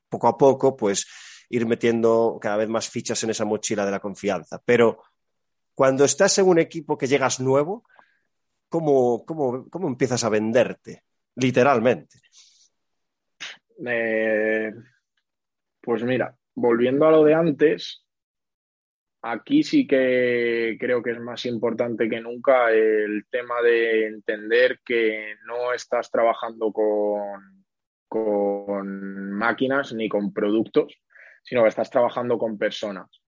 poco 0.10 0.28
a 0.28 0.38
poco, 0.38 0.76
pues 0.76 1.08
ir 1.50 1.66
metiendo 1.66 2.38
cada 2.42 2.58
vez 2.58 2.70
más 2.70 2.90
fichas 2.90 3.24
en 3.24 3.30
esa 3.30 3.46
mochila 3.46 3.86
de 3.86 3.92
la 3.92 4.00
confianza. 4.00 4.62
Pero 4.64 5.04
cuando 5.74 6.06
estás 6.06 6.38
en 6.38 6.48
un 6.48 6.60
equipo 6.60 6.98
que 6.98 7.08
llegas 7.08 7.40
nuevo, 7.40 7.86
¿cómo, 8.70 9.26
cómo, 9.26 9.88
empiezas 9.88 10.24
a 10.24 10.30
venderte? 10.30 11.04
Literalmente. 11.36 12.20
Eh, 13.86 14.72
pues 15.82 16.04
mira, 16.04 16.36
volviendo 16.56 17.08
a 17.08 17.12
lo 17.12 17.24
de 17.24 17.34
antes, 17.34 18.06
Aquí 19.24 19.62
sí 19.62 19.86
que 19.86 20.78
creo 20.80 21.04
que 21.04 21.12
es 21.12 21.20
más 21.20 21.46
importante 21.46 22.10
que 22.10 22.20
nunca 22.20 22.72
el 22.72 23.26
tema 23.30 23.62
de 23.62 24.08
entender 24.08 24.80
que 24.84 25.36
no 25.46 25.74
estás 25.74 26.10
trabajando 26.10 26.72
con, 26.72 27.66
con 28.08 29.32
máquinas 29.32 29.94
ni 29.94 30.10
con 30.10 30.34
productos, 30.34 31.00
sino 31.44 31.62
que 31.62 31.70
estás 31.70 31.92
trabajando 31.92 32.40
con 32.40 32.58
personas. 32.58 33.22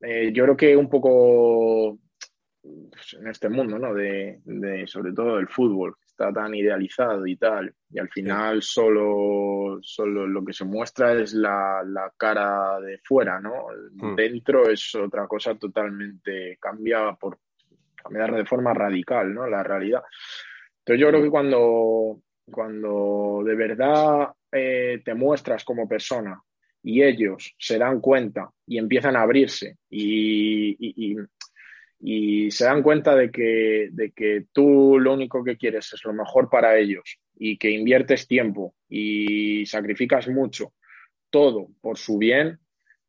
Eh, 0.00 0.32
yo 0.32 0.44
creo 0.44 0.56
que 0.56 0.76
un 0.76 0.88
poco 0.88 1.98
pues, 2.60 3.14
en 3.20 3.28
este 3.28 3.48
mundo, 3.48 3.78
¿no? 3.78 3.94
De, 3.94 4.40
sobre 4.86 5.12
todo 5.12 5.38
el 5.38 5.48
fútbol, 5.48 5.96
está 6.18 6.32
tan 6.32 6.52
idealizado 6.52 7.24
y 7.26 7.36
tal, 7.36 7.72
y 7.90 7.98
al 8.00 8.08
final 8.08 8.60
solo, 8.60 9.78
solo 9.82 10.26
lo 10.26 10.44
que 10.44 10.52
se 10.52 10.64
muestra 10.64 11.12
es 11.12 11.32
la, 11.32 12.12
cara 12.16 12.80
de 12.80 12.98
fuera, 12.98 13.40
¿no? 13.40 13.66
Hmm. 13.92 14.16
Dentro 14.16 14.68
es 14.68 14.94
otra 14.96 15.28
cosa 15.28 15.54
totalmente, 15.54 16.58
cambia 16.60 17.12
por 17.12 17.38
cambiar 17.94 18.34
de 18.34 18.44
forma 18.44 18.74
radical, 18.74 19.32
¿no? 19.32 19.46
La 19.46 19.62
realidad. 19.62 20.02
Entonces 20.80 21.00
yo 21.00 21.08
creo 21.08 21.22
que 21.22 21.30
cuando, 21.30 22.20
cuando 22.50 23.42
de 23.44 23.54
verdad 23.54 24.28
eh, 24.50 25.00
te 25.04 25.14
muestras 25.14 25.64
como 25.64 25.88
persona 25.88 26.42
y 26.82 27.02
ellos 27.02 27.54
se 27.58 27.78
dan 27.78 28.00
cuenta 28.00 28.50
y 28.66 28.78
empiezan 28.78 29.14
a 29.14 29.22
abrirse 29.22 29.76
y, 29.88 30.76
y 30.80 31.16
se 32.00 32.64
dan 32.64 32.82
cuenta 32.82 33.14
de 33.16 33.30
que, 33.30 33.88
de 33.90 34.12
que 34.12 34.46
tú 34.52 34.98
lo 35.00 35.14
único 35.14 35.42
que 35.42 35.56
quieres 35.56 35.92
es 35.92 36.04
lo 36.04 36.12
mejor 36.12 36.48
para 36.48 36.78
ellos 36.78 37.18
y 37.36 37.58
que 37.58 37.70
inviertes 37.70 38.26
tiempo 38.26 38.74
y 38.88 39.66
sacrificas 39.66 40.28
mucho, 40.28 40.72
todo 41.30 41.68
por 41.80 41.98
su 41.98 42.18
bien, 42.18 42.58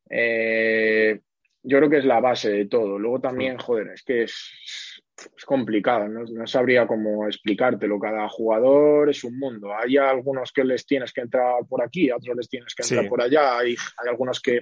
eh, 0.08 1.20
yo 1.62 1.78
creo 1.78 1.90
que 1.90 1.98
es 1.98 2.04
la 2.04 2.20
base 2.20 2.50
de 2.50 2.66
todo. 2.66 2.98
Luego 2.98 3.20
también, 3.20 3.58
joder, 3.58 3.88
es 3.88 4.02
que 4.02 4.22
es, 4.22 5.02
es 5.36 5.44
complicado, 5.44 6.08
¿no? 6.08 6.46
sabría 6.46 6.86
cómo 6.86 7.26
explicártelo. 7.26 7.98
Cada 7.98 8.28
jugador 8.28 9.10
es 9.10 9.22
un 9.24 9.38
mundo. 9.38 9.74
Hay 9.74 9.96
algunos 9.96 10.52
que 10.52 10.64
les 10.64 10.86
tienes 10.86 11.12
que 11.12 11.20
entrar 11.20 11.64
por 11.68 11.82
aquí, 11.82 12.10
a 12.10 12.16
otros 12.16 12.36
les 12.36 12.48
tienes 12.48 12.74
que 12.74 12.82
entrar 12.82 13.08
por 13.08 13.22
allá. 13.22 13.58
Hay, 13.58 13.70
hay 13.72 14.08
algunos 14.08 14.40
que 14.40 14.60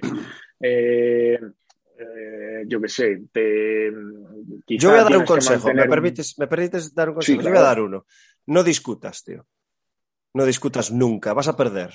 eh, 0.59 1.39
eh, 1.99 2.63
yo 2.65 2.79
qué 2.79 2.87
sé, 2.87 3.23
te, 3.31 3.91
yo 4.67 4.89
voy 4.89 4.99
a 4.99 5.03
dar 5.03 5.17
un 5.17 5.25
consejo, 5.25 5.73
¿Me, 5.73 5.87
permites, 5.87 6.37
¿me 6.39 6.47
permites 6.47 6.93
dar 6.93 7.09
un 7.09 7.15
consejo? 7.15 7.41
Yo 7.41 7.49
voy 7.49 7.57
a 7.57 7.61
dar 7.61 7.81
uno. 7.81 8.05
No 8.47 8.63
discutas, 8.63 9.23
tío. 9.23 9.45
No 10.33 10.45
discutas 10.45 10.91
nunca, 10.91 11.33
vas 11.33 11.47
a 11.47 11.57
perder. 11.57 11.93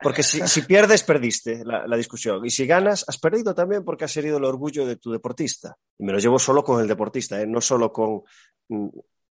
Porque 0.00 0.22
si, 0.22 0.62
pierdes, 0.62 1.02
perdiste 1.02 1.62
la, 1.64 1.96
discusión. 1.96 2.44
Y 2.44 2.50
si 2.50 2.66
ganas, 2.66 3.04
has 3.08 3.18
perdido 3.18 3.54
también 3.54 3.82
porque 3.82 4.04
has 4.04 4.16
herido 4.16 4.36
el 4.36 4.44
orgullo 4.44 4.86
de 4.86 4.96
tu 4.96 5.10
deportista. 5.10 5.76
Y 5.98 6.04
me 6.04 6.12
lo 6.12 6.18
llevo 6.18 6.38
solo 6.38 6.62
con 6.62 6.80
el 6.80 6.88
deportista, 6.88 7.40
¿eh? 7.40 7.46
no 7.46 7.60
solo 7.60 7.90
con 7.92 8.22
mm, 8.68 8.88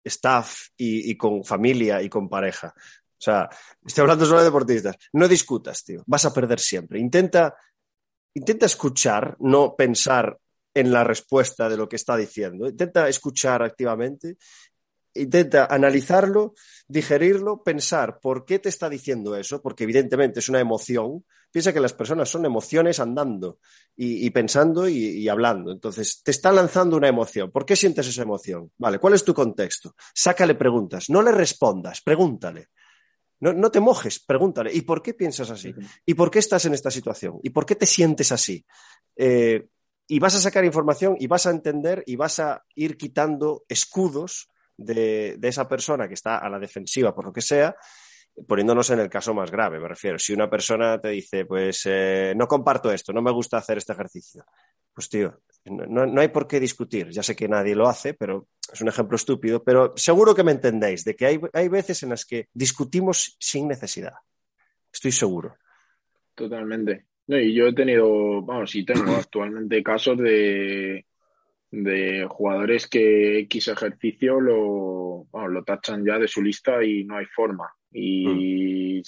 staff 0.05 0.69
y, 0.77 1.17
con 1.17 1.45
familia 1.45 2.03
y 2.03 2.11
con 2.11 2.29
pareja. 2.29 2.75
O 2.77 3.23
sea, 3.23 3.49
estoy 3.85 4.03
hablando 4.03 4.27
solo 4.27 4.41
de 4.41 4.47
deportistas. 4.47 4.97
No 5.15 5.29
discutas, 5.29 5.83
tío. 5.83 6.03
Vas 6.07 6.27
a 6.27 6.35
perder 6.35 6.61
siempre. 6.61 6.99
Intenta, 6.99 7.55
intenta 8.35 8.66
escuchar, 8.66 9.37
no 9.41 9.74
pensar 9.76 10.39
en 10.72 10.93
la 10.93 11.03
respuesta 11.03 11.68
de 11.68 11.76
lo 11.76 11.89
que 11.89 11.97
está 11.97 12.16
diciendo. 12.16 12.68
Intenta 12.68 13.09
escuchar 13.09 13.62
activamente 13.62 14.37
intenta 15.14 15.66
analizarlo, 15.66 16.55
digerirlo, 16.87 17.62
pensar 17.62 18.20
por 18.20 18.45
qué 18.45 18.59
te 18.59 18.68
está 18.68 18.89
diciendo 18.89 19.37
eso, 19.37 19.61
porque 19.61 19.85
evidentemente 19.85 20.41
es 20.41 20.49
una 20.49 20.61
emoción. 20.61 21.24
Piensa 21.51 21.72
que 21.72 21.81
las 21.81 21.93
personas 21.93 22.28
son 22.28 22.45
emociones 22.45 23.01
andando 23.01 23.59
y, 23.97 24.31
pensando 24.31 24.89
y, 24.89 25.28
hablando. 25.28 25.72
Entonces, 25.72 26.22
te 26.22 26.31
está 26.31 26.53
lanzando 26.53 26.97
una 26.97 27.09
emoción. 27.09 27.51
¿Por 27.51 27.66
qué 27.66 27.74
sientes 27.74 28.07
esa 28.07 28.22
emoción? 28.22 28.70
Vale, 28.78 29.01
¿cuál 29.01 29.14
es 29.14 29.24
tu 29.24 29.35
contexto? 29.35 29.97
Sácale 30.14 30.55
preguntas, 30.55 31.11
no 31.11 31.22
le 31.22 31.33
respondas, 31.33 32.03
pregúntale. 32.03 32.68
No, 33.41 33.70
te 33.70 33.80
mojes, 33.80 34.20
pregúntale. 34.20 34.72
¿Y 34.72 34.82
por 34.82 35.03
qué 35.03 35.14
piensas 35.14 35.51
así? 35.51 35.74
¿Y 36.05 36.14
por 36.14 36.30
qué 36.30 36.41
estás 36.41 36.66
en 36.66 36.74
esta 36.74 36.91
situación? 36.91 37.41
¿Y 37.43 37.51
por 37.51 37.64
qué 37.64 37.74
te 37.74 37.86
sientes 37.86 38.32
así? 38.32 38.64
Eh, 39.16 39.66
y 40.07 40.18
vas 40.18 40.34
a 40.34 40.41
sacar 40.41 40.64
información 40.64 41.16
y 41.18 41.26
vas 41.26 41.47
a 41.47 41.51
entender 41.51 42.03
y 42.07 42.16
vas 42.16 42.38
a 42.41 42.64
ir 42.74 42.99
quitando 42.99 43.64
escudos 43.68 44.49
de, 44.76 45.38
esa 45.43 45.68
persona 45.68 46.09
que 46.09 46.14
está 46.14 46.38
a 46.38 46.51
la 46.51 46.59
defensiva 46.59 47.14
por 47.14 47.26
lo 47.26 47.32
que 47.32 47.41
sea, 47.41 47.76
poniéndonos 48.47 48.91
en 48.91 49.01
el 49.01 49.09
caso 49.09 49.32
más 49.32 49.51
grave, 49.51 49.78
me 49.78 49.88
refiero. 49.88 50.18
Si 50.18 50.32
una 50.32 50.51
persona 50.51 51.01
te 51.01 51.11
dice, 51.11 51.45
pues 51.45 51.82
eh, 51.84 52.34
no 52.36 52.49
comparto 52.49 52.91
esto, 52.91 53.12
no 53.12 53.22
me 53.22 53.30
gusta 53.30 53.59
hacer 53.59 53.78
este 53.78 53.93
ejercicio, 53.93 54.45
pues 54.93 55.09
tío, 55.09 55.43
no, 55.65 56.21
hay 56.21 56.29
por 56.29 56.47
qué 56.47 56.61
discutir. 56.61 57.11
Ya 57.11 57.23
sé 57.23 57.37
que 57.37 57.49
nadie 57.49 57.75
lo 57.75 57.89
hace, 57.89 58.15
pero 58.15 58.49
es 58.73 58.81
un 58.81 58.89
ejemplo 58.89 59.17
estúpido, 59.17 59.63
pero 59.63 59.93
seguro 59.97 60.35
que 60.35 60.45
me 60.45 60.53
entendéis 60.53 61.05
de 61.05 61.15
que 61.15 61.27
hay, 61.27 61.41
hay 61.53 61.69
veces 61.69 62.03
en 62.03 62.11
las 62.11 62.25
que 62.25 62.49
discutimos 62.53 63.37
sin 63.39 63.69
necesidad. 63.69 64.15
Estoy 64.93 65.13
seguro. 65.13 65.57
Totalmente. 66.35 67.07
y 67.27 67.53
yo 67.53 67.67
he 67.67 67.75
tenido, 67.75 68.43
vamos, 68.43 68.75
y 68.75 68.85
tengo 68.85 69.15
actualmente 69.17 69.83
casos 69.83 70.19
de, 70.19 71.07
de 71.71 72.27
jugadores 72.29 72.89
que 72.89 73.41
X 73.41 73.69
ejercicio 73.69 74.41
lo, 74.41 75.27
lo 75.33 75.65
tachan 75.65 76.05
ya 76.05 76.19
de 76.19 76.29
su 76.29 76.43
lista 76.43 76.83
y 76.83 77.05
no 77.05 77.17
hay 77.17 77.27
forma. 77.27 77.71
Y 77.93 79.03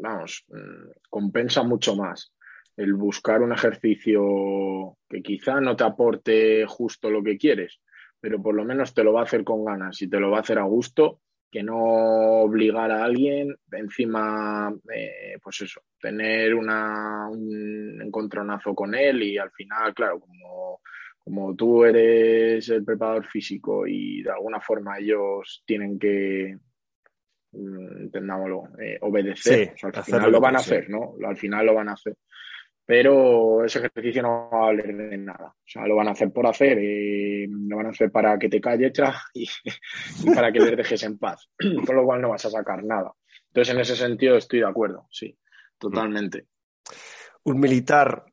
vamos, 0.00 0.44
mm, 0.48 0.90
compensa 1.10 1.62
mucho 1.62 1.96
más 1.96 2.32
el 2.76 2.94
buscar 2.94 3.42
un 3.42 3.52
ejercicio 3.52 4.96
que 5.08 5.22
quizá 5.22 5.60
no 5.60 5.76
te 5.76 5.84
aporte 5.84 6.64
justo 6.66 7.10
lo 7.10 7.22
que 7.22 7.36
quieres, 7.36 7.80
pero 8.20 8.42
por 8.42 8.54
lo 8.54 8.64
menos 8.64 8.94
te 8.94 9.04
lo 9.04 9.12
va 9.12 9.20
a 9.20 9.24
hacer 9.24 9.44
con 9.44 9.64
ganas 9.64 10.00
y 10.02 10.08
te 10.08 10.18
lo 10.18 10.30
va 10.30 10.38
a 10.38 10.40
hacer 10.40 10.58
a 10.58 10.64
gusto, 10.64 11.20
que 11.50 11.62
no 11.62 11.76
obligar 11.76 12.90
a 12.90 13.04
alguien 13.04 13.54
encima, 13.72 14.74
pues 15.42 15.60
eso, 15.60 15.82
tener 16.00 16.54
una, 16.54 17.28
un 17.28 18.00
encontronazo 18.00 18.74
con 18.74 18.94
él 18.94 19.22
y 19.22 19.36
al 19.36 19.50
final, 19.50 19.92
claro, 19.92 20.18
como 20.18 20.80
como 21.24 21.54
tú 21.54 21.84
eres 21.84 22.68
el 22.68 22.84
preparador 22.84 23.26
físico 23.26 23.86
y 23.86 24.22
de 24.22 24.30
alguna 24.30 24.60
forma 24.60 24.98
ellos 24.98 25.62
tienen 25.64 25.98
que, 25.98 26.56
mm, 27.52 28.02
entendámoslo, 28.02 28.64
eh, 28.80 28.98
obedecer, 29.00 29.74
al 29.82 30.04
final 30.04 30.32
lo 30.32 30.40
van 30.40 30.56
a 30.56 30.58
hacer, 30.58 30.90
¿no? 30.90 31.14
Al 31.24 31.36
final 31.36 31.66
lo 31.66 31.74
van 31.74 31.90
a 31.90 31.92
hacer. 31.92 32.16
Pero 32.84 33.64
ese 33.64 33.78
ejercicio 33.78 34.22
no 34.22 34.50
va 34.52 34.58
a 34.58 34.66
valer 34.66 34.96
de 34.96 35.16
nada. 35.16 35.54
O 35.56 35.64
sea, 35.64 35.86
lo 35.86 35.96
van 35.96 36.08
a 36.08 36.12
hacer 36.12 36.32
por 36.32 36.46
hacer, 36.46 36.78
lo 37.48 37.76
van 37.76 37.86
a 37.86 37.90
hacer 37.90 38.10
para 38.10 38.38
que 38.38 38.48
te 38.48 38.60
calles 38.60 38.92
y, 39.34 39.48
y 40.24 40.34
para 40.34 40.52
que 40.52 40.60
les 40.60 40.76
dejes 40.76 41.02
en 41.04 41.18
paz. 41.18 41.48
Con 41.86 41.96
lo 41.96 42.04
cual 42.04 42.20
no 42.20 42.30
vas 42.30 42.44
a 42.44 42.50
sacar 42.50 42.82
nada. 42.84 43.12
Entonces, 43.48 43.74
en 43.74 43.80
ese 43.80 43.96
sentido 43.96 44.36
estoy 44.36 44.60
de 44.60 44.66
acuerdo, 44.66 45.06
sí, 45.10 45.38
totalmente. 45.78 46.46
Un 47.44 47.60
militar 47.60 48.24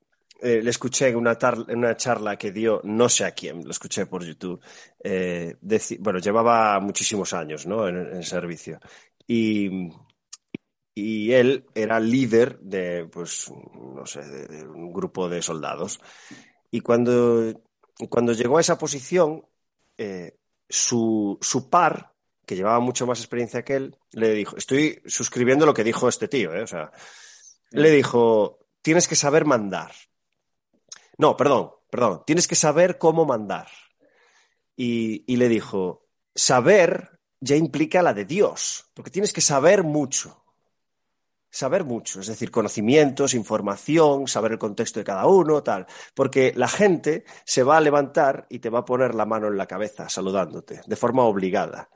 eh, 0.42 0.62
le 0.64 0.70
escuché 0.70 1.10
en 1.10 1.18
una, 1.18 1.38
una, 1.68 1.98
charla 1.98 2.38
que 2.38 2.52
dio, 2.52 2.80
no 2.86 3.10
sé 3.10 3.26
a 3.26 3.32
quién, 3.32 3.64
lo 3.66 3.72
escuché 3.72 4.06
por 4.06 4.24
YouTube. 4.24 4.62
Eh, 5.04 5.56
bueno, 6.00 6.20
llevaba 6.20 6.80
muchísimos 6.80 7.34
años 7.34 7.68
¿no? 7.68 7.88
en, 7.88 7.98
el 7.98 8.24
servicio. 8.24 8.80
Y, 9.28 9.90
y, 11.00 11.34
él 11.34 11.66
era 11.74 12.00
líder 12.00 12.60
de, 12.60 13.06
pues, 13.12 13.52
no 13.74 14.06
sé, 14.06 14.22
de, 14.24 14.68
un 14.68 14.92
grupo 14.94 15.30
de 15.30 15.42
soldados. 15.42 16.00
Y 16.72 16.82
cuando, 16.82 17.62
cuando 18.10 18.34
llegó 18.34 18.58
a 18.58 18.62
esa 18.62 18.78
posición, 18.78 19.46
eh, 19.98 20.38
su, 20.68 21.38
su 21.42 21.70
par, 21.70 22.14
que 22.46 22.56
llevaba 22.56 22.80
mucho 22.80 23.06
más 23.06 23.20
experiencia 23.20 23.64
que 23.64 23.76
él, 23.76 23.98
le 24.12 24.32
dijo, 24.34 24.58
estoy 24.58 25.02
suscribiendo 25.06 25.66
lo 25.66 25.74
que 25.74 25.84
dijo 25.84 26.10
este 26.10 26.28
tío, 26.28 26.52
o 26.52 26.68
sea, 26.68 26.92
le 27.72 27.92
dijo, 27.92 28.60
tienes 28.82 29.08
que 29.08 29.16
saber 29.16 29.46
mandar. 29.46 29.92
No, 31.18 31.36
perdón, 31.36 31.72
perdón, 31.90 32.24
tienes 32.26 32.48
que 32.48 32.56
saber 32.56 32.98
cómo 32.98 33.26
mandar. 33.26 33.68
Y, 34.76 35.36
le 35.36 35.50
dijo, 35.50 36.08
saber 36.34 37.20
ya 37.42 37.56
implica 37.56 38.02
la 38.02 38.14
de 38.14 38.26
Dios, 38.26 38.90
porque 38.94 39.12
tienes 39.12 39.34
que 39.34 39.42
saber 39.42 39.84
mucho. 39.84 40.44
Saber 41.52 41.84
mucho, 41.84 42.20
es 42.20 42.28
decir, 42.28 42.52
conocimientos, 42.52 43.34
información, 43.34 44.28
saber 44.28 44.52
el 44.52 44.60
contexto 44.60 45.00
de 45.00 45.06
cada 45.06 45.26
uno, 45.26 45.64
tal. 45.64 45.88
Porque 46.14 46.54
la 46.56 46.68
gente 46.68 47.24
se 47.44 47.64
va 47.64 47.78
a 47.78 47.82
levantar 47.82 48.46
y 48.50 48.60
te 48.60 48.70
va 48.70 48.80
a 48.80 48.86
poner 48.86 49.16
la 49.16 49.26
mano 49.26 49.48
en 49.48 49.58
la 49.58 49.66
cabeza 49.66 50.10
saludándote, 50.10 50.82
de 50.86 50.96
forma 50.96 51.24
obligada. 51.24 51.90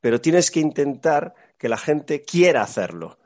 Pero 0.00 0.20
tienes 0.20 0.50
que 0.50 0.60
intentar 0.60 1.34
que 1.56 1.68
la 1.68 1.76
gente 1.76 2.22
quiera 2.22 2.62
hacerlo. 2.62 3.18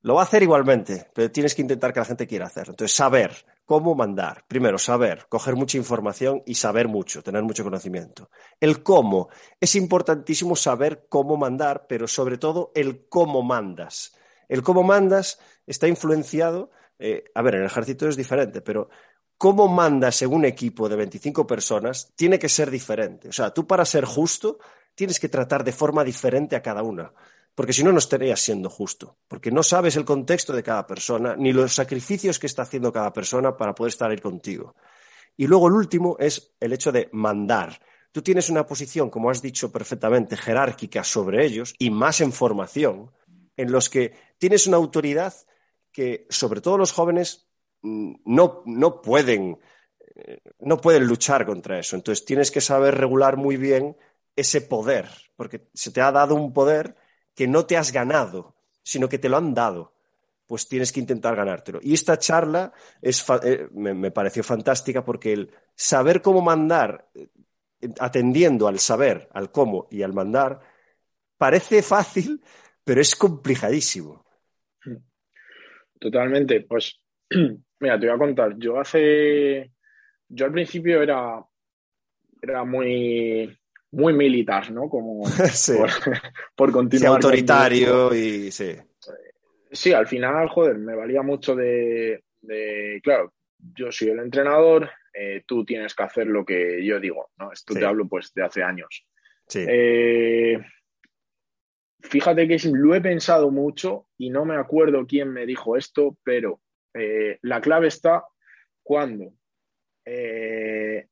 Lo 0.00 0.14
va 0.14 0.22
a 0.22 0.24
hacer 0.24 0.42
igualmente, 0.42 1.08
pero 1.14 1.30
tienes 1.30 1.54
que 1.54 1.62
intentar 1.62 1.92
que 1.92 2.00
la 2.00 2.06
gente 2.06 2.26
quiera 2.26 2.46
hacerlo. 2.46 2.72
Entonces, 2.72 2.96
saber 2.96 3.46
cómo 3.64 3.94
mandar. 3.94 4.44
Primero, 4.48 4.76
saber, 4.76 5.26
coger 5.28 5.54
mucha 5.54 5.78
información 5.78 6.42
y 6.44 6.56
saber 6.56 6.88
mucho, 6.88 7.22
tener 7.22 7.44
mucho 7.44 7.62
conocimiento. 7.62 8.28
El 8.60 8.82
cómo. 8.82 9.28
Es 9.60 9.76
importantísimo 9.76 10.56
saber 10.56 11.06
cómo 11.08 11.36
mandar, 11.36 11.86
pero 11.88 12.08
sobre 12.08 12.36
todo 12.36 12.72
el 12.74 13.06
cómo 13.08 13.42
mandas. 13.42 14.16
El 14.52 14.62
cómo 14.62 14.82
mandas 14.82 15.38
está 15.66 15.88
influenciado, 15.88 16.70
eh, 16.98 17.24
a 17.34 17.42
ver, 17.42 17.54
en 17.54 17.60
el 17.62 17.66
ejército 17.66 18.08
es 18.08 18.16
diferente, 18.16 18.60
pero 18.60 18.90
cómo 19.38 19.66
mandas 19.66 20.20
en 20.22 20.32
un 20.32 20.44
equipo 20.44 20.88
de 20.88 20.96
25 20.96 21.46
personas 21.46 22.12
tiene 22.14 22.38
que 22.38 22.48
ser 22.48 22.70
diferente. 22.70 23.28
O 23.28 23.32
sea, 23.32 23.52
tú 23.52 23.66
para 23.66 23.84
ser 23.84 24.04
justo 24.04 24.58
tienes 24.94 25.18
que 25.18 25.28
tratar 25.28 25.64
de 25.64 25.72
forma 25.72 26.04
diferente 26.04 26.54
a 26.54 26.62
cada 26.62 26.82
una 26.82 27.12
porque 27.54 27.72
si 27.72 27.84
no, 27.84 27.92
no 27.92 27.98
estarías 27.98 28.40
siendo 28.40 28.70
justo, 28.70 29.18
porque 29.28 29.50
no 29.50 29.62
sabes 29.62 29.96
el 29.96 30.04
contexto 30.04 30.52
de 30.52 30.62
cada 30.62 30.86
persona, 30.86 31.36
ni 31.36 31.52
los 31.52 31.74
sacrificios 31.74 32.38
que 32.38 32.46
está 32.46 32.62
haciendo 32.62 32.92
cada 32.92 33.12
persona 33.12 33.56
para 33.56 33.74
poder 33.74 33.90
estar 33.90 34.10
ahí 34.10 34.18
contigo. 34.18 34.74
Y 35.36 35.46
luego 35.46 35.68
el 35.68 35.74
último 35.74 36.16
es 36.18 36.54
el 36.60 36.72
hecho 36.72 36.92
de 36.92 37.08
mandar. 37.12 37.78
Tú 38.10 38.22
tienes 38.22 38.48
una 38.48 38.66
posición, 38.66 39.10
como 39.10 39.30
has 39.30 39.42
dicho 39.42 39.70
perfectamente, 39.70 40.36
jerárquica 40.36 41.04
sobre 41.04 41.44
ellos 41.44 41.74
y 41.78 41.90
más 41.90 42.20
en 42.20 42.32
formación, 42.32 43.10
en 43.56 43.72
los 43.72 43.88
que 43.88 44.14
tienes 44.38 44.66
una 44.66 44.76
autoridad 44.76 45.34
que, 45.90 46.26
sobre 46.30 46.60
todo 46.60 46.78
los 46.78 46.92
jóvenes, 46.92 47.48
mm, 47.82 48.14
no, 48.24 48.62
no 48.66 49.02
pueden, 49.02 49.58
eh, 50.14 50.40
no 50.60 50.80
pueden 50.80 51.06
luchar 51.06 51.46
contra 51.46 51.78
eso. 51.78 51.96
Entonces 51.96 52.24
tienes 52.24 52.50
que 52.50 52.60
saber 52.60 52.96
regular 52.96 53.36
muy 53.36 53.56
bien 53.56 53.96
ese 54.34 54.60
poder, 54.62 55.08
porque 55.36 55.68
se 55.74 55.90
te 55.90 56.00
ha 56.00 56.10
dado 56.10 56.34
un 56.34 56.52
poder 56.52 56.96
que 57.34 57.46
no 57.46 57.66
te 57.66 57.76
has 57.76 57.92
ganado, 57.92 58.56
sino 58.82 59.08
que 59.08 59.18
te 59.18 59.28
lo 59.28 59.36
han 59.36 59.54
dado, 59.54 59.92
pues 60.46 60.68
tienes 60.68 60.92
que 60.92 61.00
intentar 61.00 61.36
ganártelo. 61.36 61.78
Y 61.82 61.94
esta 61.94 62.18
charla 62.18 62.72
eh, 63.00 63.68
me, 63.72 64.10
pareció 64.10 64.42
fantástica 64.42 65.04
porque 65.04 65.32
el 65.32 65.50
saber 65.74 66.20
cómo 66.20 66.42
mandar, 66.42 67.08
eh, 67.14 67.28
atendiendo 67.98 68.68
al 68.68 68.78
saber, 68.78 69.28
al 69.32 69.50
cómo 69.50 69.88
y 69.90 70.02
al 70.02 70.12
mandar, 70.12 70.60
parece 71.36 71.82
fácil, 71.82 72.42
pero 72.84 73.00
es 73.00 73.14
complicadísimo. 73.16 74.24
Totalmente. 75.98 76.62
Pues, 76.62 77.00
mira, 77.80 77.98
te 77.98 78.06
voy 78.06 78.14
a 78.14 78.18
contar. 78.18 78.56
Yo 78.58 78.78
hace. 78.78 79.72
Yo 80.28 80.46
al 80.46 80.52
principio 80.52 81.02
era, 81.02 81.44
era 82.40 82.64
muy 82.64 83.54
muy 83.92 84.14
militar, 84.14 84.70
¿no? 84.70 84.88
Como 84.88 85.22
por, 86.56 86.72
continuar. 86.72 87.14
autoritario 87.14 88.14
y 88.14 88.50
sí. 88.50 88.74
Sí, 89.70 89.92
al 89.92 90.06
final, 90.06 90.48
joder, 90.48 90.76
me 90.76 90.94
valía 90.94 91.22
mucho 91.22 91.54
de, 91.54 92.22
claro, 93.02 93.32
yo 93.58 93.90
soy 93.90 94.08
el 94.08 94.18
entrenador, 94.18 94.90
eh, 95.14 95.44
tú 95.46 95.64
tienes 95.64 95.94
que 95.94 96.02
hacer 96.02 96.26
lo 96.26 96.44
que 96.44 96.84
yo 96.84 97.00
digo, 97.00 97.30
¿no? 97.38 97.52
Esto 97.52 97.72
te 97.72 97.84
hablo 97.84 98.06
pues 98.06 98.34
de 98.34 98.42
hace 98.42 98.62
años. 98.62 99.06
Eh, 99.54 100.58
fíjate 102.02 102.46
que 102.48 102.58
lo 102.72 102.94
he 102.94 103.00
pensado 103.00 103.50
mucho 103.50 104.06
y 104.18 104.30
no 104.30 104.44
me 104.44 104.56
acuerdo 104.56 105.06
quién 105.06 105.32
me 105.32 105.46
dijo 105.46 105.76
esto, 105.76 106.18
pero 106.22 106.60
eh, 106.94 107.38
la 107.42 107.60
clave 107.60 107.88
está 107.88 108.24
cuando 108.82 109.32
es 110.04 111.06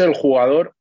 el 0.00 0.14
jugador 0.14 0.74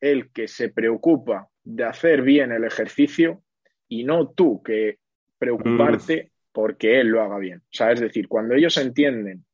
el 0.00 0.32
que 0.32 0.48
se 0.48 0.70
preocupa 0.70 1.48
de 1.62 1.84
hacer 1.84 2.22
bien 2.22 2.52
el 2.52 2.64
ejercicio 2.64 3.42
y 3.88 4.04
no 4.04 4.30
tú 4.30 4.62
que 4.62 4.98
preocuparte 5.38 6.24
mm. 6.24 6.30
porque 6.52 7.00
él 7.00 7.08
lo 7.08 7.22
haga 7.22 7.38
bien. 7.38 7.58
O 7.58 7.72
sea, 7.72 7.92
es 7.92 8.00
decir, 8.00 8.28
cuando 8.28 8.54
ellos 8.54 8.76
entienden 8.76 9.44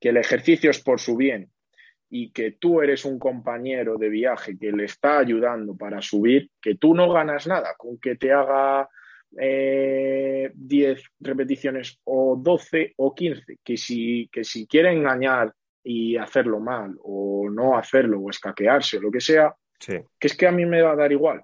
que 0.00 0.10
el 0.10 0.16
ejercicio 0.16 0.70
es 0.70 0.82
por 0.82 1.00
su 1.00 1.16
bien 1.16 1.50
y 2.14 2.30
que 2.30 2.50
tú 2.52 2.82
eres 2.82 3.06
un 3.06 3.18
compañero 3.18 3.96
de 3.96 4.10
viaje 4.10 4.58
que 4.58 4.70
le 4.70 4.84
está 4.84 5.18
ayudando 5.18 5.74
para 5.74 6.02
subir, 6.02 6.50
que 6.60 6.74
tú 6.74 6.94
no 6.94 7.10
ganas 7.10 7.46
nada 7.46 7.74
con 7.78 7.96
que 7.96 8.16
te 8.16 8.30
haga 8.30 8.86
10 9.30 9.40
eh, 9.40 11.02
repeticiones 11.20 11.98
o 12.04 12.36
12 12.38 12.92
o 12.98 13.14
15, 13.14 13.56
que 13.64 13.78
si, 13.78 14.28
que 14.30 14.44
si 14.44 14.66
quiere 14.66 14.92
engañar 14.92 15.54
y 15.82 16.18
hacerlo 16.18 16.60
mal 16.60 16.94
o 17.02 17.48
no 17.50 17.78
hacerlo 17.78 18.20
o 18.20 18.28
escaquearse 18.28 18.98
o 18.98 19.00
lo 19.00 19.10
que 19.10 19.22
sea, 19.22 19.56
que 19.78 20.04
es 20.20 20.36
que 20.36 20.46
a 20.46 20.52
mí 20.52 20.66
me 20.66 20.82
va 20.82 20.92
a 20.92 20.96
dar 20.96 21.12
igual. 21.12 21.42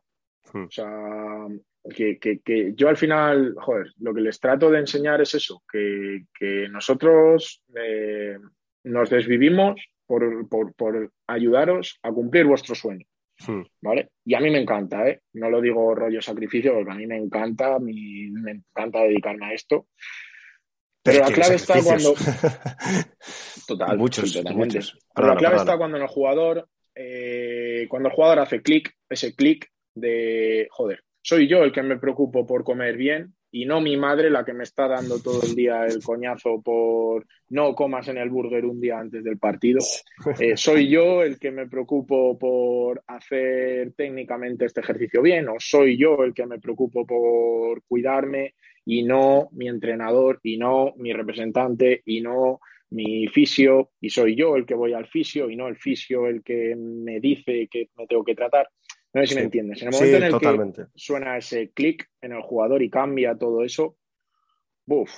Hmm. 0.52 0.64
O 0.64 0.70
sea, 0.70 1.46
que, 1.94 2.74
yo 2.76 2.90
al 2.90 2.98
final, 2.98 3.54
joder, 3.56 3.86
lo 4.00 4.12
que 4.12 4.20
les 4.20 4.38
trato 4.38 4.70
de 4.70 4.80
enseñar 4.80 5.22
es 5.22 5.34
eso, 5.34 5.62
que, 5.72 6.26
nosotros 6.68 7.62
eh, 7.74 8.36
nos 8.84 9.10
desvivimos 9.10 9.80
por, 10.06 10.48
por, 10.48 11.12
ayudaros 11.26 11.98
a 12.02 12.10
cumplir 12.10 12.46
vuestro 12.46 12.74
sueño. 12.74 13.06
Hmm. 13.46 13.62
¿Vale? 13.80 14.10
Y 14.24 14.34
a 14.34 14.40
mí 14.40 14.50
me 14.50 14.60
encanta, 14.60 15.08
¿eh? 15.08 15.20
No 15.34 15.48
lo 15.48 15.60
digo 15.60 15.94
rollo 15.94 16.20
sacrificio, 16.20 16.74
porque 16.74 16.90
a 16.90 16.96
mí 16.96 17.06
me 17.06 17.16
encanta, 17.16 17.78
me 17.78 18.50
encanta 18.50 19.02
dedicarme 19.02 19.46
a 19.46 19.52
esto. 19.52 19.86
Pero 21.02 21.20
la 21.24 21.32
clave 21.32 21.54
está 21.54 21.82
cuando. 21.82 22.14
Total, 23.66 23.98
muchos, 23.98 24.44
muchos. 24.52 24.98
Pero 25.14 25.28
la 25.28 25.36
clave 25.36 25.56
está 25.56 25.76
cuando 25.76 25.96
el 25.98 26.06
jugador, 26.06 26.68
eh, 26.94 27.86
cuando 27.88 28.08
el 28.08 28.14
jugador 28.14 28.40
hace 28.40 28.62
clic, 28.62 28.94
ese 29.08 29.34
clic 29.34 29.70
de 29.94 30.68
joder, 30.70 31.04
soy 31.22 31.48
yo 31.48 31.62
el 31.62 31.72
que 31.72 31.82
me 31.82 31.98
preocupo 31.98 32.46
por 32.46 32.64
comer 32.64 32.96
bien 32.96 33.34
y 33.50 33.64
no 33.64 33.80
mi 33.80 33.96
madre 33.96 34.30
la 34.30 34.44
que 34.44 34.52
me 34.52 34.64
está 34.64 34.86
dando 34.88 35.20
todo 35.20 35.42
el 35.42 35.54
día 35.54 35.86
el 35.86 36.02
coñazo 36.02 36.60
por 36.62 37.26
no 37.50 37.74
comas 37.74 38.08
en 38.08 38.18
el 38.18 38.28
burger 38.28 38.64
un 38.66 38.80
día 38.80 38.98
antes 38.98 39.24
del 39.24 39.38
partido. 39.38 39.80
Eh, 40.40 40.56
soy 40.56 40.88
yo 40.88 41.22
el 41.22 41.38
que 41.38 41.50
me 41.50 41.66
preocupo 41.66 42.38
por 42.38 43.02
hacer 43.06 43.92
técnicamente 43.96 44.66
este 44.66 44.80
ejercicio 44.80 45.22
bien 45.22 45.48
o 45.48 45.54
soy 45.58 45.96
yo 45.96 46.22
el 46.22 46.34
que 46.34 46.46
me 46.46 46.58
preocupo 46.58 47.06
por 47.06 47.82
cuidarme 47.84 48.54
y 48.84 49.02
no 49.02 49.48
mi 49.52 49.68
entrenador 49.68 50.38
y 50.42 50.58
no 50.58 50.94
mi 50.96 51.12
representante 51.12 52.02
y 52.04 52.20
no 52.20 52.60
mi 52.90 53.26
fisio 53.28 53.90
y 54.00 54.10
soy 54.10 54.34
yo 54.34 54.56
el 54.56 54.64
que 54.64 54.74
voy 54.74 54.92
al 54.92 55.06
fisio 55.06 55.50
y 55.50 55.56
no 55.56 55.68
el 55.68 55.76
fisio 55.76 56.26
el 56.26 56.42
que 56.42 56.74
me 56.76 57.20
dice 57.20 57.68
que 57.70 57.88
me 57.96 58.06
tengo 58.06 58.24
que 58.24 58.34
tratar. 58.34 58.68
No 59.12 59.22
sé 59.22 59.26
si 59.28 59.34
me 59.36 59.42
entiendes. 59.42 59.82
En 59.82 59.88
el 59.88 59.94
momento 59.94 60.16
en 60.16 60.22
el 60.22 60.72
que 60.72 60.86
suena 60.94 61.36
ese 61.36 61.70
clic 61.70 62.08
en 62.20 62.32
el 62.32 62.42
jugador 62.42 62.82
y 62.82 62.90
cambia 62.90 63.36
todo 63.36 63.64
eso, 63.64 63.96
¡buf! 64.86 65.10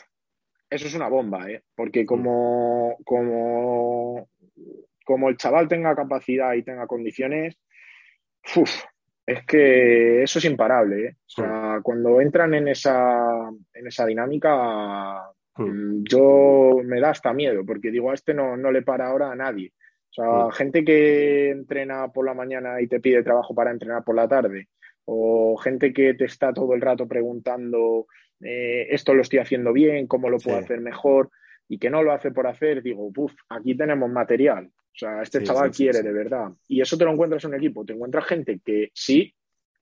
Eso 0.69 0.87
es 0.87 0.95
una 0.95 1.09
bomba, 1.09 1.51
¿eh? 1.51 1.65
Porque 1.75 2.07
como, 2.07 2.97
como, 3.05 4.29
como 5.05 5.29
el 5.29 5.37
chaval 5.37 5.67
tenga 5.67 5.97
capacidad 5.97 6.55
y 6.55 6.63
tenga 6.63 6.87
condiciones, 6.87 7.59
¡uf! 8.57 8.71
es 9.31 9.47
que 9.47 10.23
eso 10.23 10.39
es 10.39 10.45
imparable. 10.45 11.07
¿eh? 11.07 11.17
O 11.27 11.29
sea, 11.29 11.81
cuando 11.83 12.21
entran 12.21 12.53
en 12.55 12.69
esa, 12.69 13.49
en 13.73 13.87
esa 13.87 14.05
dinámica, 14.07 15.23
mm, 15.57 16.03
yo 16.03 16.81
me 16.85 17.01
da 17.01 17.11
hasta 17.11 17.33
miedo, 17.33 17.65
porque 17.65 17.93
digo, 17.93 18.11
a 18.11 18.15
este 18.15 18.35
no, 18.35 18.57
no 18.57 18.73
le 18.73 18.83
para 18.83 19.07
ahora 19.07 19.31
a 19.31 19.37
nadie. 19.37 19.73
O 20.11 20.13
sea, 20.13 20.53
gente 20.53 20.85
que 20.85 21.51
entrena 21.51 22.09
por 22.09 22.27
la 22.27 22.35
mañana 22.35 22.81
y 22.81 22.89
te 22.89 23.01
pide 23.01 23.23
trabajo 23.23 23.55
para 23.55 23.71
entrenar 23.71 24.03
por 24.03 24.17
la 24.17 24.27
tarde, 24.27 24.69
o 25.05 25.57
gente 25.57 25.93
que 25.93 26.15
te 26.15 26.25
está 26.25 26.53
todo 26.53 26.75
el 26.75 26.81
rato 26.81 27.07
preguntando, 27.07 28.07
eh, 28.41 28.89
esto 28.91 29.15
lo 29.15 29.23
estoy 29.23 29.39
haciendo 29.39 29.73
bien, 29.73 30.09
cómo 30.09 30.29
lo 30.29 30.39
puedo 30.39 30.59
hacer 30.59 30.81
mejor, 30.81 31.31
y 31.69 31.79
que 31.79 31.91
no 31.91 32.03
lo 32.03 32.13
hace 32.13 32.33
por 32.33 32.49
hacer, 32.49 32.83
digo, 32.83 33.13
puff, 33.13 33.33
aquí 33.49 33.77
tenemos 33.77 34.11
material. 34.11 34.67
O 34.67 34.99
sea, 35.01 35.23
este 35.23 35.45
chaval 35.45 35.71
quiere 35.71 36.03
de 36.03 36.13
verdad. 36.13 36.51
Y 36.67 36.81
eso 36.81 36.99
te 36.99 37.05
lo 37.05 37.13
encuentras 37.13 37.45
en 37.45 37.51
un 37.51 37.57
equipo. 37.57 37.85
Te 37.85 37.93
encuentras 37.93 38.27
gente 38.27 38.61
que 38.65 38.91
sí 38.93 39.33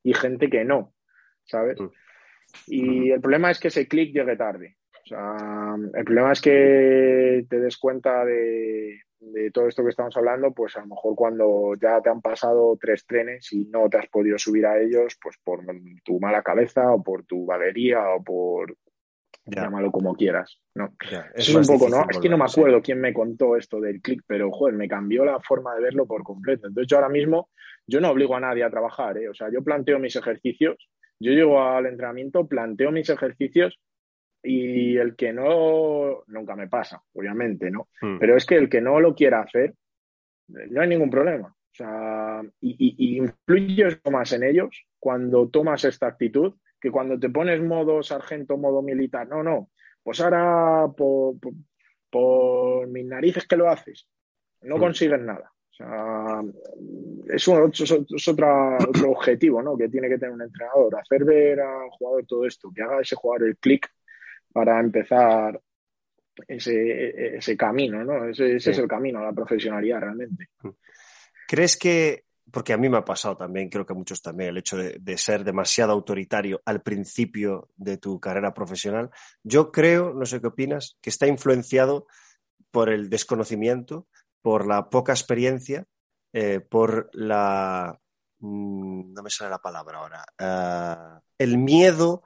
y 0.03 0.13
gente 0.13 0.51
que 0.51 0.65
no, 0.65 0.93
¿sabes? 1.45 1.81
Mm. 1.81 1.89
Y 2.67 3.11
el 3.11 3.21
problema 3.21 3.51
es 3.51 3.59
que 3.59 3.69
ese 3.69 3.89
clic 3.89 4.13
llegue 4.13 4.37
tarde. 4.37 4.77
O 5.03 5.07
sea, 5.09 5.77
el 5.95 6.05
problema 6.05 6.33
es 6.33 6.43
que 6.43 7.47
te 7.49 7.59
des 7.59 7.79
cuenta 7.79 8.25
de, 8.27 9.01
de 9.21 9.51
todo 9.51 9.69
esto 9.69 9.83
que 9.83 9.91
estamos 9.91 10.17
hablando, 10.17 10.53
pues 10.53 10.77
a 10.77 10.81
lo 10.81 10.89
mejor 10.89 11.15
cuando 11.15 11.75
ya 11.81 12.01
te 12.01 12.11
han 12.11 12.21
pasado 12.21 12.77
tres 12.81 13.07
trenes 13.07 13.53
y 13.53 13.65
no 13.67 13.89
te 13.89 13.99
has 13.99 14.09
podido 14.09 14.39
subir 14.39 14.67
a 14.67 14.81
ellos, 14.81 15.19
pues 15.21 15.37
por 15.43 15.65
tu 16.05 16.21
mala 16.21 16.43
cabeza 16.43 16.93
o 16.93 17.03
por 17.03 17.25
tu 17.25 17.45
valería 17.45 18.09
o 18.11 18.23
por 18.23 18.77
llámalo 19.45 19.91
como 19.91 20.15
quieras, 20.15 20.61
¿no? 20.75 20.95
es, 21.35 21.55
un 21.55 21.65
poco, 21.65 21.89
¿no? 21.89 22.05
Es 22.11 22.19
que 22.19 22.29
no 22.29 22.37
me 22.37 22.45
acuerdo 22.45 22.83
quién 22.83 23.01
me 23.01 23.15
contó 23.15 23.57
esto 23.57 23.81
del 23.81 24.03
click, 24.03 24.23
pero 24.27 24.51
joder, 24.51 24.75
me 24.75 24.89
cambió 24.89 25.25
la 25.25 25.41
forma 25.41 25.75
de 25.75 25.83
verlo 25.83 26.07
por 26.07 26.23
completo. 26.23 26.69
Entonces 26.69 26.89
yo 26.89 26.99
ahora 26.99 27.09
mismo, 27.09 27.49
yo 27.87 28.01
no 28.01 28.11
obligo 28.11 28.37
a 28.37 28.41
nadie 28.41 28.63
a 28.63 28.71
trabajar, 28.71 29.17
¿eh? 29.17 29.29
O 29.29 29.35
sea, 29.35 29.51
yo 29.51 29.63
planteo 29.63 29.99
mis 29.99 30.17
ejercicios, 30.17 30.77
yo 31.19 31.33
llego 31.33 31.63
al 31.63 31.87
entrenamiento, 31.87 32.47
planteo 32.47 32.93
mis 32.93 33.09
ejercicios 33.09 33.81
y 34.43 34.97
el 34.97 35.17
que 35.17 35.33
no, 35.33 36.23
nunca 36.27 36.55
me 36.55 36.69
pasa, 36.69 37.03
obviamente, 37.13 37.71
¿no? 37.71 37.89
Hmm. 38.01 38.19
Pero 38.19 38.37
es 38.37 38.47
que 38.47 38.57
el 38.57 38.69
que 38.69 38.81
no 38.81 39.01
lo 39.01 39.15
quiera 39.15 39.41
hacer, 39.41 39.75
no 40.49 40.81
hay 40.81 40.89
ningún 40.89 41.11
problema. 41.11 41.49
O 41.49 41.75
sea, 41.75 42.43
y, 42.61 42.95
y, 42.97 43.19
influyes 43.19 44.01
más 44.11 44.33
en 44.33 44.45
ellos 44.45 44.87
cuando 44.99 45.49
tomas 45.49 45.85
esta 45.85 46.07
actitud 46.07 46.55
que 46.81 46.91
cuando 46.91 47.19
te 47.19 47.29
pones 47.29 47.61
modo 47.61 48.03
sargento, 48.03 48.57
modo 48.57 48.83
militar. 48.83 49.29
No, 49.29 49.43
no. 49.43 49.71
Pues 50.03 50.21
ahora 50.21 50.87
por, 50.97 51.35
por, 52.11 52.89
mis 52.89 53.05
narices 53.05 53.47
que 53.47 53.57
lo 53.57 53.69
haces, 53.69 54.09
no 54.63 54.77
hmm. 54.77 54.81
consigues 54.81 55.21
nada. 55.21 55.53
O 55.71 55.75
sea, 55.79 56.43
es, 57.29 57.47
un, 57.47 57.71
es 57.71 58.29
otro 58.29 58.79
objetivo 59.07 59.63
¿no? 59.63 59.77
que 59.77 59.89
tiene 59.89 60.09
que 60.09 60.19
tener 60.19 60.35
un 60.35 60.43
entrenador, 60.43 60.97
hacer 60.97 61.25
ver 61.25 61.61
al 61.61 61.91
jugador 61.91 62.27
todo 62.27 62.47
esto, 62.47 62.73
que 62.75 62.83
haga 62.83 63.01
ese 63.01 63.15
jugador 63.15 63.49
el 63.49 63.57
clic 63.59 63.89
para 64.53 64.81
empezar 64.81 65.61
ese, 66.47 67.37
ese 67.37 67.57
camino, 67.57 68.05
¿no? 68.05 68.29
Ese, 68.29 68.57
es 68.57 68.67
el 68.67 68.89
camino 68.89 69.19
a 69.19 69.25
la 69.25 69.33
profesionalidad 69.33 70.01
realmente. 70.01 70.51
¿Crees 71.47 71.77
que, 71.77 72.25
porque 72.51 72.73
a 72.73 72.77
mí 72.77 72.89
me 72.89 72.99
ha 72.99 73.05
pasado 73.05 73.37
también, 73.37 73.69
creo 73.69 73.87
que 73.87 73.93
a 73.93 73.97
muchos 73.97 74.23
también, 74.23 74.51
el 74.51 74.59
hecho 74.59 74.77
de, 74.77 75.19
ser 75.19 75.45
demasiado 75.45 75.93
autoritario 75.93 76.61
al 76.65 76.83
principio 76.83 77.71
de 77.77 77.97
tu 77.97 78.21
carrera 78.21 78.55
profesional, 78.55 79.11
yo 79.43 79.73
creo, 79.73 80.13
no 80.13 80.27
sé 80.27 80.41
qué 80.41 80.49
opinas, 80.49 80.97
que 81.01 81.11
está 81.11 81.27
influenciado 81.27 82.07
por 82.71 82.91
el 82.91 83.09
desconocimiento, 83.09 84.07
por 84.43 84.67
la 84.67 84.89
poca 84.91 85.13
experiencia, 85.13 85.87
eh, 86.33 86.61
por 86.61 87.11
la... 87.13 87.99
Mm, 88.41 89.15
no 89.15 89.23
me 89.23 89.31
sale 89.31 89.51
la 89.51 89.59
palabra 89.59 89.99
ahora. 89.99 90.25
Eh, 90.39 91.21
el 91.39 91.59
miedo 91.59 92.23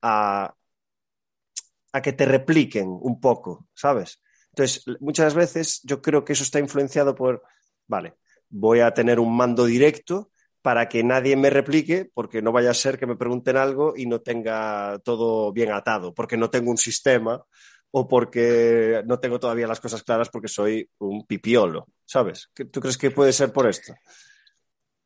a 0.00 0.54
a 1.92 2.02
que 2.02 2.12
te 2.12 2.24
repliquen 2.24 2.88
un 2.88 3.20
poco, 3.20 3.68
¿sabes? 3.74 4.20
Entonces, 4.50 4.84
muchas 5.00 5.34
veces 5.34 5.80
yo 5.84 6.02
creo 6.02 6.24
que 6.24 6.32
eso 6.32 6.42
está 6.42 6.58
influenciado 6.58 7.14
por, 7.14 7.42
vale, 7.86 8.14
voy 8.48 8.80
a 8.80 8.92
tener 8.92 9.18
un 9.18 9.34
mando 9.36 9.64
directo 9.64 10.30
para 10.60 10.88
que 10.88 11.02
nadie 11.02 11.36
me 11.36 11.50
replique, 11.50 12.10
porque 12.14 12.40
no 12.40 12.52
vaya 12.52 12.70
a 12.70 12.74
ser 12.74 12.98
que 12.98 13.06
me 13.06 13.16
pregunten 13.16 13.56
algo 13.56 13.94
y 13.96 14.06
no 14.06 14.20
tenga 14.20 14.98
todo 15.04 15.52
bien 15.52 15.72
atado, 15.72 16.14
porque 16.14 16.36
no 16.36 16.50
tengo 16.50 16.70
un 16.70 16.76
sistema 16.76 17.44
o 17.90 18.08
porque 18.08 19.02
no 19.06 19.18
tengo 19.18 19.38
todavía 19.38 19.66
las 19.66 19.80
cosas 19.80 20.02
claras 20.02 20.28
porque 20.30 20.48
soy 20.48 20.88
un 20.98 21.26
pipiolo, 21.26 21.88
¿sabes? 22.04 22.50
¿Tú 22.54 22.80
crees 22.80 22.96
que 22.96 23.10
puede 23.10 23.32
ser 23.32 23.52
por 23.52 23.68
esto? 23.68 23.94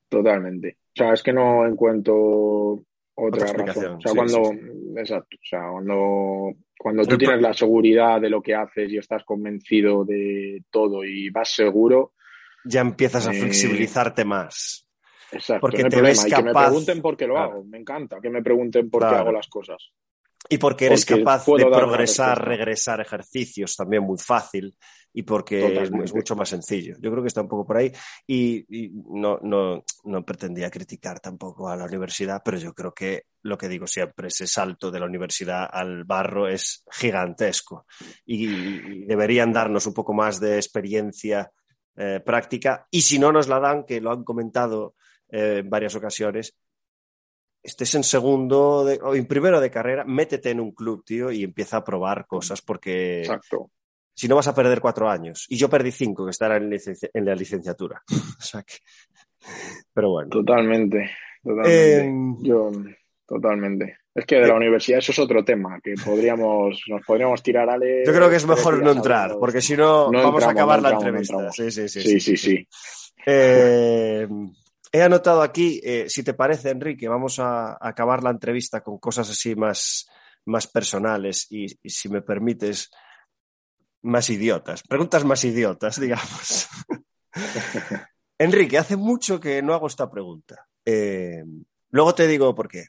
Totalmente. 0.08 0.78
O 0.88 0.92
sea, 0.94 1.12
es 1.12 1.22
que 1.22 1.32
no 1.32 1.66
encuentro 1.66 2.84
otra, 3.16 3.46
razón. 3.52 3.96
O 3.96 4.00
sea, 4.00 4.12
cuando, 4.14 4.52
exacto, 4.96 5.36
o 5.36 5.46
sea, 5.46 5.60
cuando 5.72 6.56
cuando 6.78 7.04
tú 7.04 7.18
tienes 7.18 7.40
la 7.40 7.54
seguridad 7.54 8.20
de 8.20 8.30
lo 8.30 8.42
que 8.42 8.54
haces 8.54 8.90
y 8.92 8.98
estás 8.98 9.24
convencido 9.24 10.04
de 10.04 10.62
todo 10.70 11.04
y 11.04 11.30
vas 11.30 11.50
seguro. 11.50 12.12
Ya 12.64 12.80
empiezas 12.80 13.26
a 13.26 13.32
eh, 13.32 13.40
flexibilizarte 13.40 14.24
más. 14.24 14.86
Exacto. 15.32 15.60
Porque 15.60 15.84
te 15.84 16.00
ves 16.00 16.24
capaz... 16.24 16.36
que 16.36 16.42
me 16.42 16.52
pregunten 16.52 17.02
por 17.02 17.16
qué 17.16 17.26
lo 17.26 17.38
hago. 17.38 17.64
Me 17.64 17.78
encanta 17.78 18.20
que 18.20 18.30
me 18.30 18.42
pregunten 18.42 18.90
por 18.90 19.08
qué 19.08 19.14
hago 19.14 19.32
las 19.32 19.48
cosas. 19.48 19.92
Y 20.48 20.58
porque 20.58 20.86
eres 20.86 21.04
Porque 21.04 21.22
capaz 21.22 21.46
de 21.46 21.66
progresar, 21.66 22.44
regresar 22.44 23.00
ejercicios 23.00 23.74
también 23.76 24.02
muy 24.02 24.18
fácil 24.18 24.74
y 25.12 25.22
porque 25.22 25.60
es, 25.60 25.72
Totalmente. 25.72 26.04
es 26.04 26.14
mucho 26.14 26.36
más 26.36 26.48
sencillo. 26.48 26.96
Yo 27.00 27.10
creo 27.10 27.22
que 27.22 27.28
está 27.28 27.40
un 27.40 27.48
poco 27.48 27.66
por 27.66 27.78
ahí 27.78 27.90
y, 28.26 28.84
y 28.84 28.90
no, 29.08 29.38
no, 29.42 29.82
no 30.04 30.24
pretendía 30.24 30.70
criticar 30.70 31.20
tampoco 31.20 31.68
a 31.68 31.76
la 31.76 31.86
universidad, 31.86 32.42
pero 32.44 32.58
yo 32.58 32.74
creo 32.74 32.92
que 32.92 33.24
lo 33.42 33.56
que 33.56 33.68
digo 33.68 33.86
siempre, 33.86 34.28
ese 34.28 34.46
salto 34.46 34.90
de 34.90 35.00
la 35.00 35.06
universidad 35.06 35.68
al 35.72 36.04
barro 36.04 36.48
es 36.48 36.84
gigantesco 36.90 37.86
y, 38.26 38.46
y 38.46 39.04
deberían 39.06 39.52
darnos 39.52 39.86
un 39.86 39.94
poco 39.94 40.12
más 40.12 40.38
de 40.38 40.56
experiencia 40.56 41.50
eh, 41.98 42.20
práctica 42.20 42.86
y 42.90 43.00
si 43.00 43.18
no 43.18 43.32
nos 43.32 43.48
la 43.48 43.58
dan, 43.58 43.84
que 43.84 44.02
lo 44.02 44.12
han 44.12 44.22
comentado 44.22 44.96
eh, 45.30 45.60
en 45.60 45.70
varias 45.70 45.94
ocasiones, 45.94 46.54
estés 47.66 47.94
en 47.94 48.04
segundo 48.04 48.84
de- 48.84 48.98
o 49.02 49.14
en 49.14 49.26
primero 49.26 49.60
de 49.60 49.70
carrera, 49.70 50.04
métete 50.04 50.50
en 50.50 50.60
un 50.60 50.72
club, 50.72 51.04
tío, 51.04 51.30
y 51.30 51.42
empieza 51.44 51.78
a 51.78 51.84
probar 51.84 52.26
cosas 52.26 52.62
porque 52.62 53.20
Exacto. 53.20 53.70
si 54.14 54.28
no 54.28 54.36
vas 54.36 54.48
a 54.48 54.54
perder 54.54 54.80
cuatro 54.80 55.08
años. 55.10 55.46
Y 55.48 55.56
yo 55.56 55.68
perdí 55.68 55.90
cinco, 55.92 56.24
que 56.24 56.30
estará 56.30 56.56
en, 56.56 56.70
la 57.24 57.34
licenciatura. 57.34 58.02
O 58.38 58.42
sea 58.42 58.62
que- 58.62 58.78
Pero 59.92 60.10
bueno. 60.10 60.28
Totalmente. 60.30 61.10
Totalmente. 61.42 61.98
Eh, 62.00 62.10
Yo, 62.42 62.72
totalmente. 63.26 63.98
Es 64.14 64.24
que 64.24 64.36
de 64.36 64.48
la 64.48 64.54
universidad 64.54 64.98
eso 65.00 65.12
es 65.12 65.18
otro 65.18 65.44
tema 65.44 65.78
que 65.82 65.94
podríamos, 66.02 66.80
nos 66.88 67.02
podríamos 67.04 67.42
tirar 67.42 67.68
a 67.68 67.74
yo 67.74 68.12
creo 68.14 68.30
que 68.30 68.36
es 68.36 68.46
mejor 68.46 68.82
no 68.82 68.90
entrar, 68.92 69.36
porque 69.38 69.60
si 69.60 69.76
no, 69.76 70.10
No 70.10 70.22
vamos 70.22 70.42
a 70.42 70.50
acabar 70.50 70.80
no 70.80 70.88
la 70.88 70.94
no 70.94 71.00
entrevista. 71.02 71.52
sí, 71.52 71.70
sí, 71.70 71.86
sí, 71.88 72.00
Sí, 72.00 72.20
sí, 72.20 72.36
sí. 72.36 72.68
Eh, 73.26 74.26
he 74.96 75.02
anotado 75.02 75.42
aquí, 75.42 75.80
eh, 75.84 76.06
si 76.08 76.22
te 76.22 76.34
parece, 76.34 76.70
Enrique, 76.70 77.08
vamos 77.08 77.38
a, 77.38 77.76
acabar 77.80 78.22
la 78.22 78.30
entrevista 78.30 78.82
con 78.82 78.98
cosas 78.98 79.28
así 79.30 79.54
más, 79.54 80.08
más 80.46 80.66
personales 80.66 81.46
y, 81.50 81.66
y, 81.82 81.90
si 81.90 82.08
me 82.08 82.22
permites, 82.22 82.90
más 84.02 84.30
idiotas. 84.30 84.82
Preguntas 84.82 85.24
más 85.24 85.44
idiotas, 85.44 86.00
digamos. 86.00 86.68
Enrique, 88.38 88.78
hace 88.78 88.96
mucho 88.96 89.40
que 89.40 89.60
no 89.62 89.74
hago 89.74 89.86
esta 89.86 90.10
pregunta. 90.10 90.66
Eh, 90.84 91.42
luego 91.90 92.14
te 92.14 92.26
digo 92.26 92.54
por 92.54 92.68
qué. 92.68 92.86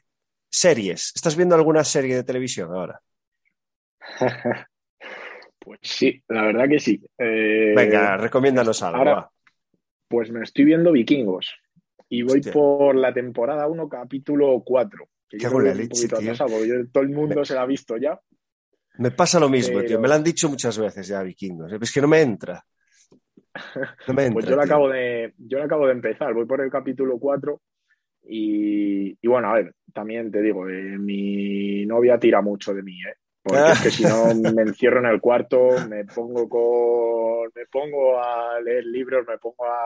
Series. 0.50 1.12
¿Estás 1.14 1.36
viendo 1.36 1.54
alguna 1.54 1.84
serie 1.84 2.16
de 2.16 2.24
televisión 2.24 2.72
ahora? 2.72 3.00
Pues 5.60 5.80
sí, 5.82 6.22
la 6.28 6.44
verdad 6.44 6.66
que 6.66 6.78
sí. 6.78 6.98
Eh, 7.18 7.74
Venga, 7.76 8.16
recomiéndanos 8.16 8.82
algo. 8.82 8.98
ahora- 8.98 9.14
va. 9.14 9.32
Pues 10.08 10.30
me 10.30 10.42
estoy 10.42 10.64
viendo 10.64 10.92
Vikingos 10.92 11.52
y 12.08 12.22
voy 12.22 12.38
Hostia. 12.38 12.52
por 12.52 12.94
la 12.96 13.12
temporada 13.12 13.66
1, 13.66 13.88
capítulo 13.88 14.62
4. 14.64 15.08
Que 15.28 15.36
Qué 15.38 15.44
yo 15.44 15.56
un 15.56 15.64
leche, 15.64 15.88
poquito 15.88 16.16
tío. 16.18 16.28
atrasado, 16.32 16.50
porque 16.50 16.68
yo- 16.68 16.88
todo 16.92 17.02
el 17.04 17.10
mundo 17.10 17.44
se 17.44 17.54
la 17.54 17.62
ha 17.62 17.66
visto 17.66 17.96
ya. 17.96 18.18
Me 18.98 19.10
pasa 19.10 19.38
lo 19.38 19.48
mismo, 19.48 19.76
Pero- 19.76 19.88
tío. 19.88 20.00
Me 20.00 20.08
lo 20.08 20.14
han 20.14 20.24
dicho 20.24 20.48
muchas 20.48 20.78
veces 20.78 21.06
ya, 21.06 21.22
vikingos. 21.22 21.70
Es 21.72 21.92
que 21.92 22.00
no 22.00 22.08
me 22.08 22.20
entra. 22.22 22.64
No 24.06 24.14
me 24.14 24.24
entra. 24.26 24.32
Pues 24.34 24.46
yo 24.46 24.56
la 24.56 24.62
tío. 24.64 24.72
acabo 24.72 24.88
de, 24.88 25.34
yo 25.38 25.58
la 25.58 25.64
acabo 25.66 25.86
de 25.86 25.92
empezar, 25.92 26.32
voy 26.34 26.46
por 26.46 26.60
el 26.62 26.70
capítulo 26.70 27.18
4 27.18 27.60
y, 28.24 29.10
y 29.20 29.28
bueno, 29.28 29.50
a 29.50 29.54
ver, 29.54 29.74
también 29.92 30.30
te 30.30 30.42
digo, 30.42 30.68
eh, 30.68 30.98
mi 30.98 31.86
novia 31.86 32.18
tira 32.18 32.40
mucho 32.42 32.74
de 32.74 32.82
mí, 32.82 32.98
¿eh? 33.00 33.14
Porque 33.42 33.60
es 33.72 33.80
que 33.82 33.90
si 33.90 34.02
no 34.04 34.24
me 34.54 34.62
encierro 34.62 34.98
en 35.00 35.06
el 35.06 35.20
cuarto, 35.20 35.58
me 35.88 36.04
pongo 36.04 36.48
con, 36.48 37.50
me 37.54 37.66
pongo 37.70 38.18
a 38.20 38.60
leer 38.60 38.84
libros, 38.84 39.26
me 39.26 39.38
pongo 39.38 39.64
a, 39.64 39.78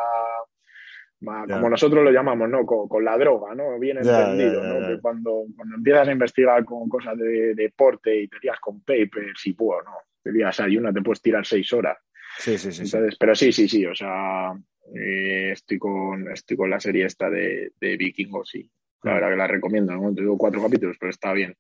como 1.25 1.71
nosotros 1.71 2.05
lo 2.05 2.11
llamamos, 2.11 2.49
¿no? 2.49 2.65
Con, 2.67 2.89
con 2.89 3.05
la 3.05 3.17
droga, 3.17 3.55
¿no? 3.55 3.79
Bien 3.79 3.99
entendido, 3.99 4.63
¿no? 4.65 4.87
Que 4.87 5.01
cuando, 5.01 5.45
cuando 5.57 5.77
empiezas 5.77 6.09
a 6.09 6.13
investigar 6.13 6.65
con 6.65 6.89
cosas 6.89 7.17
de, 7.19 7.55
deporte 7.55 8.23
y 8.23 8.29
te 8.29 8.37
lías 8.43 8.59
con 8.61 8.81
papers 8.81 9.47
y 9.47 9.53
pues, 9.53 9.85
no, 9.85 9.93
te 10.23 10.33
lías 10.33 10.59
ahí 10.61 10.77
una, 10.77 10.93
te 10.93 11.01
puedes 11.03 11.23
tirar 11.23 11.47
seis 11.47 11.73
horas. 11.73 11.99
Sí, 12.39 12.59
sí, 12.59 12.73
sí. 12.73 12.87
sí. 12.87 12.97
Entonces, 12.97 13.17
pero 13.19 13.35
sí, 13.35 13.53
sí, 13.53 13.69
sí, 13.69 13.87
o 13.87 13.95
sea, 13.95 14.53
eh, 14.95 15.51
estoy, 15.53 15.79
con, 15.79 16.31
estoy 16.31 16.57
con 16.57 16.71
la 16.71 16.81
serie 16.81 17.07
esta 17.07 17.31
de, 17.31 17.73
de 17.81 17.97
Vikingos 17.97 18.55
y 18.55 18.71
la 19.03 19.13
Mm. 19.13 19.15
verdad 19.15 19.31
que 19.31 19.37
la 19.37 19.47
recomiendo, 19.49 19.93
¿no? 19.95 20.15
Te 20.15 20.21
digo 20.21 20.39
cuatro 20.39 20.63
capítulos, 20.63 20.97
pero 20.99 21.11
está 21.11 21.33
bien. 21.33 21.57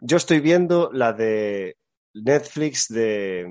Yo 0.00 0.16
estoy 0.16 0.40
viendo 0.40 0.90
la 0.92 1.12
de 1.12 1.76
Netflix 2.14 2.88
de, 2.88 3.46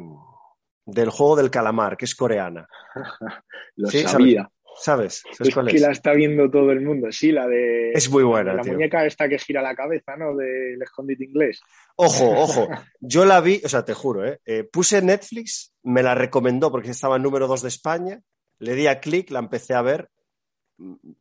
del 0.85 1.09
juego 1.09 1.35
del 1.37 1.49
calamar, 1.49 1.95
que 1.95 2.05
es 2.05 2.15
coreana. 2.15 2.67
Lo 3.75 3.89
Sí, 3.89 3.99
sabía. 3.99 4.49
¿Sabes? 4.81 5.23
¿Sabes 5.33 5.55
Es 5.55 5.73
que 5.73 5.79
la 5.79 5.91
está 5.91 6.13
viendo 6.13 6.49
todo 6.49 6.71
el 6.71 6.81
mundo, 6.81 7.11
sí, 7.11 7.31
la 7.31 7.47
de... 7.47 7.91
Es 7.91 8.09
muy 8.09 8.23
buena, 8.23 8.53
la 8.53 8.61
tío. 8.61 8.73
muñeca 8.73 9.05
esta 9.05 9.27
que 9.27 9.37
gira 9.37 9.61
la 9.61 9.75
cabeza, 9.75 10.15
¿no? 10.15 10.35
Del 10.35 10.81
escondite 10.81 11.25
inglés. 11.25 11.61
Ojo, 11.95 12.29
ojo. 12.31 12.67
Yo 12.99 13.25
la 13.25 13.41
vi, 13.41 13.61
o 13.63 13.69
sea, 13.69 13.83
te 13.83 13.93
juro, 13.93 14.25
¿eh? 14.25 14.39
Eh, 14.45 14.63
puse 14.63 15.01
Netflix, 15.01 15.73
me 15.83 16.01
la 16.01 16.15
recomendó 16.15 16.71
porque 16.71 16.91
estaba 16.91 17.17
en 17.17 17.23
número 17.23 17.47
2 17.47 17.61
de 17.63 17.67
España, 17.67 18.21
le 18.59 18.75
di 18.75 18.87
a 18.87 18.99
clic, 18.99 19.29
la 19.31 19.39
empecé 19.39 19.73
a 19.73 19.81
ver, 19.81 20.09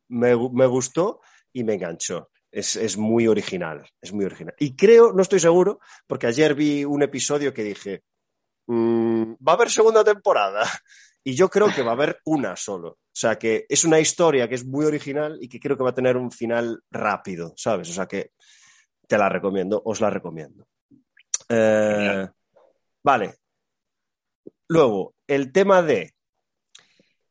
me 0.07 0.65
gustó 0.65 1.21
y 1.51 1.63
me 1.63 1.73
enganchó. 1.73 2.29
Es, 2.51 2.75
es 2.77 2.97
muy 2.97 3.27
original, 3.27 3.85
es 4.01 4.11
muy 4.11 4.25
original. 4.25 4.55
Y 4.57 4.75
creo, 4.75 5.13
no 5.13 5.21
estoy 5.21 5.39
seguro, 5.39 5.79
porque 6.07 6.27
ayer 6.27 6.55
vi 6.55 6.83
un 6.83 7.03
episodio 7.03 7.53
que 7.53 7.63
dije, 7.63 8.03
"Mm, 8.67 9.33
va 9.47 9.51
a 9.51 9.55
haber 9.55 9.69
segunda 9.69 10.03
temporada. 10.03 10.63
Y 11.29 11.35
yo 11.35 11.47
creo 11.47 11.67
que 11.71 11.83
va 11.83 11.91
a 11.91 11.93
haber 11.93 12.19
una 12.25 12.55
solo. 12.55 12.89
O 12.89 12.97
sea, 13.13 13.37
que 13.37 13.67
es 13.69 13.83
una 13.85 13.99
historia 13.99 14.49
que 14.49 14.55
es 14.55 14.65
muy 14.65 14.83
original 14.83 15.37
y 15.39 15.47
que 15.47 15.59
creo 15.59 15.77
que 15.77 15.83
va 15.83 15.91
a 15.91 15.93
tener 15.93 16.17
un 16.17 16.31
final 16.31 16.81
rápido, 16.89 17.53
¿sabes? 17.55 17.87
O 17.91 17.93
sea, 17.93 18.07
que 18.07 18.31
te 19.07 19.15
la 19.15 19.29
recomiendo, 19.29 19.79
os 19.85 20.01
la 20.01 20.09
recomiendo. 20.09 20.67
Eh, 21.47 22.27
vale. 23.03 23.35
Luego, 24.69 25.13
el 25.27 25.51
tema 25.51 25.83
de 25.83 26.15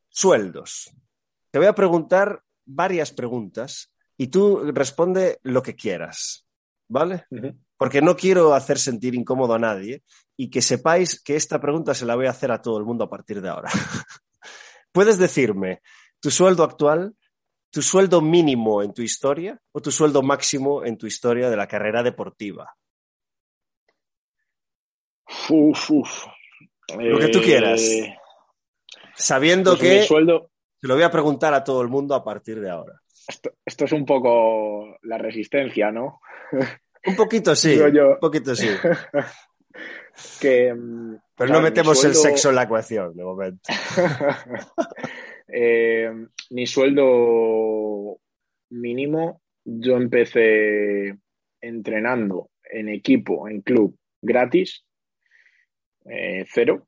sueldos. 0.08 0.92
Te 1.50 1.58
voy 1.58 1.66
a 1.66 1.74
preguntar 1.74 2.40
varias 2.66 3.10
preguntas 3.10 3.92
y 4.16 4.28
tú 4.28 4.70
responde 4.72 5.40
lo 5.42 5.60
que 5.60 5.74
quieras, 5.74 6.46
¿vale? 6.86 7.26
Porque 7.78 8.02
no 8.02 8.16
quiero 8.16 8.54
hacer 8.54 8.78
sentir 8.78 9.14
incómodo 9.14 9.54
a 9.54 9.58
nadie 9.58 10.02
y 10.36 10.50
que 10.50 10.60
sepáis 10.60 11.22
que 11.22 11.36
esta 11.36 11.60
pregunta 11.60 11.94
se 11.94 12.04
la 12.04 12.16
voy 12.16 12.26
a 12.26 12.30
hacer 12.30 12.50
a 12.50 12.60
todo 12.60 12.76
el 12.78 12.84
mundo 12.84 13.04
a 13.04 13.10
partir 13.10 13.40
de 13.40 13.48
ahora. 13.48 13.70
¿Puedes 14.92 15.16
decirme 15.16 15.80
tu 16.20 16.30
sueldo 16.30 16.64
actual, 16.64 17.14
tu 17.70 17.80
sueldo 17.80 18.20
mínimo 18.20 18.82
en 18.82 18.92
tu 18.92 19.02
historia 19.02 19.58
o 19.72 19.80
tu 19.80 19.92
sueldo 19.92 20.22
máximo 20.22 20.84
en 20.84 20.98
tu 20.98 21.06
historia 21.06 21.48
de 21.48 21.56
la 21.56 21.68
carrera 21.68 22.02
deportiva? 22.02 22.74
Uf, 25.48 25.90
uf. 25.90 26.26
Lo 26.98 27.18
que 27.18 27.28
tú 27.28 27.40
quieras. 27.40 27.80
Eh, 27.80 28.16
Sabiendo 29.14 29.76
pues 29.76 29.80
que 29.82 30.02
sueldo, 30.04 30.50
te 30.80 30.88
lo 30.88 30.94
voy 30.94 31.02
a 31.02 31.10
preguntar 31.10 31.52
a 31.54 31.64
todo 31.64 31.82
el 31.82 31.88
mundo 31.88 32.14
a 32.14 32.24
partir 32.24 32.60
de 32.60 32.70
ahora. 32.70 33.00
esto, 33.28 33.52
esto 33.64 33.84
es 33.84 33.92
un 33.92 34.06
poco 34.06 34.96
la 35.02 35.18
resistencia, 35.18 35.90
¿no? 35.90 36.20
Un 37.06 37.16
poquito 37.16 37.54
sí, 37.54 37.70
Digo 37.70 37.88
yo. 37.88 38.10
un 38.14 38.18
poquito 38.18 38.54
sí. 38.54 38.68
que, 40.40 40.74
mm, 40.74 41.16
Pero 41.36 41.52
no 41.52 41.60
metemos 41.60 42.04
el 42.04 42.14
sexo 42.14 42.50
en 42.50 42.54
la 42.56 42.64
ecuación 42.64 43.14
de 43.16 43.24
momento. 43.24 43.60
Eh, 45.50 46.10
mi 46.50 46.66
sueldo 46.66 48.20
mínimo, 48.68 49.40
yo 49.64 49.96
empecé 49.96 51.16
entrenando 51.62 52.50
en 52.70 52.90
equipo, 52.90 53.48
en 53.48 53.62
club, 53.62 53.96
gratis, 54.20 54.84
eh, 56.04 56.44
cero, 56.52 56.86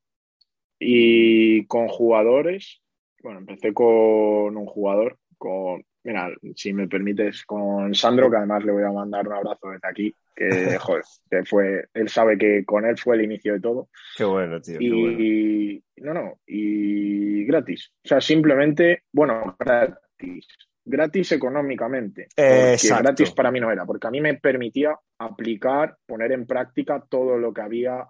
y 0.78 1.64
con 1.66 1.88
jugadores, 1.88 2.82
bueno, 3.22 3.40
empecé 3.40 3.72
con 3.72 4.56
un 4.56 4.66
jugador, 4.66 5.18
con, 5.38 5.84
mira, 6.04 6.30
si 6.54 6.72
me 6.72 6.88
permites, 6.88 7.44
con 7.44 7.94
Sandro, 7.94 8.30
que 8.30 8.36
además 8.38 8.64
le 8.64 8.72
voy 8.72 8.84
a 8.84 8.92
mandar 8.92 9.26
un 9.26 9.34
abrazo 9.34 9.70
desde 9.70 9.88
aquí, 9.88 10.14
que, 10.34 10.48
joder, 10.78 11.02
que 11.30 11.44
fue, 11.44 11.84
él 11.94 12.08
sabe 12.08 12.38
que 12.38 12.64
con 12.64 12.84
él 12.84 12.98
fue 12.98 13.16
el 13.16 13.24
inicio 13.24 13.54
de 13.54 13.60
todo. 13.60 13.88
Qué 14.16 14.24
bueno, 14.24 14.60
tío. 14.60 14.76
Bueno. 14.76 15.22
Y 15.22 15.82
no, 15.96 16.14
no, 16.14 16.38
y 16.46 17.44
gratis. 17.44 17.92
O 18.04 18.08
sea, 18.08 18.20
simplemente, 18.20 19.04
bueno, 19.12 19.56
gratis. 19.58 20.46
Gratis 20.82 21.32
económicamente. 21.32 22.28
Porque 22.34 22.72
Exacto. 22.72 23.04
gratis 23.04 23.30
para 23.32 23.50
mí 23.50 23.60
no 23.60 23.70
era, 23.70 23.84
porque 23.84 24.06
a 24.06 24.10
mí 24.10 24.20
me 24.20 24.34
permitía 24.34 24.96
aplicar, 25.18 25.96
poner 26.06 26.32
en 26.32 26.46
práctica 26.46 27.04
todo 27.08 27.38
lo 27.38 27.52
que 27.52 27.60
había 27.60 28.06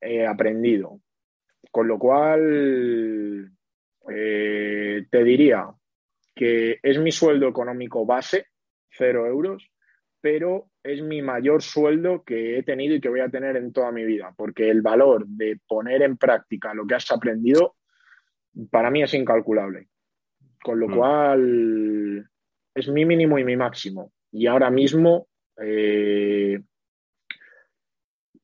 eh, 0.00 0.26
aprendido. 0.26 1.00
Con 1.70 1.88
lo 1.88 1.98
cual, 1.98 3.50
eh, 4.10 5.06
te 5.10 5.24
diría 5.24 5.66
que 6.34 6.78
es 6.82 6.98
mi 6.98 7.12
sueldo 7.12 7.48
económico 7.48 8.04
base, 8.06 8.46
cero 8.90 9.26
euros, 9.26 9.70
pero 10.20 10.70
es 10.82 11.02
mi 11.02 11.22
mayor 11.22 11.62
sueldo 11.62 12.22
que 12.24 12.58
he 12.58 12.62
tenido 12.62 12.94
y 12.94 13.00
que 13.00 13.08
voy 13.08 13.20
a 13.20 13.28
tener 13.28 13.56
en 13.56 13.72
toda 13.72 13.92
mi 13.92 14.04
vida, 14.04 14.32
porque 14.36 14.70
el 14.70 14.80
valor 14.82 15.26
de 15.26 15.58
poner 15.66 16.02
en 16.02 16.16
práctica 16.16 16.72
lo 16.74 16.86
que 16.86 16.94
has 16.94 17.10
aprendido 17.12 17.76
para 18.70 18.90
mí 18.90 19.02
es 19.02 19.12
incalculable. 19.14 19.88
Con 20.62 20.80
lo 20.80 20.88
Mm. 20.88 20.96
cual 20.96 22.30
es 22.74 22.88
mi 22.88 23.04
mínimo 23.04 23.38
y 23.38 23.44
mi 23.44 23.56
máximo. 23.56 24.12
Y 24.32 24.46
ahora 24.46 24.70
mismo, 24.70 25.28
eh, 25.60 26.58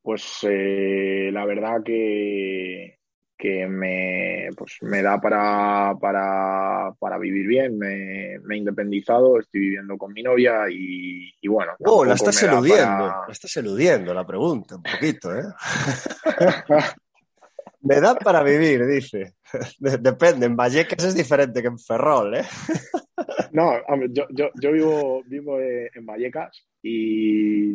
pues 0.03 0.39
eh, 0.49 1.31
la 1.33 1.45
verdad 1.47 1.83
que, 1.85 2.99
que 3.41 3.67
me, 3.67 4.51
pues, 4.55 4.77
me 4.83 5.03
da 5.03 5.19
para, 5.19 5.95
para, 5.99 6.93
para 6.99 7.19
vivir 7.19 7.47
bien. 7.47 7.79
Me, 7.79 8.39
me, 8.45 8.55
he 8.55 8.59
independizado, 8.59 9.41
estoy 9.41 9.63
viviendo 9.63 9.97
con 9.97 10.13
mi 10.13 10.23
novia 10.23 10.67
y, 10.71 11.33
y 11.41 11.49
bueno. 11.49 11.73
Oh, 11.81 12.05
la 12.05 12.15
estás 12.15 12.43
eludiendo, 12.43 12.85
para... 12.85 13.27
la 13.27 13.33
estás 13.33 13.57
eludiendo 13.57 14.13
la 14.13 14.27
pregunta 14.27 14.77
un 14.77 14.83
poquito, 14.83 15.35
¿eh? 15.35 15.45
me 17.81 18.01
da 18.01 18.15
para 18.15 18.43
vivir, 18.43 18.87
dice. 18.87 19.37
Depende, 19.79 20.45
en 20.45 20.55
Vallecas 20.55 21.03
es 21.03 21.15
diferente 21.15 21.63
que 21.63 21.69
en 21.69 21.79
Ferrol, 21.79 22.37
¿eh? 22.37 22.45
no, 23.53 23.73
yo, 24.11 24.27
yo, 24.31 24.51
yo 24.61 24.73
vivo, 24.73 25.23
vivo 25.25 25.59
en 25.59 26.05
Vallecas 26.05 26.67
y, 26.83 27.73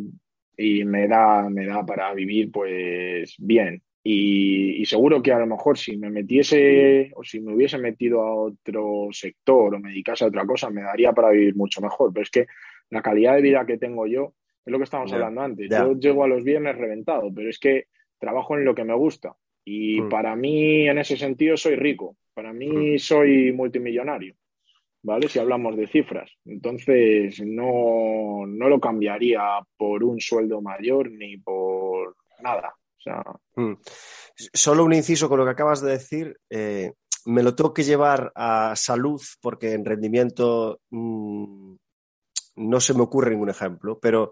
y 0.56 0.84
me 0.84 1.08
da, 1.08 1.50
me 1.50 1.66
da 1.66 1.84
para 1.84 2.14
vivir 2.14 2.52
pues 2.52 3.34
bien. 3.38 3.82
Y, 4.08 4.82
y, 4.82 4.86
seguro 4.86 5.20
que 5.20 5.32
a 5.32 5.38
lo 5.40 5.46
mejor 5.48 5.76
si 5.76 5.96
me 5.96 6.10
metiese 6.10 7.10
o 7.16 7.24
si 7.24 7.40
me 7.40 7.52
hubiese 7.54 7.76
metido 7.76 8.22
a 8.22 8.32
otro 8.34 9.08
sector 9.10 9.74
o 9.74 9.80
me 9.80 9.88
dedicase 9.90 10.24
a 10.24 10.28
otra 10.28 10.46
cosa, 10.46 10.70
me 10.70 10.82
daría 10.82 11.12
para 11.12 11.30
vivir 11.30 11.56
mucho 11.56 11.80
mejor. 11.80 12.12
Pero 12.12 12.22
es 12.22 12.30
que 12.30 12.46
la 12.90 13.02
calidad 13.02 13.34
de 13.34 13.42
vida 13.42 13.66
que 13.66 13.78
tengo 13.78 14.06
yo 14.06 14.34
es 14.64 14.70
lo 14.70 14.78
que 14.78 14.84
estábamos 14.84 15.10
yeah, 15.10 15.18
hablando 15.18 15.40
antes. 15.40 15.68
yeah. 15.68 15.80
Yo 15.80 15.94
llego 15.98 16.22
a 16.22 16.28
los 16.28 16.44
viernes 16.44 16.76
reventado, 16.78 17.32
pero 17.34 17.50
es 17.50 17.58
que 17.58 17.86
trabajo 18.20 18.56
en 18.56 18.64
lo 18.64 18.76
que 18.76 18.84
me 18.84 18.94
gusta. 18.94 19.34
Y 19.64 20.00
Mm. 20.02 20.08
para 20.08 20.36
mí, 20.36 20.88
en 20.88 20.98
ese 20.98 21.16
sentido, 21.16 21.56
soy 21.56 21.74
rico. 21.74 22.16
Para 22.32 22.52
mí, 22.52 23.00
soy 23.00 23.50
multimillonario. 23.52 24.36
¿Vale? 25.02 25.28
Si 25.28 25.40
hablamos 25.40 25.76
de 25.76 25.88
cifras. 25.88 26.30
Entonces, 26.44 27.40
no, 27.44 28.44
no 28.46 28.68
lo 28.68 28.78
cambiaría 28.78 29.42
por 29.76 30.04
un 30.04 30.20
sueldo 30.20 30.60
mayor 30.60 31.10
ni 31.10 31.36
por 31.38 32.14
nada. 32.40 32.72
Mm. 33.56 33.74
Solo 34.52 34.84
un 34.84 34.92
inciso 34.92 35.28
con 35.28 35.38
lo 35.38 35.44
que 35.44 35.52
acabas 35.52 35.80
de 35.80 35.90
decir. 35.92 36.38
eh, 36.50 36.92
me 37.26 37.42
lo 37.42 37.54
tengo 37.54 37.74
que 37.74 37.82
llevar 37.82 38.32
a 38.34 38.74
salud 38.76 39.20
porque 39.40 39.72
en 39.72 39.84
rendimiento 39.84 40.80
mm, 40.90 41.74
no 42.56 42.80
se 42.80 42.94
me 42.94 43.02
ocurre 43.02 43.30
ningún 43.30 43.50
ejemplo, 43.50 43.98
pero 44.00 44.30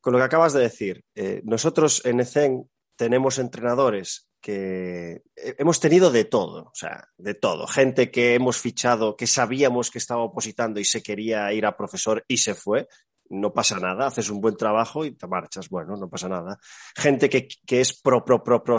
con 0.00 0.12
lo 0.12 0.18
que 0.18 0.24
acabas 0.24 0.52
de 0.52 0.60
decir, 0.60 1.04
eh, 1.14 1.42
nosotros 1.44 2.04
en 2.04 2.20
ECEN 2.20 2.68
tenemos 2.96 3.38
entrenadores 3.38 4.28
que 4.40 5.22
eh, 5.36 5.54
hemos 5.58 5.80
tenido 5.80 6.10
de 6.10 6.24
todo, 6.24 6.64
o 6.64 6.74
sea, 6.74 7.08
de 7.16 7.34
todo. 7.34 7.66
Gente 7.66 8.10
que 8.10 8.34
hemos 8.34 8.58
fichado, 8.58 9.16
que 9.16 9.26
sabíamos 9.26 9.90
que 9.90 9.98
estaba 9.98 10.22
opositando 10.22 10.80
y 10.80 10.84
se 10.84 11.02
quería 11.02 11.52
ir 11.52 11.66
a 11.66 11.76
profesor 11.76 12.24
y 12.28 12.38
se 12.38 12.54
fue. 12.54 12.86
No 13.30 13.52
pasa 13.52 13.78
nada, 13.78 14.06
haces 14.06 14.30
un 14.30 14.40
buen 14.40 14.56
trabajo 14.56 15.04
y 15.04 15.12
te 15.12 15.26
marchas. 15.26 15.68
Bueno, 15.68 15.96
no 15.96 16.08
pasa 16.08 16.28
nada. 16.28 16.58
Gente 16.94 17.28
que, 17.28 17.48
que 17.66 17.80
es 17.80 18.00
pro, 18.00 18.22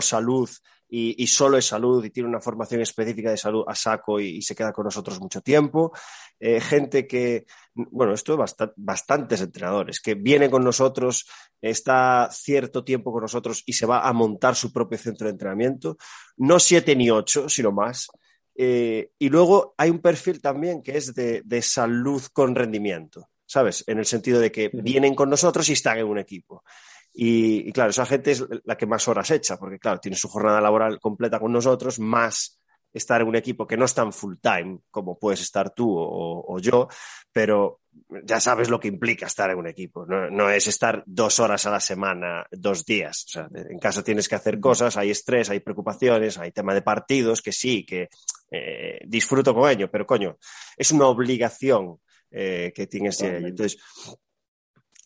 salud 0.00 0.48
y, 0.88 1.26
solo 1.26 1.58
es 1.58 1.66
salud 1.66 2.04
y 2.04 2.10
tiene 2.10 2.28
una 2.28 2.40
formación 2.40 2.80
específica 2.80 3.30
de 3.30 3.36
salud 3.36 3.64
a 3.66 3.74
saco 3.74 4.20
y, 4.20 4.40
se 4.42 4.54
queda 4.54 4.72
con 4.72 4.84
nosotros 4.84 5.20
mucho 5.20 5.40
tiempo. 5.40 5.92
Eh, 6.38 6.60
gente 6.60 7.06
que, 7.06 7.46
bueno, 7.74 8.14
esto 8.14 8.34
es 8.34 8.38
bast 8.38 8.62
bastantes 8.76 9.40
entrenadores 9.40 10.00
que 10.00 10.14
vienen 10.14 10.50
con 10.50 10.62
nosotros, 10.62 11.26
está 11.60 12.28
cierto 12.30 12.84
tiempo 12.84 13.12
con 13.12 13.22
nosotros 13.22 13.62
y 13.66 13.72
se 13.72 13.86
va 13.86 14.06
a 14.06 14.12
montar 14.12 14.54
su 14.54 14.72
propio 14.72 14.98
centro 14.98 15.26
de 15.26 15.32
entrenamiento. 15.32 15.96
No 16.36 16.60
siete 16.60 16.94
ni 16.94 17.10
ocho, 17.10 17.48
sino 17.48 17.72
más. 17.72 18.08
Eh, 18.54 19.10
y 19.18 19.28
luego 19.28 19.74
hay 19.76 19.90
un 19.90 20.00
perfil 20.00 20.40
también 20.40 20.82
que 20.82 20.96
es 20.96 21.14
de, 21.14 21.42
de 21.44 21.62
salud 21.62 22.22
con 22.32 22.54
rendimiento. 22.54 23.28
¿Sabes? 23.46 23.84
En 23.86 23.98
el 23.98 24.06
sentido 24.06 24.40
de 24.40 24.52
que 24.52 24.70
vienen 24.72 25.14
con 25.14 25.30
nosotros 25.30 25.68
y 25.68 25.72
están 25.72 25.98
en 25.98 26.06
un 26.06 26.18
equipo. 26.18 26.64
Y, 27.12 27.68
y, 27.68 27.72
claro, 27.72 27.90
esa 27.90 28.04
gente 28.04 28.32
es 28.32 28.44
la 28.64 28.76
que 28.76 28.86
más 28.86 29.08
horas 29.08 29.30
echa, 29.30 29.56
porque 29.56 29.78
claro, 29.78 30.00
tiene 30.00 30.16
su 30.16 30.28
jornada 30.28 30.60
laboral 30.60 31.00
completa 31.00 31.40
con 31.40 31.52
nosotros, 31.52 31.98
más 31.98 32.60
estar 32.92 33.20
en 33.20 33.28
un 33.28 33.36
equipo 33.36 33.66
que 33.66 33.76
no 33.76 33.84
es 33.84 33.94
tan 33.94 34.12
full 34.12 34.36
time 34.40 34.78
como 34.90 35.18
puedes 35.18 35.40
estar 35.40 35.70
tú 35.70 35.90
o, 35.96 36.54
o 36.54 36.58
yo, 36.58 36.88
pero 37.32 37.80
ya 38.24 38.40
sabes 38.40 38.68
lo 38.70 38.80
que 38.80 38.88
implica 38.88 39.26
estar 39.26 39.50
en 39.50 39.58
un 39.58 39.66
equipo. 39.66 40.06
No, 40.06 40.30
no, 40.30 40.50
es 40.50 40.66
estar 40.66 41.02
dos 41.06 41.38
horas 41.40 41.66
a 41.66 41.70
la 41.70 41.80
semana, 41.80 42.46
dos 42.50 42.84
días. 42.84 43.24
O 43.26 43.28
sea, 43.28 43.48
en 43.54 43.78
casa 43.78 44.02
tienes 44.02 44.28
que 44.28 44.34
hacer 44.34 44.60
cosas, 44.60 44.96
hay 44.96 45.10
estrés, 45.10 45.50
hay 45.50 45.60
preocupaciones, 45.60 46.38
hay 46.38 46.52
tema 46.52 46.74
de 46.74 46.82
partidos, 46.82 47.42
que 47.42 47.52
sí, 47.52 47.84
que 47.84 48.08
eh, 48.50 49.00
disfruto 49.06 49.54
con 49.54 49.70
ello, 49.70 49.90
pero 49.90 50.06
coño, 50.06 50.38
es 50.76 50.92
una 50.92 51.06
obligación 51.06 51.98
eh, 52.30 52.72
que 52.74 52.86
tienes 52.86 53.20
ello. 53.22 53.46
Entonces, 53.46 53.78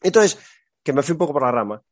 entonces, 0.02 0.38
que 0.82 0.92
me 0.92 1.02
fui 1.02 1.12
un 1.12 1.18
poco 1.18 1.32
por 1.32 1.42
la 1.42 1.52
rama, 1.52 1.82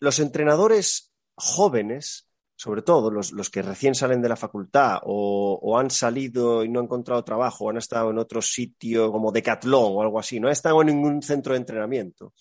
los 0.00 0.18
entrenadores 0.20 1.12
jóvenes, 1.34 2.28
sobre 2.56 2.82
todo 2.82 3.10
los, 3.10 3.32
los 3.32 3.50
que 3.50 3.62
recién 3.62 3.94
salen 3.94 4.22
de 4.22 4.28
la 4.28 4.36
facultad 4.36 4.98
o, 5.04 5.58
o, 5.62 5.78
han 5.78 5.90
salido 5.90 6.64
y 6.64 6.68
no 6.68 6.80
han 6.80 6.86
encontrado 6.86 7.24
trabajo 7.24 7.64
o 7.64 7.70
han 7.70 7.76
estado 7.76 8.10
en 8.10 8.18
otro 8.18 8.42
sitio 8.42 9.12
como 9.12 9.32
Decathlon 9.32 9.92
o 9.96 10.02
algo 10.02 10.18
así, 10.18 10.40
no 10.40 10.48
han 10.48 10.52
estado 10.52 10.80
en 10.80 10.88
ningún 10.88 11.22
centro 11.22 11.52
de 11.52 11.58
entrenamiento, 11.58 12.32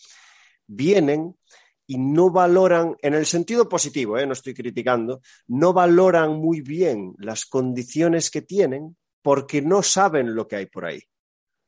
vienen 0.66 1.36
y 1.88 1.98
no 1.98 2.30
valoran, 2.30 2.96
en 3.02 3.14
el 3.14 3.26
sentido 3.26 3.70
positivo, 3.70 4.18
¿eh? 4.18 4.28
no 4.28 4.34
estoy 4.34 4.54
criticando, 4.54 5.22
no 5.48 5.72
valoran 5.72 6.36
muy 6.36 6.62
bien 6.62 7.16
las 7.18 7.46
condiciones 7.46 8.30
que 8.30 8.42
tienen 8.42 8.98
porque 9.22 9.62
no 9.62 9.82
saben 9.82 10.36
lo 10.36 10.48
que 10.48 10.58
hay 10.58 10.66
por 10.66 10.86
ahí. 10.86 11.02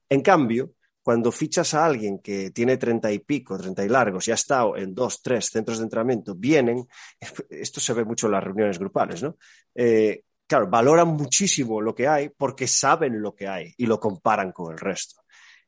En 0.09 0.21
cambio, 0.21 0.73
cuando 1.01 1.31
fichas 1.31 1.73
a 1.73 1.85
alguien 1.85 2.19
que 2.19 2.51
tiene 2.51 2.77
treinta 2.77 3.11
y 3.11 3.19
pico, 3.19 3.57
treinta 3.57 3.83
y 3.83 3.89
largos 3.89 4.27
y 4.27 4.31
ha 4.31 4.35
estado 4.35 4.75
en 4.75 4.93
dos, 4.93 5.21
tres 5.21 5.49
centros 5.49 5.77
de 5.77 5.85
entrenamiento, 5.85 6.35
vienen, 6.35 6.85
esto 7.49 7.79
se 7.79 7.93
ve 7.93 8.05
mucho 8.05 8.27
en 8.27 8.33
las 8.33 8.43
reuniones 8.43 8.79
grupales, 8.79 9.23
¿no? 9.23 9.37
Eh, 9.73 10.23
claro, 10.45 10.67
valoran 10.69 11.07
muchísimo 11.07 11.81
lo 11.81 11.95
que 11.95 12.07
hay 12.07 12.29
porque 12.29 12.67
saben 12.67 13.21
lo 13.21 13.33
que 13.33 13.47
hay 13.47 13.73
y 13.77 13.85
lo 13.85 13.99
comparan 13.99 14.51
con 14.51 14.73
el 14.73 14.79
resto. 14.79 15.21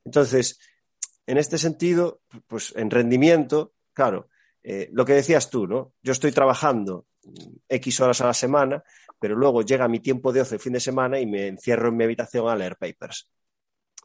Entonces, 0.03 0.59
en 1.25 1.37
este 1.37 1.57
sentido, 1.57 2.21
pues 2.47 2.73
en 2.75 2.89
rendimiento, 2.89 3.73
claro, 3.93 4.27
eh, 4.63 4.89
lo 4.91 5.05
que 5.05 5.13
decías 5.13 5.49
tú, 5.49 5.65
¿no? 5.67 5.93
Yo 6.03 6.11
estoy 6.11 6.31
trabajando 6.31 7.05
X 7.69 7.99
horas 7.99 8.21
a 8.21 8.27
la 8.27 8.33
semana, 8.33 8.83
pero 9.19 9.35
luego 9.35 9.61
llega 9.61 9.87
mi 9.87 9.99
tiempo 9.99 10.33
de 10.33 10.41
ocio 10.41 10.55
el 10.55 10.61
fin 10.61 10.73
de 10.73 10.79
semana 10.79 11.19
y 11.19 11.25
me 11.25 11.47
encierro 11.47 11.89
en 11.89 11.97
mi 11.97 12.03
habitación 12.03 12.47
a 12.47 12.55
leer 12.55 12.75
papers 12.77 13.27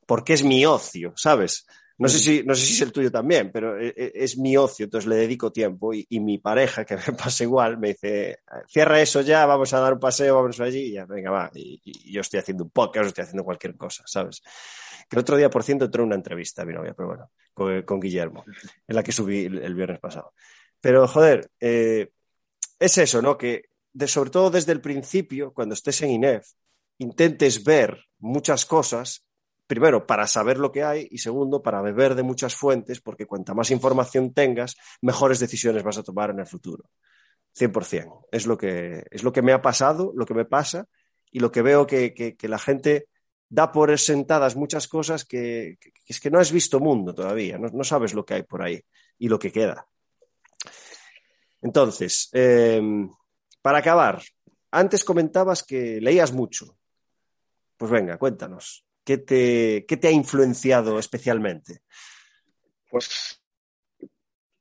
porque 0.07 0.32
es 0.32 0.44
mi 0.44 0.64
ocio, 0.64 1.12
¿sabes? 1.16 1.66
No 1.98 2.09
sé, 2.09 2.18
si, 2.18 2.42
no 2.42 2.54
sé 2.54 2.66
si 2.66 2.74
es 2.74 2.80
el 2.82 2.92
tuyo 2.92 3.11
también, 3.11 3.50
pero 3.50 3.78
es, 3.78 3.94
es 3.96 4.38
mi 4.38 4.54
ocio, 4.57 4.84
entonces 4.84 5.09
le 5.09 5.16
dedico 5.16 5.50
tiempo 5.50 5.94
y, 5.94 6.07
y, 6.11 6.20
mi 6.20 6.36
pareja, 6.36 6.84
que 6.84 6.96
me 6.96 7.02
pasa 7.18 7.42
igual, 7.42 7.78
me 7.78 7.88
dice, 7.88 8.40
cierra 8.68 9.00
eso 9.00 9.22
ya, 9.22 9.46
vamos 9.46 9.72
a 9.72 9.80
dar 9.80 9.94
un 9.94 10.00
paseo, 10.00 10.36
vamos 10.36 10.61
allí, 10.61 10.80
y 10.80 10.92
ya, 10.92 11.07
venga, 11.07 11.30
va. 11.30 11.50
Y, 11.54 11.80
y, 11.82 12.12
yo 12.12 12.20
estoy 12.20 12.40
haciendo 12.40 12.64
un 12.64 12.70
podcast, 12.70 13.09
estoy 13.09 13.22
haciendo 13.22 13.44
cualquier 13.44 13.76
cosa, 13.76 14.02
¿sabes? 14.07 14.42
Que 15.09 15.16
el 15.16 15.20
otro 15.20 15.38
día, 15.38 15.48
por 15.48 15.62
cierto, 15.62 15.86
entró 15.86 16.04
una 16.04 16.16
entrevista 16.16 16.62
a 16.62 16.64
mi 16.66 16.74
novia, 16.74 16.92
pero 16.94 17.09
bueno, 17.09 17.30
con, 17.54 17.82
con 17.82 17.98
Guillermo, 17.98 18.44
en 18.86 18.96
la 18.96 19.02
que 19.02 19.12
subí 19.12 19.46
el, 19.46 19.59
el 19.62 19.74
viernes 19.74 19.98
pasado. 19.98 20.34
Pero, 20.80 21.09
joder, 21.09 21.50
eh, 21.61 22.11
es 22.78 22.98
eso, 22.98 23.22
¿no? 23.22 23.38
Que 23.38 23.70
de, 23.94 24.07
sobre 24.07 24.30
todo 24.30 24.50
desde 24.50 24.72
el 24.72 24.82
principio, 24.82 25.54
cuando 25.54 25.72
estés 25.72 26.02
en 26.02 26.11
INEF, 26.11 26.46
intentes 26.98 27.64
ver 27.64 28.04
muchas 28.18 28.66
cosas 28.66 29.24
primero, 29.66 30.06
para 30.06 30.26
saber 30.26 30.58
lo 30.58 30.70
que 30.70 30.84
hay 30.84 31.08
y 31.10 31.18
segundo, 31.18 31.62
para 31.62 31.80
beber 31.82 32.14
de 32.14 32.22
muchas 32.22 32.54
fuentes, 32.54 33.00
porque 33.00 33.26
cuanta 33.26 33.54
más 33.54 33.70
información 33.70 34.32
tengas, 34.32 34.76
mejores 35.02 35.38
decisiones 35.38 35.82
vas 35.82 35.98
a 35.98 36.02
tomar 36.02 36.30
en 36.30 36.40
el 36.40 36.46
futuro. 36.46 36.84
100%. 37.58 38.26
Es 38.30 38.46
lo 38.46 38.56
que, 38.56 39.04
es 39.10 39.22
lo 39.22 39.32
que 39.32 39.42
me 39.42 39.52
ha 39.52 39.62
pasado, 39.62 40.12
lo 40.14 40.26
que 40.26 40.34
me 40.34 40.44
pasa 40.44 40.86
y 41.30 41.40
lo 41.40 41.50
que 41.50 41.62
veo 41.62 41.86
que, 41.86 42.14
que, 42.14 42.48
la 42.48 42.58
gente 42.58 43.08
da 43.48 43.72
por 43.72 43.96
sentadas 43.98 44.56
muchas 44.56 44.88
cosas 44.88 45.24
que, 45.24 45.78
es 46.06 46.20
que 46.20 46.30
no 46.30 46.38
has 46.38 46.52
visto 46.52 46.80
mundo 46.80 47.14
todavía, 47.14 47.58
no, 47.58 47.68
no, 47.68 47.84
sabes 47.84 48.14
lo 48.14 48.24
que 48.24 48.34
hay 48.34 48.42
por 48.42 48.62
ahí 48.62 48.80
y 49.18 49.28
lo 49.28 49.38
que 49.38 49.52
queda. 49.52 49.86
Entonces, 51.62 52.28
eh, 52.32 52.80
para 53.62 53.78
acabar, 53.78 54.22
antes 54.70 55.04
comentabas 55.04 55.62
que 55.62 56.00
leías 56.00 56.32
mucho. 56.32 56.76
Pues 57.76 57.90
venga, 57.90 58.18
cuéntanos. 58.18 58.86
¿Qué 59.07 59.18
te, 59.18 59.86
qué 59.86 59.96
te 59.96 60.09
ha 60.09 60.11
influenciado 60.11 60.98
especialmente? 60.98 61.78
Pues, 62.90 63.40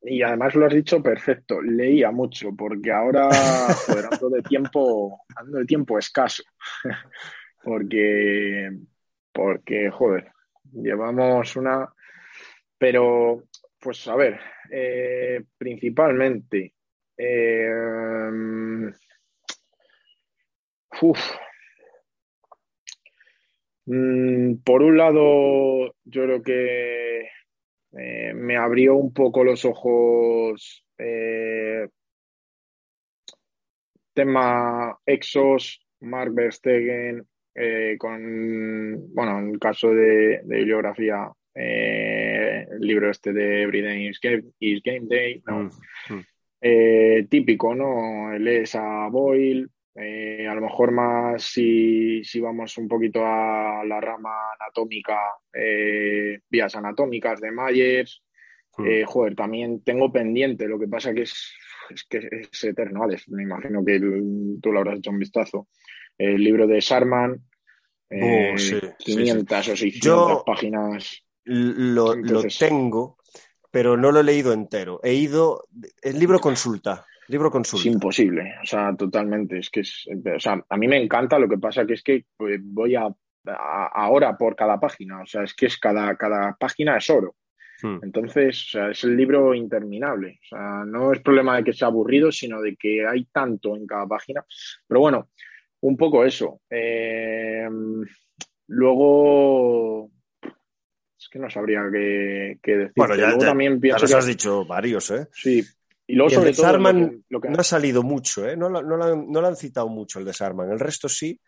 y 0.04 0.22
además 0.22 0.54
lo 0.54 0.68
has 0.68 0.74
dicho 0.74 1.02
perfecto, 1.02 1.60
leía 1.64 2.12
mucho, 2.12 2.52
porque 2.56 2.91
ahora, 2.91 3.74
joder, 3.74 4.06
ando 4.06 4.30
de 4.30 4.43
tiempo, 4.43 5.22
ando 5.36 5.58
de 5.58 5.66
tiempo 5.66 5.98
escaso, 5.98 6.43
porque, 7.64 8.70
porque, 9.34 9.89
joder, 9.89 10.32
llevamos 10.74 11.56
una, 11.56 11.91
pero, 12.78 13.46
pues 13.80 14.08
a 14.08 14.16
ver, 14.16 14.39
eh, 14.70 15.43
principalmente, 15.58 16.76
eh, 17.18 17.72
uf, 21.02 21.20
Mm, 23.86 24.56
por 24.64 24.82
un 24.82 24.98
lado, 24.98 25.96
yo 26.04 26.24
creo 26.24 26.42
que 26.42 27.22
eh, 27.98 28.34
me 28.34 28.58
abrió 28.58 28.96
un 28.96 29.14
poco 29.14 29.44
los 29.44 29.64
ojos 29.66 30.86
eh, 30.98 31.88
tema 34.14 34.98
Exos, 35.06 35.86
Mark 36.02 36.34
Verstegen, 36.34 37.26
eh, 37.54 37.96
con, 37.98 39.14
bueno, 39.14 39.40
en 39.40 39.50
el 39.52 39.60
caso 39.60 39.94
de, 39.94 40.42
bibliografía, 40.46 41.32
eh, 41.54 42.66
el 42.70 42.80
libro 42.80 43.10
este 43.10 43.34
de 43.34 43.62
Everyday 43.62 44.08
is 44.08 44.20
Game, 44.20 45.08
Day, 45.08 45.44
mm, 45.46 46.14
mm. 46.14 46.26
Eh, 46.62 47.28
típico, 47.30 47.76
¿no? 47.76 48.38
Lees 48.40 48.74
a 48.76 49.08
Boyle, 49.10 49.68
a 49.96 50.54
lo 50.54 50.62
mejor 50.62 50.91
más 50.91 51.43
si, 51.43 52.24
si, 52.24 52.39
vamos 52.39 52.78
un 52.78 52.88
poquito 52.88 53.26
a 53.26 53.84
la 53.86 54.02
rama 54.02 54.52
anatómica, 54.60 55.18
vías 56.50 56.76
anatómicas 56.76 57.39
de 57.39 57.52
Myers. 57.52 58.22
Mm. 58.78 59.06
joder, 59.06 59.36
también 59.36 59.84
tengo 59.86 60.12
pendiente, 60.12 60.68
lo 60.68 60.78
que 60.78 60.89
pasa 60.89 61.14
que 61.14 61.22
es, 61.22 61.54
es 61.89 62.04
que 62.10 62.28
es 62.32 62.64
eterno, 62.66 63.04
Alex. 63.04 63.30
Me 63.30 63.43
imagino 63.43 63.86
que 63.86 64.00
tú 64.62 64.72
lo 64.72 64.80
habrás 64.80 64.98
hecho 64.98 65.12
un 65.12 65.20
vistazo 65.20 65.70
el 66.18 66.43
libro 66.43 66.68
de 66.68 66.80
Sharman, 66.80 67.41
500 68.10 69.68
o 69.68 69.76
600 69.76 70.43
páginas. 70.46 71.24
Lo, 71.43 72.16
lo, 72.16 72.43
tengo, 72.43 73.18
pero 73.70 73.98
no 73.98 74.12
lo 74.12 74.22
he 74.22 74.24
leído 74.24 74.54
entero. 74.54 75.00
He 75.04 75.14
ido, 75.14 75.68
el 76.02 76.20
libro 76.20 76.39
consulta. 76.39 77.06
Libro 77.28 77.50
consulta. 77.50 77.88
Es 77.88 77.94
imposible, 77.94 78.56
o 78.62 78.66
sea, 78.66 78.96
totalmente. 78.96 79.58
Es 79.58 79.70
que 79.70 79.82
es, 79.82 80.06
o 80.08 80.40
sea, 80.40 80.64
a 80.68 80.78
mí 80.78 80.88
me 80.88 81.02
encanta, 81.02 81.40
lo 81.40 81.50
que 81.50 81.58
pasa 81.58 81.86
que 81.86 81.94
es 81.94 82.04
que 82.04 82.26
pues, 82.38 82.60
voy 82.64 82.96
a, 82.96 83.08
ahora 83.48 84.38
por 84.38 84.56
cada 84.56 84.80
página, 84.80 85.22
o 85.22 85.26
sea, 85.26 85.44
es 85.44 85.54
que 85.54 85.68
es 85.68 85.78
cada, 85.78 86.16
cada 86.16 86.56
página 86.60 86.98
es 86.98 87.10
oro. 87.10 87.36
Hmm. 87.82 88.00
Entonces, 88.04 88.68
o 88.68 88.70
sea, 88.70 88.92
es 88.92 89.04
el 89.04 89.18
libro 89.18 89.54
interminable. 89.54 90.40
O 90.44 90.48
sea, 90.48 90.84
no 90.86 91.12
es 91.12 91.20
problema 91.20 91.58
de 91.58 91.64
que 91.64 91.74
sea 91.74 91.88
aburrido, 91.88 92.32
sino 92.32 92.62
de 92.62 92.76
que 92.76 93.06
hay 93.06 93.26
tanto 93.26 93.76
en 93.76 93.86
cada 93.86 94.08
página. 94.08 94.46
Pero 94.88 95.00
bueno, 95.02 95.30
un 95.82 95.98
poco 95.98 96.24
eso. 96.24 96.62
Eh, 96.70 97.68
luego, 98.68 100.10
es 101.20 101.30
que 101.30 101.40
no 101.40 101.50
sabría 101.50 101.82
qué, 101.92 102.60
decir. 102.66 102.94
Bueno, 102.96 103.16
ya, 103.16 103.38
también 103.38 103.80
pienso 103.80 104.18
has 104.18 104.26
dicho 104.26 104.66
varios, 104.66 105.12
¿eh? 105.12 105.28
Sí. 105.34 105.64
Y 106.08 106.16
luego, 106.16 106.30
sobre 106.30 106.53
todo, 106.53 106.78
lo 107.30 107.41
que, 107.41 107.49
no 107.49 107.60
ha 107.60 107.64
salido 107.64 108.03
mucho, 108.03 108.47
¿eh? 108.47 108.56
No, 108.56 108.70
no, 108.70 108.82
lo 108.82 109.47
han 109.47 109.56
citado 109.56 109.89
mucho 109.89 110.20
el 110.20 110.26
de 110.26 110.34
Sarman. 110.34 110.72
El 110.72 110.80
resto 110.80 111.10
sí, 111.10 111.39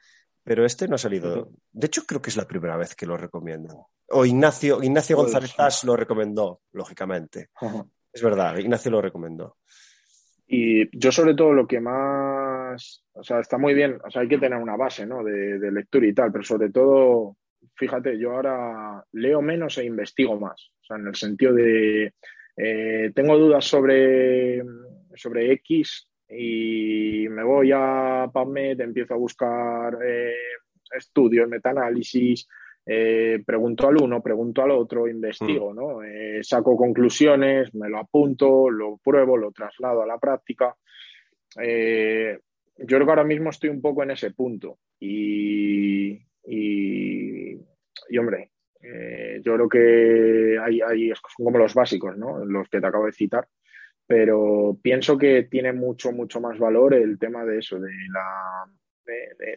pero 0.43 0.65
este 0.65 0.87
no 0.87 0.95
ha 0.95 0.99
salido. 0.99 1.51
De 1.71 1.87
hecho, 1.87 2.03
creo 2.05 2.21
que 2.21 2.31
es 2.31 2.37
la 2.37 2.47
primera 2.47 2.75
vez 2.75 2.95
que 2.95 3.05
lo 3.05 3.17
recomiendo. 3.17 3.89
O 4.09 4.25
Ignacio, 4.25 4.81
Ignacio 4.81 5.17
González 5.17 5.83
lo 5.83 5.95
recomendó, 5.95 6.61
lógicamente. 6.71 7.49
Es 8.11 8.21
verdad, 8.21 8.57
Ignacio 8.57 8.89
lo 8.89 9.01
recomendó. 9.01 9.57
Y 10.47 10.97
yo 10.97 11.11
sobre 11.11 11.35
todo 11.35 11.51
lo 11.51 11.67
que 11.67 11.81
más, 11.81 13.03
o 13.11 13.23
sea, 13.23 13.41
está 13.41 13.57
muy 13.57 13.73
bien, 13.73 13.99
o 14.03 14.09
sea, 14.09 14.21
hay 14.21 14.29
que 14.29 14.37
tener 14.37 14.57
una 14.57 14.77
base, 14.77 15.05
¿no? 15.05 15.21
De, 15.21 15.59
lectura 15.71 16.07
y 16.07 16.13
tal, 16.13 16.31
pero 16.31 16.43
sobre 16.45 16.69
todo, 16.69 17.35
fíjate, 17.75 18.17
yo 18.17 18.31
ahora 18.31 19.03
leo 19.11 19.41
menos 19.41 19.77
e 19.77 19.83
investigo 19.83 20.39
más, 20.39 20.71
o 20.81 20.85
sea, 20.85 20.97
en 20.97 21.07
el 21.07 21.15
sentido 21.15 21.53
de, 21.53 22.13
eh, 22.57 23.11
tengo 23.13 23.37
dudas 23.37 23.65
sobre, 23.65 24.63
sobre 25.15 25.51
X 25.53 26.09
y 26.29 27.27
me 27.29 27.43
voy 27.43 27.71
a 27.73 28.29
PubMed, 28.33 28.81
empiezo 28.81 29.13
a 29.13 29.17
buscar 29.17 29.97
eh, 30.03 30.33
estudios, 30.91 31.47
metaanálisis, 31.47 32.47
eh, 32.85 33.41
pregunto 33.45 33.87
al 33.87 34.01
uno, 34.01 34.21
pregunto 34.21 34.61
al 34.61 34.71
otro, 34.71 35.07
investigo, 35.07 35.71
mm. 35.71 35.75
¿no? 35.75 36.03
Eh, 36.03 36.39
saco 36.43 36.75
conclusiones, 36.75 37.73
me 37.75 37.89
lo 37.89 37.99
apunto, 37.99 38.69
lo 38.69 38.97
pruebo, 38.97 39.37
lo 39.37 39.51
traslado 39.51 40.01
a 40.01 40.07
la 40.07 40.17
práctica. 40.17 40.75
Yo 41.55 42.85
creo 42.85 43.05
que 43.05 43.09
ahora 43.09 43.23
mismo 43.23 43.49
estoy 43.49 43.69
un 43.69 43.81
poco 43.81 44.03
en 44.03 44.11
ese 44.11 44.31
punto 44.31 44.77
y, 44.99 46.19
y, 46.45 47.57
hombre, 48.17 48.51
yo 48.81 49.53
creo 49.55 49.69
que 49.69 50.57
hay, 50.63 50.81
hay, 50.81 51.09
son 51.09 51.45
como 51.45 51.57
los 51.57 51.73
básicos, 51.73 52.17
¿no? 52.17 52.43
Los 52.45 52.69
que 52.69 52.79
te 52.79 52.87
acabo 52.87 53.05
de 53.05 53.11
citar, 53.11 53.47
pero 54.05 54.77
pienso 54.81 55.17
que 55.17 55.43
tiene 55.43 55.73
mucho, 55.73 56.11
mucho 56.11 56.39
más 56.39 56.57
valor 56.57 56.93
el 56.93 57.19
tema 57.19 57.43
de 57.43 57.59
eso, 57.59 57.79
de 57.79 57.91
la 58.11 58.65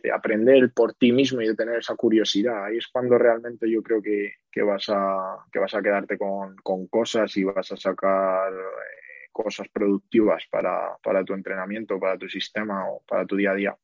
de, 0.03 0.11
aprender 0.13 0.73
por 0.73 0.95
ti 0.95 1.13
mismo 1.13 1.41
y 1.41 1.49
de 1.49 1.55
tener 1.55 1.79
esa 1.79 1.95
curiosidad. 1.97 2.65
Ahí 2.65 2.79
es 2.79 2.89
cuando 2.89 3.19
realmente 3.19 3.71
yo 3.71 3.83
creo 3.83 4.01
que, 4.03 4.63
vas, 4.63 4.87
a, 4.89 5.45
que 5.53 5.59
vas 5.59 5.75
a 5.75 5.83
quedarte 5.83 6.17
con, 6.17 6.57
cosas 6.89 7.37
y 7.37 7.45
vas 7.45 7.71
a 7.73 7.77
sacar 7.77 8.53
eh, 8.53 9.29
cosas 9.33 9.69
productivas 9.69 10.45
para, 10.51 11.25
tu 11.25 11.35
entrenamiento, 11.35 11.99
para 11.99 12.19
tu 12.19 12.29
sistema 12.29 12.89
o 12.89 13.03
para 13.07 13.27
tu 13.27 13.37
día 13.37 13.53
a 13.53 13.55
día. 13.55 13.77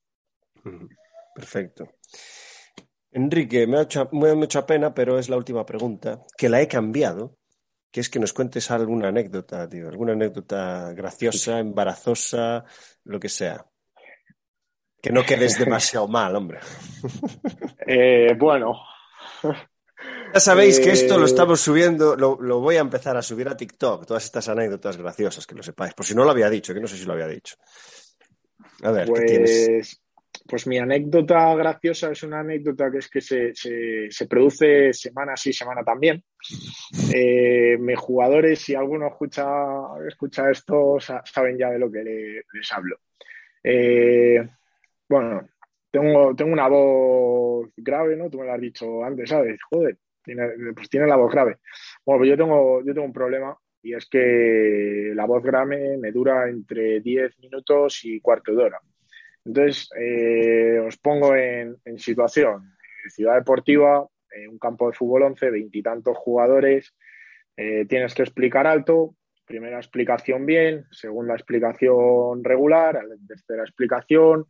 Perfecto. 1.34 1.88
Enrique, 3.16 3.66
me 3.66 3.78
ha, 3.78 3.82
hecho, 3.82 4.10
mucha 4.12 4.66
pena, 4.66 4.92
pero 4.92 5.18
es 5.18 5.30
la 5.30 5.38
última 5.38 5.64
pregunta, 5.64 6.20
que 6.36 6.50
la 6.50 6.60
he 6.60 6.68
cambiado, 6.68 7.38
que 7.90 8.00
es 8.00 8.10
que 8.10 8.18
nos 8.18 8.34
cuentes 8.34 8.70
alguna 8.70 9.08
anécdota, 9.08 9.66
tío, 9.66 9.88
alguna 9.88 10.12
anécdota 10.12 10.92
graciosa, 10.92 11.58
embarazosa, 11.58 12.66
lo 13.04 13.18
que 13.18 13.30
sea. 13.30 13.64
Que 15.00 15.10
no 15.12 15.24
quedes 15.24 15.58
demasiado 15.58 16.06
mal, 16.08 16.36
hombre. 16.36 16.58
Eh, 17.86 18.34
bueno. 18.38 18.74
Ya 20.34 20.40
sabéis 20.40 20.78
que 20.78 20.90
esto 20.90 21.16
lo 21.16 21.24
eh, 21.24 21.28
estamos 21.30 21.62
subiendo, 21.62 22.16
lo, 22.16 22.60
voy 22.60 22.76
a 22.76 22.80
empezar 22.80 23.16
a 23.16 23.22
subir 23.22 23.48
a 23.48 23.56
TikTok, 23.56 24.04
todas 24.04 24.24
estas 24.24 24.46
anécdotas 24.50 24.98
graciosas, 24.98 25.46
que 25.46 25.54
lo 25.54 25.62
sepáis, 25.62 25.94
por 25.94 26.04
si 26.04 26.14
no 26.14 26.22
lo 26.22 26.32
había 26.32 26.50
dicho, 26.50 26.74
que 26.74 26.80
no 26.80 26.86
sé 26.86 26.98
si 26.98 27.06
lo 27.06 27.14
había 27.14 27.28
dicho. 27.28 27.56
A 28.82 28.90
ver, 28.90 29.10
¿qué 29.10 29.22
tienes? 29.22 30.02
Pues, 30.48 30.66
mi 30.66 30.78
anécdota 30.78 31.54
graciosa 31.54 32.10
es 32.10 32.22
una 32.22 32.40
anécdota 32.40 32.90
que 32.90 32.98
es 32.98 33.08
que 33.08 33.20
se, 33.20 34.26
produce 34.28 34.92
semana 34.92 35.36
sí, 35.36 35.52
semana 35.52 35.82
también. 35.82 36.22
Eh, 37.14 37.76
mis 37.78 37.98
jugadores, 37.98 38.60
si 38.60 38.74
alguno 38.74 39.08
escucha, 39.08 39.46
escucha 40.06 40.50
esto, 40.50 40.98
saben 41.00 41.58
ya 41.58 41.70
de 41.70 41.78
lo 41.78 41.90
que 41.90 42.02
les 42.04 42.72
hablo. 42.72 42.98
Eh, 43.62 44.46
bueno, 45.08 45.48
tengo, 45.90 46.34
tengo 46.36 46.52
una 46.52 46.68
voz 46.68 47.68
grave, 47.76 48.16
¿no? 48.16 48.30
Tú 48.30 48.38
me 48.38 48.46
lo 48.46 48.52
has 48.52 48.60
dicho 48.60 49.04
antes, 49.04 49.28
¿sabes? 49.28 49.58
Joder, 49.70 49.96
pues 50.74 50.88
tiene 50.88 51.06
la 51.06 51.16
voz 51.16 51.32
grave. 51.32 51.58
Bueno, 52.04 52.20
pues 52.20 52.30
yo 52.30 52.36
tengo, 52.36 52.84
yo 52.84 52.94
tengo 52.94 53.06
un 53.06 53.12
problema 53.12 53.56
y 53.82 53.94
es 53.94 54.06
que 54.06 55.12
la 55.14 55.26
voz 55.26 55.42
grave 55.42 55.96
me 55.98 56.12
dura 56.12 56.48
entre 56.48 57.00
10 57.00 57.38
minutos 57.38 58.00
y 58.04 58.20
cuarto 58.20 58.54
de 58.54 58.64
hora. 58.64 58.80
Entonces, 59.46 59.88
eh, 59.98 60.78
os 60.86 60.96
pongo 60.98 61.34
en, 61.34 61.78
situación. 61.96 62.72
Ciudad 63.08 63.36
deportiva, 63.36 64.04
un 64.50 64.58
campo 64.58 64.90
de 64.90 64.96
fútbol 64.96 65.22
11, 65.22 65.50
veintitantos 65.50 66.16
jugadores, 66.18 66.92
eh, 67.56 67.86
tienes 67.86 68.14
que 68.14 68.22
explicar 68.22 68.66
alto, 68.66 69.14
primera 69.46 69.78
explicación 69.78 70.44
bien, 70.44 70.84
segunda 70.90 71.34
explicación 71.34 72.44
regular, 72.44 73.00
tercera 73.26 73.62
explicación, 73.62 74.46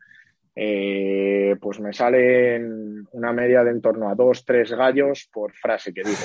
eh, 0.55 1.55
pues 1.61 1.79
me 1.81 1.93
salen 1.93 3.07
una 3.13 3.33
media 3.33 3.63
de 3.63 3.71
en 3.73 3.83
torno 3.83 4.09
a 4.09 4.15
dos, 4.15 4.45
tres 4.45 4.73
gallos 4.73 5.29
por 5.31 5.53
frase 5.53 5.93
que 5.93 6.03
digo. 6.03 6.17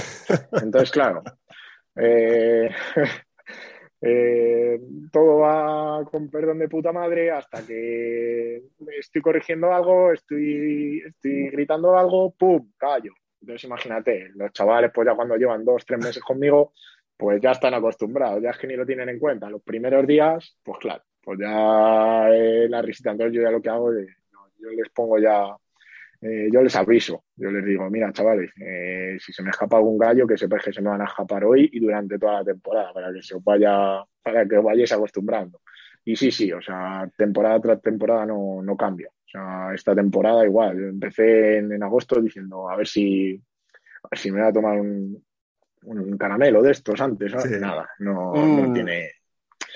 Entonces, 0.63 0.89
claro, 0.89 1.22
eh, 1.95 2.69
eh, 4.01 4.79
todo 5.11 5.39
va 5.39 6.03
con 6.05 6.29
perdón 6.29 6.59
de 6.59 6.67
puta 6.67 6.91
madre 6.91 7.31
hasta 7.31 7.65
que 7.65 8.63
estoy 8.99 9.21
corrigiendo 9.21 9.71
algo, 9.73 10.11
estoy, 10.11 11.03
estoy 11.05 11.49
gritando 11.49 11.97
algo, 11.97 12.31
¡pum! 12.31 12.71
Gallo. 12.79 13.13
Entonces, 13.39 13.63
imagínate, 13.65 14.29
los 14.35 14.51
chavales, 14.51 14.91
pues 14.93 15.07
ya 15.07 15.15
cuando 15.15 15.35
llevan 15.35 15.65
dos, 15.65 15.85
tres 15.85 16.03
meses 16.03 16.23
conmigo, 16.23 16.73
pues 17.17 17.41
ya 17.41 17.51
están 17.51 17.73
acostumbrados, 17.73 18.41
ya 18.41 18.51
es 18.51 18.57
que 18.57 18.67
ni 18.67 18.75
lo 18.75 18.85
tienen 18.85 19.09
en 19.09 19.19
cuenta. 19.19 19.49
Los 19.49 19.63
primeros 19.63 20.05
días, 20.05 20.57
pues 20.63 20.79
claro, 20.79 21.03
pues 21.23 21.39
ya 21.39 22.27
la 22.69 22.81
risita. 22.81 23.11
Entonces, 23.11 23.35
yo 23.35 23.41
ya 23.41 23.51
lo 23.51 23.61
que 23.61 23.69
hago 23.69 23.93
es 23.93 24.07
yo 24.61 24.69
les 24.69 24.89
pongo 24.89 25.17
ya, 25.17 25.55
eh, 26.22 26.49
yo 26.51 26.61
les 26.61 26.76
aviso, 26.76 27.24
yo 27.36 27.49
les 27.49 27.65
digo, 27.65 27.89
mira, 27.89 28.11
chavales, 28.13 28.51
eh, 28.59 29.17
si 29.19 29.34
se 29.34 29.41
me 29.41 29.49
escapa 29.49 29.78
algún 29.78 29.97
gallo, 29.97 30.28
que 30.28 30.38
sepáis 30.38 30.63
que 30.63 30.74
se 30.74 30.82
me 30.82 30.89
van 30.89 31.01
a 31.01 31.05
escapar 31.05 31.43
hoy 31.43 31.67
y 31.74 31.80
durante 31.80 32.19
toda 32.19 32.39
la 32.39 32.45
temporada, 32.45 32.93
para 32.93 33.11
que 33.11 33.24
se 33.24 33.36
vaya, 33.43 34.03
para 34.22 34.47
que 34.47 34.57
os 34.57 34.63
vayáis 34.63 34.91
acostumbrando. 34.91 35.61
Y 36.05 36.15
sí, 36.15 36.32
sí, 36.32 36.51
o 36.51 36.61
sea, 36.61 37.09
temporada 37.17 37.59
tras 37.59 37.82
temporada 37.82 38.26
no, 38.28 38.61
no 38.61 38.78
cambia. 38.78 39.09
O 39.09 39.30
sea, 39.30 39.74
esta 39.74 39.95
temporada 39.95 40.45
igual. 40.45 40.78
Yo 40.78 40.88
empecé 40.88 41.57
en, 41.57 41.82
agosto 41.82 42.22
diciendo, 42.22 42.69
a 42.69 42.76
ver 42.76 42.88
si, 42.88 43.41
a 44.03 44.07
ver 44.11 44.19
si 44.19 44.32
me 44.32 44.41
voy 44.41 44.49
a 44.49 44.53
tomar 44.53 44.80
un, 44.80 45.24
un 45.84 46.17
caramelo 46.17 46.61
de 46.61 46.72
estos 46.72 47.01
antes, 47.01 47.34
Nada, 47.59 47.89
no, 47.99 48.34
no 48.34 48.69
mm. 48.69 48.74
tiene, 48.74 49.09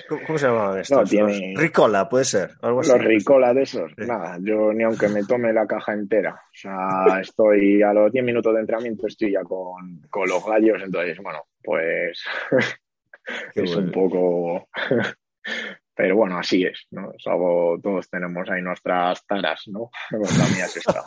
¿Cómo 0.08 0.38
se 0.38 0.46
llamaban 0.46 0.78
estos? 0.78 1.10
Ricola, 1.56 2.08
puede 2.08 2.24
ser. 2.24 2.50
Algo 2.62 2.80
así. 2.80 2.90
Los 2.90 3.04
Ricola 3.04 3.54
de 3.54 3.62
esos. 3.62 3.92
Nada, 3.96 4.38
yo 4.40 4.72
ni 4.72 4.84
aunque 4.84 5.08
me 5.08 5.24
tome 5.24 5.52
la 5.52 5.66
caja 5.66 5.92
entera. 5.92 6.34
O 6.34 6.54
sea, 6.54 7.20
estoy 7.20 7.82
a 7.82 7.92
los 7.92 8.12
10 8.12 8.24
minutos 8.24 8.54
de 8.54 8.60
entrenamiento, 8.60 9.06
estoy 9.06 9.32
ya 9.32 9.42
con, 9.42 10.00
con 10.10 10.28
los 10.28 10.44
gallos. 10.44 10.82
Entonces, 10.82 11.18
bueno, 11.22 11.44
pues 11.62 12.24
es 13.54 13.76
un 13.76 13.90
poco. 13.90 14.68
pero 15.94 16.16
bueno, 16.16 16.38
así 16.38 16.64
es, 16.64 16.86
¿no? 16.90 17.12
Es 17.12 17.26
algo, 17.26 17.78
todos 17.82 18.08
tenemos 18.10 18.48
ahí 18.50 18.60
nuestras 18.60 19.24
taras, 19.26 19.62
¿no? 19.66 19.90
la 20.10 20.18
mía 20.18 20.66
es 20.66 20.76
esta. 20.76 21.02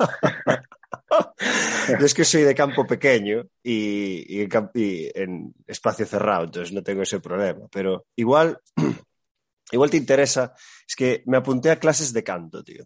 Yo 1.99 2.05
es 2.05 2.13
que 2.13 2.25
soy 2.25 2.43
de 2.43 2.53
campo 2.53 2.85
pequeño 2.85 3.45
y, 3.63 4.41
en, 4.41 5.53
espacio 5.65 6.05
cerrado, 6.05 6.45
entonces 6.45 6.73
no 6.73 6.83
tengo 6.83 7.01
ese 7.01 7.19
problema. 7.19 7.67
Pero 7.71 8.05
igual, 8.15 8.59
igual 9.71 9.89
te 9.89 9.97
interesa, 9.97 10.53
es 10.87 10.95
que 10.95 11.23
me 11.25 11.37
apunté 11.37 11.71
a 11.71 11.79
clases 11.79 12.13
de 12.13 12.23
canto, 12.23 12.63
tío. 12.63 12.85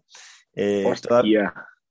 Eh, 0.54 0.84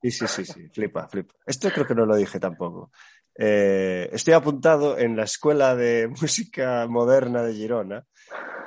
Sí, 0.03 0.11
sí, 0.11 0.28
sí, 0.28 0.45
sí, 0.45 0.68
flipa, 0.68 1.07
flipa. 1.07 1.34
Esto 1.45 1.72
creo 1.72 1.88
que 1.88 1.95
no 1.95 2.05
lo 2.05 2.18
dije 2.18 2.38
tampoco. 2.38 2.91
Eh, 3.36 4.09
estoy 4.11 4.34
apuntado 4.34 4.97
en 4.97 5.16
la 5.16 5.24
Escuela 5.24 5.76
de 5.76 6.07
Música 6.22 6.86
Moderna 6.89 7.41
de 7.41 7.53
Girona, 7.53 8.05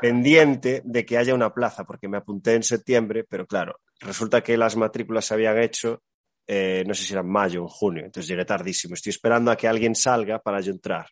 pendiente 0.01 0.81
de 0.85 1.05
que 1.05 1.19
haya 1.19 1.35
una 1.35 1.53
plaza, 1.53 1.85
porque 1.85 2.09
me 2.09 2.17
apunté 2.17 2.55
en 2.55 2.63
septiembre, 2.63 3.25
pero 3.29 3.47
claro, 3.47 3.81
resulta 4.01 4.43
que 4.43 4.57
las 4.57 4.77
matrículas 4.77 5.27
se 5.27 5.35
habían 5.35 5.59
hecho, 5.59 6.03
eh, 6.47 6.85
no 6.87 6.95
sé 6.95 7.05
si 7.05 7.13
era 7.13 7.23
en 7.23 7.29
mayo 7.29 7.63
o 7.63 7.65
en 7.65 7.69
junio, 7.69 8.05
entonces 8.05 8.29
llegué 8.29 8.45
tardísimo. 8.45 8.95
Estoy 8.95 9.11
esperando 9.11 9.51
a 9.51 9.57
que 9.57 9.69
alguien 9.69 9.95
salga 9.95 10.39
para 10.39 10.61
yo 10.61 10.73
entrar. 10.73 11.07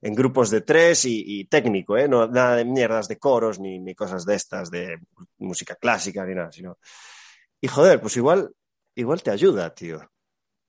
En 0.00 0.14
grupos 0.14 0.50
de 0.50 0.60
tres 0.60 1.04
y, 1.04 1.44
técnico, 1.46 1.96
¿eh? 1.96 2.06
No, 2.06 2.28
nada 2.28 2.56
de 2.56 2.64
mierdas 2.64 3.08
de 3.08 3.18
coros 3.18 3.58
ni, 3.58 3.80
ni 3.80 3.96
cosas 3.96 4.24
de 4.24 4.36
estas, 4.36 4.70
de 4.70 4.98
música 5.38 5.74
clásica 5.74 6.24
ni 6.24 6.36
nada, 6.36 6.52
sino. 6.52 6.78
Y 7.60 7.66
joder, 7.66 8.00
pues 8.00 8.16
igual 8.16 8.48
igual 8.98 9.22
te 9.22 9.30
ayuda, 9.30 9.72
tío, 9.72 10.00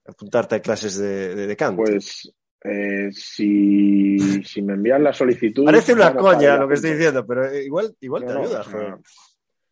apuntarte 0.05 0.55
a 0.55 0.61
clases 0.61 0.97
de, 0.97 1.35
de, 1.35 1.55
canto. 1.55 1.83
Pues 1.83 2.31
eh, 2.63 3.09
si, 3.11 4.43
si, 4.43 4.61
me 4.61 4.73
envían 4.73 5.03
la 5.03 5.13
solicitud. 5.13 5.65
Parece 5.65 5.93
una 5.93 6.13
coña 6.13 6.57
lo 6.57 6.67
que 6.67 6.75
estoy 6.75 6.91
diciendo, 6.91 7.25
pero 7.25 7.55
igual, 7.55 7.95
igual 8.01 8.25
te 8.25 8.31
ayuda, 8.31 8.65
no, 8.71 9.01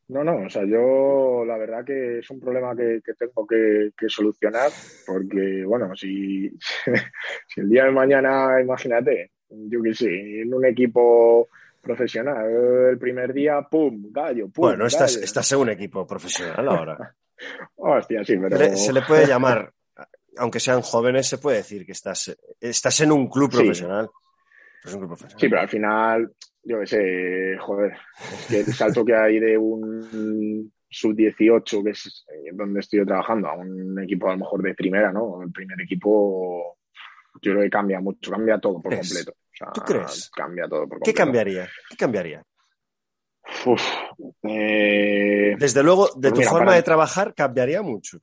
no, 0.10 0.45
o 0.45 0.49
sea, 0.49 0.64
yo 0.66 1.43
la 1.45 1.58
verdad 1.58 1.84
que 1.84 2.20
es 2.20 2.30
un 2.30 2.39
problema 2.39 2.76
que, 2.76 3.01
tengo 3.18 3.45
que, 3.45 3.91
solucionar, 4.08 4.72
porque, 5.05 5.64
bueno, 5.66 5.95
si, 5.95 6.49
si 7.47 7.62
el 7.62 7.70
día 7.70 7.86
de 7.86 7.91
mañana, 7.91 8.62
imagínate, 8.62 9.32
yo 9.49 9.82
qué 9.82 9.93
sé, 9.93 10.41
en 10.41 10.53
un 10.53 10.66
equipo 10.66 11.49
profesional, 11.82 12.49
el 12.91 12.97
primer 12.97 13.34
día, 13.34 13.62
pum, 13.70 14.12
gallo, 14.12 14.49
pum. 14.49 14.64
Bueno, 14.64 14.86
estás, 14.86 15.18
estás 15.18 15.51
en 15.51 15.60
un 15.60 15.70
equipo 15.70 16.08
profesional 16.08 16.68
ahora. 16.70 17.16
Hostia, 17.76 18.24
sí, 18.24 18.38
pero... 18.38 18.58
Se 18.76 18.93
le, 18.93 19.01
puede 19.01 19.28
llamar, 19.28 19.72
aunque 20.38 20.60
sean 20.60 20.82
jóvenes, 20.82 21.28
se 21.28 21.38
puede 21.38 21.58
decir 21.58 21.86
que 21.86 21.91
estás, 21.91 22.36
estás 22.60 23.01
en 23.01 23.12
un 23.12 23.30
club 23.30 23.51
profesional. 23.51 24.08
Sí. 24.08 24.26
Pero 25.40 25.60
al 25.60 25.70
final, 25.70 26.32
yo 26.64 26.80
qué 26.80 26.88
sé, 26.88 27.58
joder, 27.60 27.94
es 28.34 28.48
que 28.48 28.60
el 28.60 28.74
salto 28.74 29.06
que 29.06 29.16
hay 29.16 29.40
de 29.40 29.58
un 29.58 30.72
sub-18, 30.90 31.84
que 31.84 31.90
es 31.92 32.26
eh, 32.32 32.52
donde 32.54 32.80
estoy 32.80 33.06
trabajando, 33.06 33.48
a 33.48 33.56
un 33.56 34.02
equipo 34.02 34.28
a 34.30 34.34
lo 34.34 34.40
mejor 34.40 34.62
de 34.62 34.74
primera, 34.74 35.12
¿no? 35.12 35.42
El 35.42 35.52
primer 35.52 35.80
equipo, 35.82 36.78
yo 37.42 37.52
creo 37.52 37.64
que 37.64 37.70
cambia 37.70 38.00
mucho, 38.00 38.32
cambia 38.32 38.60
todo 38.60 38.82
por 38.82 38.96
completo. 38.96 39.34
¿Tú 39.74 39.82
crees? 39.82 40.30
Cambia 40.36 40.68
todo 40.68 40.82
por 40.82 41.00
completo. 41.00 41.06
¿Qué 41.06 41.14
cambiaría? 41.14 41.68
¿Qué 41.90 41.98
cambiaría? 41.98 42.44
Eh, 44.44 45.56
Desde 45.58 45.84
luego, 45.84 46.10
de 46.16 46.32
pues 46.32 46.44
tu 46.44 46.50
forma 46.50 46.76
de 46.76 46.84
trabajar 46.84 47.34
cambiaría 47.34 47.82
mucho. 47.82 48.20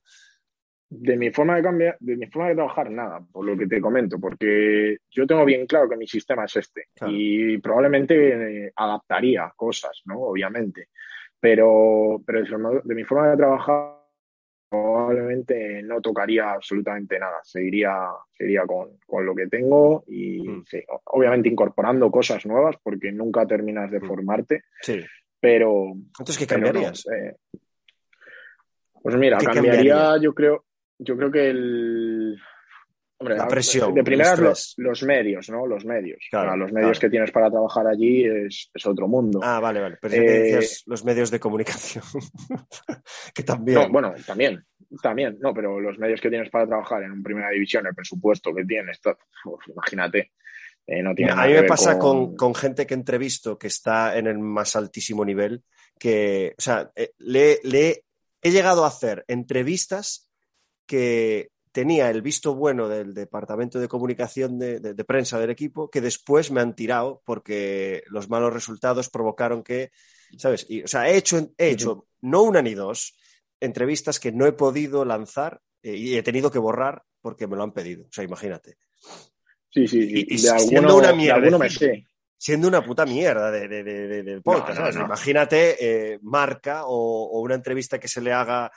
De 0.91 1.17
mi 1.17 1.31
forma 1.31 1.57
de 1.57 1.63
cambiar, 1.63 1.97
de 1.99 2.17
mi 2.17 2.27
forma 2.27 2.49
de 2.49 2.55
trabajar, 2.55 2.91
nada, 2.91 3.21
por 3.33 3.45
lo 3.45 3.57
que 3.57 3.67
te 3.67 3.81
comento, 3.81 4.21
porque 4.21 4.99
yo 5.11 5.27
tengo 5.27 5.45
bien 5.45 5.67
claro 5.67 5.89
que 5.89 5.97
mi 5.97 6.07
sistema 6.07 6.45
es 6.45 6.57
este 6.57 6.89
y 7.09 7.59
probablemente 7.59 8.67
eh, 8.67 8.73
adaptaría 8.77 9.53
cosas, 9.57 10.03
¿no? 10.05 10.21
Obviamente. 10.21 10.89
Pero, 11.41 12.23
pero 12.25 12.43
de 12.85 12.95
mi 12.95 13.05
forma 13.05 13.31
de 13.31 13.37
trabajar 13.37 14.05
probablemente 14.69 15.83
no 15.83 16.01
tocaría 16.01 16.53
absolutamente 16.53 17.19
nada, 17.19 17.39
seguiría, 17.43 18.09
seguiría 18.33 18.67
con, 18.67 18.99
con 19.07 19.25
lo 19.25 19.35
que 19.35 19.47
tengo 19.47 20.05
y 20.09 20.49
mm. 20.49 20.65
obviamente 21.05 21.49
incorporando 21.49 22.11
cosas 22.11 22.45
nuevas 22.47 22.77
porque 22.83 23.13
nunca 23.13 23.47
terminas 23.47 23.91
de 23.91 24.01
formarte. 24.01 24.65
Sí. 24.81 25.01
Pero. 25.39 25.93
Entonces, 25.95 26.39
¿qué 26.39 26.47
cambiarías? 26.47 27.07
Eh, 27.07 27.37
pues 29.03 29.17
mira, 29.17 29.39
cambiaría, 29.39 30.17
yo 30.21 30.33
creo, 30.33 30.65
yo 31.05 31.17
creo 31.17 31.31
que 31.31 31.51
el. 31.51 32.41
la 33.21 33.49
presión. 33.49 33.95
De 33.95 34.03
primera 34.03 34.37
los, 34.37 34.75
los, 34.79 35.03
medios, 35.03 35.49
¿no? 35.51 35.67
Los 35.67 35.85
medios. 35.85 36.29
los 36.33 36.73
medios 36.73 36.99
que 36.99 37.11
tienes 37.11 37.31
para 37.31 37.51
trabajar 37.51 37.87
allí 37.87 38.25
es, 38.25 38.71
es, 38.75 38.87
otro 38.87 39.09
mundo. 39.09 39.41
Ah, 39.43 39.61
vale, 39.61 39.81
vale. 39.81 39.99
Pero 40.01 40.15
eh, 40.15 40.67
los 40.87 41.05
medios 41.05 41.31
de 41.31 41.41
comunicación. 41.41 42.05
que 43.35 43.43
también. 43.43 43.91
bueno, 43.93 44.15
también. 44.27 44.65
También, 45.03 45.39
no, 45.41 45.53
pero 45.53 45.81
los 45.81 45.99
medios 45.99 46.21
que 46.21 46.31
tienes 46.31 46.51
para 46.51 46.67
trabajar 46.67 47.03
en 47.03 47.23
primera 47.23 47.51
división, 47.51 47.87
el 47.87 47.95
presupuesto 47.95 48.55
que 48.55 48.65
tienes, 48.65 49.01
imagínate. 49.67 50.33
Eh, 50.87 51.03
no 51.03 51.15
tiene 51.15 51.33
a 51.33 51.47
mí 51.47 51.55
me 51.55 51.63
pasa 51.65 51.99
con... 51.99 52.37
Con, 52.37 52.55
gente 52.55 52.87
que 52.87 52.95
entrevisto 52.95 53.59
que 53.59 53.69
está 53.69 54.19
en 54.19 54.27
el 54.27 54.39
más 54.39 54.77
altísimo 54.77 55.25
nivel, 55.25 55.65
que, 55.99 56.55
o 56.59 56.61
sea, 56.61 56.91
eh, 56.95 57.13
le, 57.19 57.59
le, 57.63 58.05
he 58.43 58.51
llegado 58.51 58.85
a 58.85 58.89
hacer 58.89 59.25
entrevistas 59.27 60.31
que 60.87 61.51
tenía 61.73 62.09
el 62.11 62.23
visto 62.23 62.55
bueno 62.55 62.89
del 62.89 63.15
departamento 63.15 63.81
de 63.81 63.89
comunicación 63.89 64.59
de, 64.59 64.79
de, 64.79 65.05
prensa 65.05 65.41
del 65.41 65.51
equipo, 65.51 65.91
que 65.91 66.01
después 66.01 66.51
me 66.51 66.61
han 66.61 66.77
tirado 66.77 67.21
porque 67.25 68.05
los 68.07 68.29
malos 68.29 68.53
resultados 68.53 69.09
provocaron 69.09 69.65
que, 69.65 69.91
¿sabes? 70.39 70.67
Y, 70.69 70.83
o 70.83 70.89
sea, 70.89 71.09
he 71.09 71.17
hecho, 71.17 71.53
he 71.59 71.71
hecho 71.71 72.07
no 72.21 72.43
una 72.43 72.63
ni 72.63 72.75
dos, 72.75 73.17
entrevistas 73.61 74.21
que 74.21 74.33
no 74.33 74.47
he 74.47 74.53
podido 74.53 75.05
lanzar 75.05 75.61
eh, 75.83 75.97
y 75.97 76.17
he 76.17 76.23
tenido 76.23 76.51
que 76.51 76.59
borrar 76.59 77.03
porque 77.21 77.47
me 77.47 77.57
lo 77.57 77.63
han 77.63 77.73
pedido. 77.73 78.05
O 78.05 78.13
sea, 78.13 78.25
imagínate. 78.25 78.77
Sí, 79.71 79.89
sí, 79.89 80.27
y, 80.29 80.39
siendo 80.39 80.97
una 80.97 81.13
mierda. 81.13 81.69
Siendo 82.37 82.69
una 82.69 82.85
puta 82.85 83.07
mierda 83.07 83.51
de, 83.51 83.67
de, 83.83 84.41
podcast, 84.43 84.97
Imagínate 84.97 85.77
eh, 85.81 86.19
marca 86.23 86.83
o, 86.85 87.41
una 87.41 87.55
entrevista 87.55 87.99
que 87.99 88.09
se 88.09 88.21
le 88.21 88.33
haga. 88.33 88.71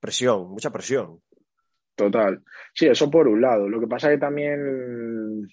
Presión, 0.00 0.50
mucha 0.50 0.70
presión. 0.70 1.20
Total. 1.94 2.42
Sí, 2.72 2.86
eso 2.86 3.10
por 3.10 3.28
un 3.28 3.40
lado. 3.40 3.68
Lo 3.68 3.78
que 3.78 3.86
pasa 3.86 4.08
es 4.08 4.16
que 4.16 4.20
también 4.20 5.46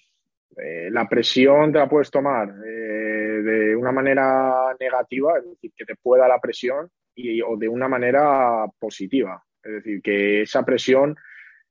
eh, 0.56 0.88
la 0.90 1.06
presión 1.08 1.72
te 1.72 1.78
la 1.78 1.88
puedes 1.88 2.10
tomar 2.10 2.54
de 2.54 3.76
una 3.76 3.92
manera 3.92 4.74
negativa, 4.80 5.38
es 5.38 5.44
decir, 5.44 5.72
que 5.76 5.84
te 5.84 5.94
pueda 5.94 6.26
la 6.26 6.40
presión, 6.40 6.90
o 7.46 7.56
de 7.56 7.68
una 7.68 7.88
manera 7.88 8.66
positiva. 8.78 9.42
Es 9.62 9.72
decir, 9.72 10.00
que 10.02 10.42
esa 10.42 10.64
presión 10.64 11.16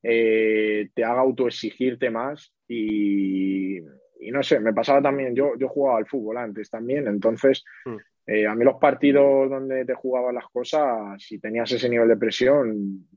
eh, 0.03 0.89
te 0.93 1.03
haga 1.03 1.21
autoexigirte 1.21 2.09
más 2.09 2.53
y, 2.67 3.77
y, 3.77 4.31
no 4.31 4.43
sé, 4.43 4.59
me 4.59 4.73
pasaba 4.73 5.01
también, 5.01 5.35
yo, 5.35 5.53
yo 5.57 5.67
jugaba 5.67 5.97
al 5.97 6.05
fútbol 6.05 6.37
antes 6.37 6.69
también, 6.69 7.07
entonces 7.07 7.63
mm. 7.85 7.95
Eh, 8.27 8.45
a 8.45 8.53
mí 8.53 8.65
los 8.65 8.75
partidos 8.75 9.49
donde 9.49 9.85
te 9.85 9.93
jugaban 9.93 10.35
las 10.35 10.47
cosas, 10.49 11.23
si 11.23 11.39
tenías 11.39 11.71
ese 11.71 11.87
nivel 11.87 12.09
de 12.09 12.17
presión, 12.17 13.07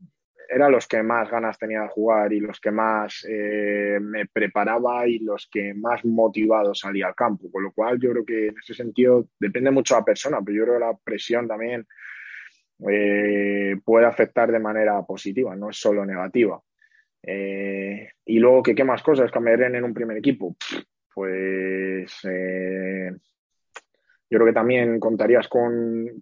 eran 0.49 0.73
los 0.73 0.87
que 0.87 1.03
más 1.03 1.31
ganas 1.31 1.59
tenía 1.59 1.83
de 1.83 1.89
jugar 1.89 2.33
y 2.33 2.41
los 2.41 2.61
que 2.61 2.71
más 2.71 3.27
eh, 3.29 3.99
me 4.01 4.27
preparaba 4.27 5.07
y 5.07 5.19
los 5.19 5.49
que 5.51 5.75
más 5.75 6.05
motivado 6.05 6.75
salía 6.75 7.09
al 7.09 7.15
campo. 7.15 7.51
Con 7.51 7.65
lo 7.65 7.73
cual 7.73 8.01
yo 8.01 8.11
creo 8.11 8.25
que 8.25 8.49
en 8.49 8.55
ese 8.59 8.75
sentido 8.75 9.29
depende 9.39 9.71
mucho 9.71 9.95
de 9.95 10.01
la 10.01 10.05
persona, 10.05 10.39
pero 10.45 10.59
yo 10.59 10.65
creo 10.65 10.75
que 10.79 10.85
la 10.87 10.99
presión 11.05 11.47
también 11.47 11.87
eh, 12.89 13.77
puede 13.85 14.07
afectar 14.07 14.51
de 14.51 14.59
manera 14.59 15.03
positiva, 15.03 15.55
no 15.55 15.71
es 15.71 15.77
solo 15.77 16.05
negativa. 16.05 16.61
Eh, 17.23 18.09
y 18.25 18.39
luego, 18.39 18.63
¿qué, 18.63 18.75
¿qué 18.75 18.85
más 18.85 19.03
cosas 19.03 19.31
cambiarían 19.31 19.75
en 19.75 19.85
un 19.85 19.95
primer 19.95 20.17
equipo? 20.17 20.57
Pues 21.15 22.13
eh, 22.25 23.11
yo 24.31 24.39
creo 24.39 24.47
que 24.47 24.53
también 24.53 25.01
contarías 25.01 25.49
con, 25.49 25.69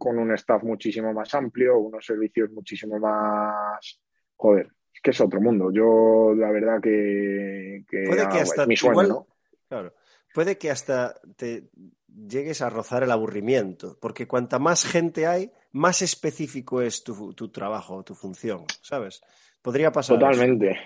un 0.01 0.35
staff 0.35 0.63
muchísimo 0.63 1.13
más 1.13 1.35
amplio, 1.35 1.79
unos 1.79 2.05
servicios 2.05 2.51
muchísimo 2.51 2.99
más... 2.99 4.01
Joder, 4.35 4.69
es 4.95 5.01
que 5.03 5.11
es 5.11 5.21
otro 5.21 5.43
mundo. 5.43 5.71
Yo, 5.71 6.33
la 6.35 6.51
verdad 6.51 6.81
que... 6.81 7.85
puede 7.91 8.29
que 8.31 8.39
hasta, 8.39 8.67
mi 8.67 8.77
sueño, 8.77 9.27
Claro, 9.69 9.93
puede 10.33 10.57
que 10.57 10.71
hasta 10.71 11.21
te 11.37 11.69
llegues 12.07 12.63
a 12.63 12.71
rozar 12.71 13.03
el 13.03 13.11
aburrimiento, 13.11 13.99
porque 14.01 14.27
cuanta 14.27 14.59
más 14.59 14.87
gente 14.87 15.27
hay, 15.27 15.53
más 15.73 16.01
específico 16.01 16.81
es 16.81 17.05
tu, 17.05 17.35
tu 17.35 17.51
trabajo, 17.51 18.03
tu 18.05 18.15
función, 18.15 18.65
¿sabes? 18.81 19.21
Podría 19.61 19.93
pasar. 19.93 20.19
Totalmente. 20.19 20.79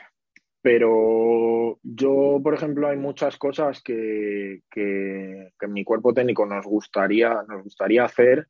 Pero 0.63 1.81
yo, 1.83 2.41
por 2.43 2.55
ejemplo, 2.55 2.87
hay 2.87 2.97
muchas 2.97 3.37
cosas 3.37 3.83
que, 3.83 4.63
que, 4.71 5.53
en 5.61 5.73
mi 5.73 5.83
cuerpo 5.83 6.15
técnico 6.15 6.47
nos 6.47 6.65
gustaría, 6.65 7.43
nos 7.49 7.65
gustaría 7.65 8.05
hacer, 8.05 8.47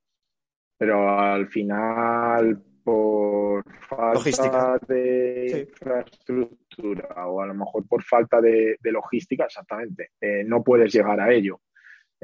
pero 0.76 1.08
al 1.18 1.48
final 1.48 2.62
por 2.84 3.64
falta 3.80 4.78
de 4.86 5.68
infraestructura 5.70 7.28
o 7.28 7.40
a 7.40 7.46
lo 7.46 7.54
mejor 7.54 7.86
por 7.86 8.02
falta 8.02 8.40
de, 8.40 8.76
logística, 8.82 9.44
exactamente, 9.44 10.10
eh, 10.20 10.44
no 10.44 10.62
puedes 10.62 10.92
llegar 10.92 11.18
a 11.18 11.32
ello. 11.32 11.60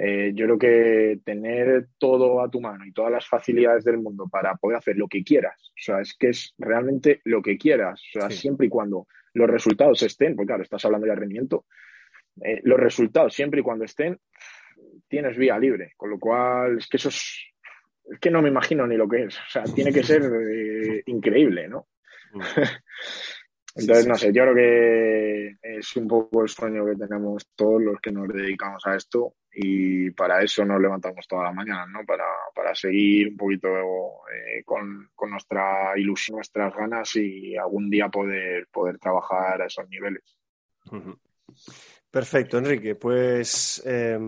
Eh, 0.00 0.30
yo 0.32 0.44
creo 0.44 0.58
que 0.58 1.20
tener 1.24 1.88
todo 1.98 2.40
a 2.40 2.48
tu 2.48 2.60
mano 2.60 2.86
y 2.86 2.92
todas 2.92 3.10
las 3.10 3.26
facilidades 3.26 3.82
del 3.82 3.98
mundo 3.98 4.28
para 4.30 4.54
poder 4.54 4.78
hacer 4.78 4.96
lo 4.96 5.08
que 5.08 5.24
quieras, 5.24 5.72
o 5.72 5.82
sea, 5.82 6.00
es 6.00 6.14
que 6.14 6.28
es 6.28 6.54
realmente 6.56 7.20
lo 7.24 7.42
que 7.42 7.58
quieras, 7.58 8.00
o 8.14 8.20
sea, 8.20 8.30
siempre 8.30 8.68
y 8.68 8.70
cuando 8.70 9.08
los 9.34 9.50
resultados 9.50 10.00
estén, 10.04 10.36
porque 10.36 10.46
claro, 10.46 10.62
estás 10.62 10.84
hablando 10.84 11.08
de 11.08 11.16
rendimiento, 11.16 11.66
eh, 12.44 12.60
los 12.62 12.78
resultados 12.78 13.34
siempre 13.34 13.58
y 13.58 13.64
cuando 13.64 13.86
estén, 13.86 14.20
tienes 15.08 15.36
vía 15.36 15.58
libre, 15.58 15.94
con 15.96 16.10
lo 16.10 16.18
cual 16.20 16.78
es 16.78 16.86
que 16.86 16.98
eso 16.98 17.08
es, 17.08 17.50
es 18.08 18.20
que 18.20 18.30
no 18.30 18.40
me 18.40 18.50
imagino 18.50 18.86
ni 18.86 18.96
lo 18.96 19.08
que 19.08 19.24
es, 19.24 19.36
o 19.36 19.50
sea, 19.50 19.64
tiene 19.64 19.92
que 19.92 20.02
ser 20.04 20.22
eh, 20.22 21.02
increíble, 21.06 21.66
¿no? 21.66 21.88
Entonces, 23.78 24.06
no 24.08 24.16
sé, 24.16 24.32
yo 24.32 24.42
creo 24.42 24.54
que 24.54 25.56
es 25.62 25.96
un 25.96 26.08
poco 26.08 26.42
el 26.42 26.48
sueño 26.48 26.84
que 26.84 26.96
tenemos 26.96 27.46
todos 27.54 27.80
los 27.80 28.00
que 28.00 28.10
nos 28.10 28.26
dedicamos 28.28 28.84
a 28.86 28.96
esto 28.96 29.34
y 29.52 30.10
para 30.10 30.42
eso 30.42 30.64
nos 30.64 30.80
levantamos 30.80 31.26
toda 31.28 31.44
la 31.44 31.52
mañana, 31.52 31.86
¿no? 31.86 32.04
Para, 32.04 32.24
para 32.54 32.74
seguir 32.74 33.28
un 33.28 33.36
poquito 33.36 33.68
eh, 33.68 34.62
con, 34.64 35.10
con, 35.14 35.30
nuestra 35.30 35.96
ilusión, 35.96 36.36
nuestras 36.36 36.74
ganas 36.74 37.14
y 37.16 37.56
algún 37.56 37.88
día 37.88 38.08
poder, 38.08 38.66
poder 38.72 38.98
trabajar 38.98 39.62
a 39.62 39.66
esos 39.66 39.88
niveles. 39.88 40.24
Perfecto, 42.10 42.58
Enrique. 42.58 42.96
Pues 42.96 43.80
eh, 43.86 44.18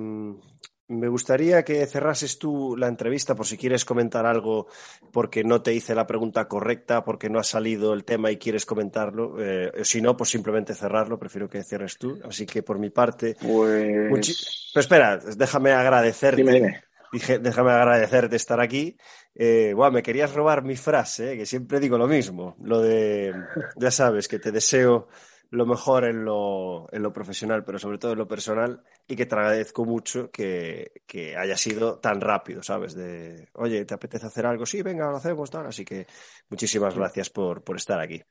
me 0.90 1.08
gustaría 1.08 1.64
que 1.64 1.86
cerrases 1.86 2.38
tú 2.38 2.76
la 2.76 2.88
entrevista 2.88 3.34
por 3.34 3.46
si 3.46 3.56
quieres 3.56 3.84
comentar 3.84 4.26
algo 4.26 4.66
porque 5.12 5.44
no 5.44 5.62
te 5.62 5.72
hice 5.72 5.94
la 5.94 6.06
pregunta 6.06 6.48
correcta, 6.48 7.04
porque 7.04 7.30
no 7.30 7.38
ha 7.38 7.44
salido 7.44 7.94
el 7.94 8.04
tema 8.04 8.30
y 8.30 8.36
quieres 8.36 8.66
comentarlo. 8.66 9.36
Eh, 9.38 9.70
si 9.84 10.02
no, 10.02 10.16
pues 10.16 10.30
simplemente 10.30 10.74
cerrarlo. 10.74 11.18
Prefiero 11.18 11.48
que 11.48 11.62
cierres 11.62 11.96
tú. 11.96 12.18
Así 12.28 12.44
que 12.44 12.62
por 12.62 12.78
mi 12.78 12.90
parte. 12.90 13.36
Pues. 13.40 14.70
Pero 14.74 14.80
espera, 14.80 15.16
déjame 15.16 15.72
agradecerte. 15.72 16.42
Dime, 16.42 16.82
Dije, 17.12 17.38
déjame 17.40 17.72
agradecerte 17.72 18.36
estar 18.36 18.60
aquí. 18.60 18.96
Eh, 19.34 19.74
me 19.92 20.02
querías 20.02 20.32
robar 20.32 20.62
mi 20.62 20.76
frase, 20.76 21.32
eh, 21.32 21.36
que 21.38 21.46
siempre 21.46 21.80
digo 21.80 21.98
lo 21.98 22.06
mismo. 22.06 22.56
Lo 22.62 22.80
de, 22.80 23.34
ya 23.76 23.90
sabes, 23.90 24.28
que 24.28 24.38
te 24.38 24.52
deseo 24.52 25.08
lo 25.50 25.66
mejor 25.66 26.04
en 26.04 26.24
lo, 26.24 26.86
en 26.92 27.02
lo 27.02 27.12
profesional, 27.12 27.64
pero 27.64 27.78
sobre 27.78 27.98
todo 27.98 28.12
en 28.12 28.18
lo 28.18 28.28
personal, 28.28 28.82
y 29.06 29.16
que 29.16 29.26
te 29.26 29.34
agradezco 29.34 29.84
mucho 29.84 30.30
que, 30.30 30.92
que, 31.06 31.36
haya 31.36 31.56
sido 31.56 31.98
tan 31.98 32.20
rápido, 32.20 32.62
¿sabes? 32.62 32.94
De, 32.94 33.48
oye, 33.54 33.84
¿te 33.84 33.94
apetece 33.94 34.26
hacer 34.26 34.46
algo? 34.46 34.64
Sí, 34.64 34.82
venga, 34.82 35.10
lo 35.10 35.16
hacemos, 35.16 35.50
tal. 35.50 35.66
Así 35.66 35.84
que 35.84 36.06
muchísimas 36.48 36.96
gracias 36.96 37.30
por, 37.30 37.64
por 37.64 37.76
estar 37.76 38.00
aquí. 38.00 38.22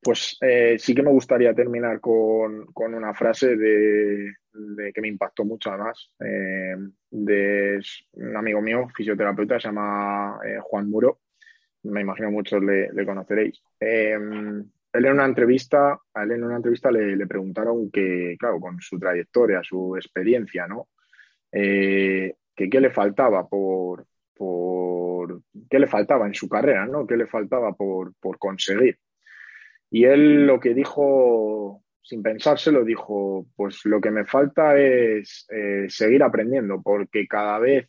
Pues 0.00 0.36
eh, 0.40 0.76
sí 0.78 0.94
que 0.94 1.02
me 1.02 1.12
gustaría 1.12 1.54
terminar 1.54 2.00
con, 2.00 2.66
con 2.72 2.94
una 2.94 3.14
frase 3.14 3.54
de, 3.54 4.34
de, 4.52 4.92
que 4.92 5.00
me 5.00 5.08
impactó 5.08 5.44
mucho 5.44 5.70
además, 5.70 6.10
eh, 6.18 6.74
de 7.10 7.80
un 8.14 8.36
amigo 8.36 8.60
mío, 8.60 8.88
fisioterapeuta, 8.96 9.60
se 9.60 9.68
llama 9.68 10.40
eh, 10.44 10.58
Juan 10.60 10.90
Muro, 10.90 11.20
me 11.84 12.00
imagino 12.00 12.32
muchos 12.32 12.60
le, 12.62 12.92
le 12.92 13.06
conoceréis. 13.06 13.62
Él 14.92 15.06
en 15.06 15.12
una 15.12 15.24
entrevista, 15.24 15.98
a 16.14 16.22
él 16.22 16.32
en 16.32 16.44
una 16.44 16.56
entrevista 16.56 16.90
le, 16.90 17.26
preguntaron 17.26 17.90
que, 17.90 18.36
claro, 18.38 18.60
con 18.60 18.80
su 18.80 18.98
trayectoria, 18.98 19.62
su 19.62 19.96
experiencia, 19.96 20.66
¿no? 20.66 20.88
Eh, 21.50 22.34
que 22.54 22.68
qué 22.68 22.80
le 22.80 22.90
faltaba 22.90 23.48
por, 23.48 24.06
por, 24.34 25.42
qué 25.70 25.78
le 25.78 25.86
faltaba 25.86 26.26
en 26.26 26.34
su 26.34 26.48
carrera, 26.48 26.86
¿no? 26.86 27.06
¿Qué 27.06 27.16
le 27.16 27.26
faltaba 27.26 27.72
por, 27.72 28.12
por 28.20 28.38
conseguir? 28.38 28.98
Y 29.90 30.04
él 30.04 30.46
lo 30.46 30.60
que 30.60 30.74
dijo, 30.74 31.82
sin 32.02 32.22
pensárselo, 32.22 32.84
dijo, 32.84 33.46
pues 33.56 33.84
lo 33.84 34.00
que 34.00 34.10
me 34.10 34.26
falta 34.26 34.78
es 34.78 35.46
eh, 35.50 35.86
seguir 35.88 36.22
aprendiendo, 36.22 36.82
porque 36.82 37.26
cada 37.26 37.58
vez 37.58 37.88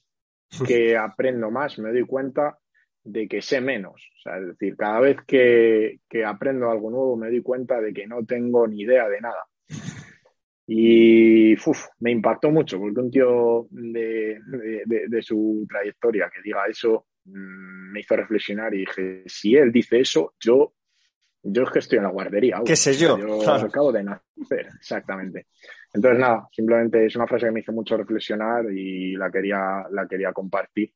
que 0.66 0.98
aprendo 0.98 1.52
más 1.52 1.80
me 1.80 1.92
doy 1.92 2.06
cuenta 2.06 2.58
de 3.04 3.28
que 3.28 3.42
sé 3.42 3.62
menos. 3.62 4.10
O 4.16 4.22
sea, 4.22 4.38
es 4.38 4.48
decir, 4.48 4.76
cada 4.78 5.00
vez 5.00 5.18
que, 5.28 6.00
aprendo 6.26 6.70
algo 6.70 6.90
nuevo 6.90 7.18
me 7.18 7.30
doy 7.30 7.42
cuenta 7.42 7.82
de 7.82 7.94
que 7.94 8.08
no 8.08 8.26
tengo 8.26 8.68
ni 8.68 8.82
idea 8.82 9.08
de 9.10 9.22
nada. 9.22 9.46
Y 10.66 11.56
me 12.00 12.12
impactó 12.12 12.50
mucho, 12.50 12.80
porque 12.80 13.02
un 13.02 13.12
tío 13.12 13.68
de, 13.70 14.40
su 15.22 15.66
trayectoria 15.68 16.32
que 16.34 16.42
diga 16.42 16.66
eso 16.70 17.08
mm, 17.26 17.92
me 17.92 18.00
hizo 18.00 18.16
reflexionar 18.16 18.74
y 18.74 18.80
dije, 18.80 19.24
si 19.26 19.56
él 19.56 19.74
dice 19.74 20.00
eso, 20.00 20.34
yo, 20.40 20.74
yo 21.44 21.64
es 21.64 21.70
que 21.70 21.80
estoy 21.80 21.98
en 21.98 22.06
la 22.06 22.12
guardería. 22.12 22.62
¿Qué 22.66 22.78
sé 22.78 22.94
yo? 22.94 23.18
yo 23.18 23.52
acabo 23.52 23.92
de 23.92 24.04
nacer, 24.04 24.70
exactamente. 24.80 25.48
Entonces, 25.94 26.20
nada, 26.20 26.48
simplemente 26.52 27.06
es 27.06 27.16
una 27.18 27.28
frase 27.28 27.48
que 27.48 27.52
me 27.52 27.60
hizo 27.60 27.74
mucho 27.74 27.98
reflexionar 27.98 28.66
y 28.72 29.16
la 29.18 29.30
quería, 29.30 29.86
la 29.92 30.08
quería 30.08 30.32
compartir 30.32 30.94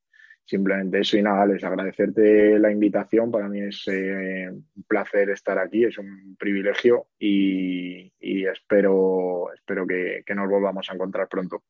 simplemente 0.48 1.02
eso 1.02 1.18
y 1.18 1.22
nada, 1.22 1.46
les 1.46 1.64
agradecerte 1.64 2.58
la 2.58 2.72
invitación. 2.72 3.30
Para 3.30 3.50
mí 3.50 3.62
es 3.62 3.84
eh, 3.88 4.48
un 4.50 4.84
placer 4.88 5.30
estar 5.30 5.60
aquí, 5.60 5.84
es 5.84 5.98
un 5.98 6.36
privilegio 6.40 7.08
y, 7.20 8.12
espero, 8.48 9.54
espero 9.54 9.86
que, 9.86 10.24
nos 10.34 10.50
volvamos 10.50 10.90
a 10.90 10.94
encontrar 10.94 11.28
pronto. 11.28 11.64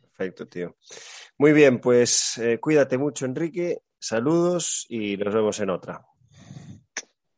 Perfecto, 0.00 0.46
tío. 0.46 0.76
Muy 1.38 1.52
bien, 1.52 1.80
pues 1.80 2.36
eh, 2.38 2.58
cuídate 2.58 2.98
mucho, 2.98 3.24
Enrique. 3.24 3.78
Saludos 3.98 4.86
y 4.88 5.16
nos 5.16 5.34
vemos 5.34 5.58
en 5.60 5.70
otra. 5.70 6.02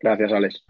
Gracias, 0.00 0.32
Alex. 0.32 0.64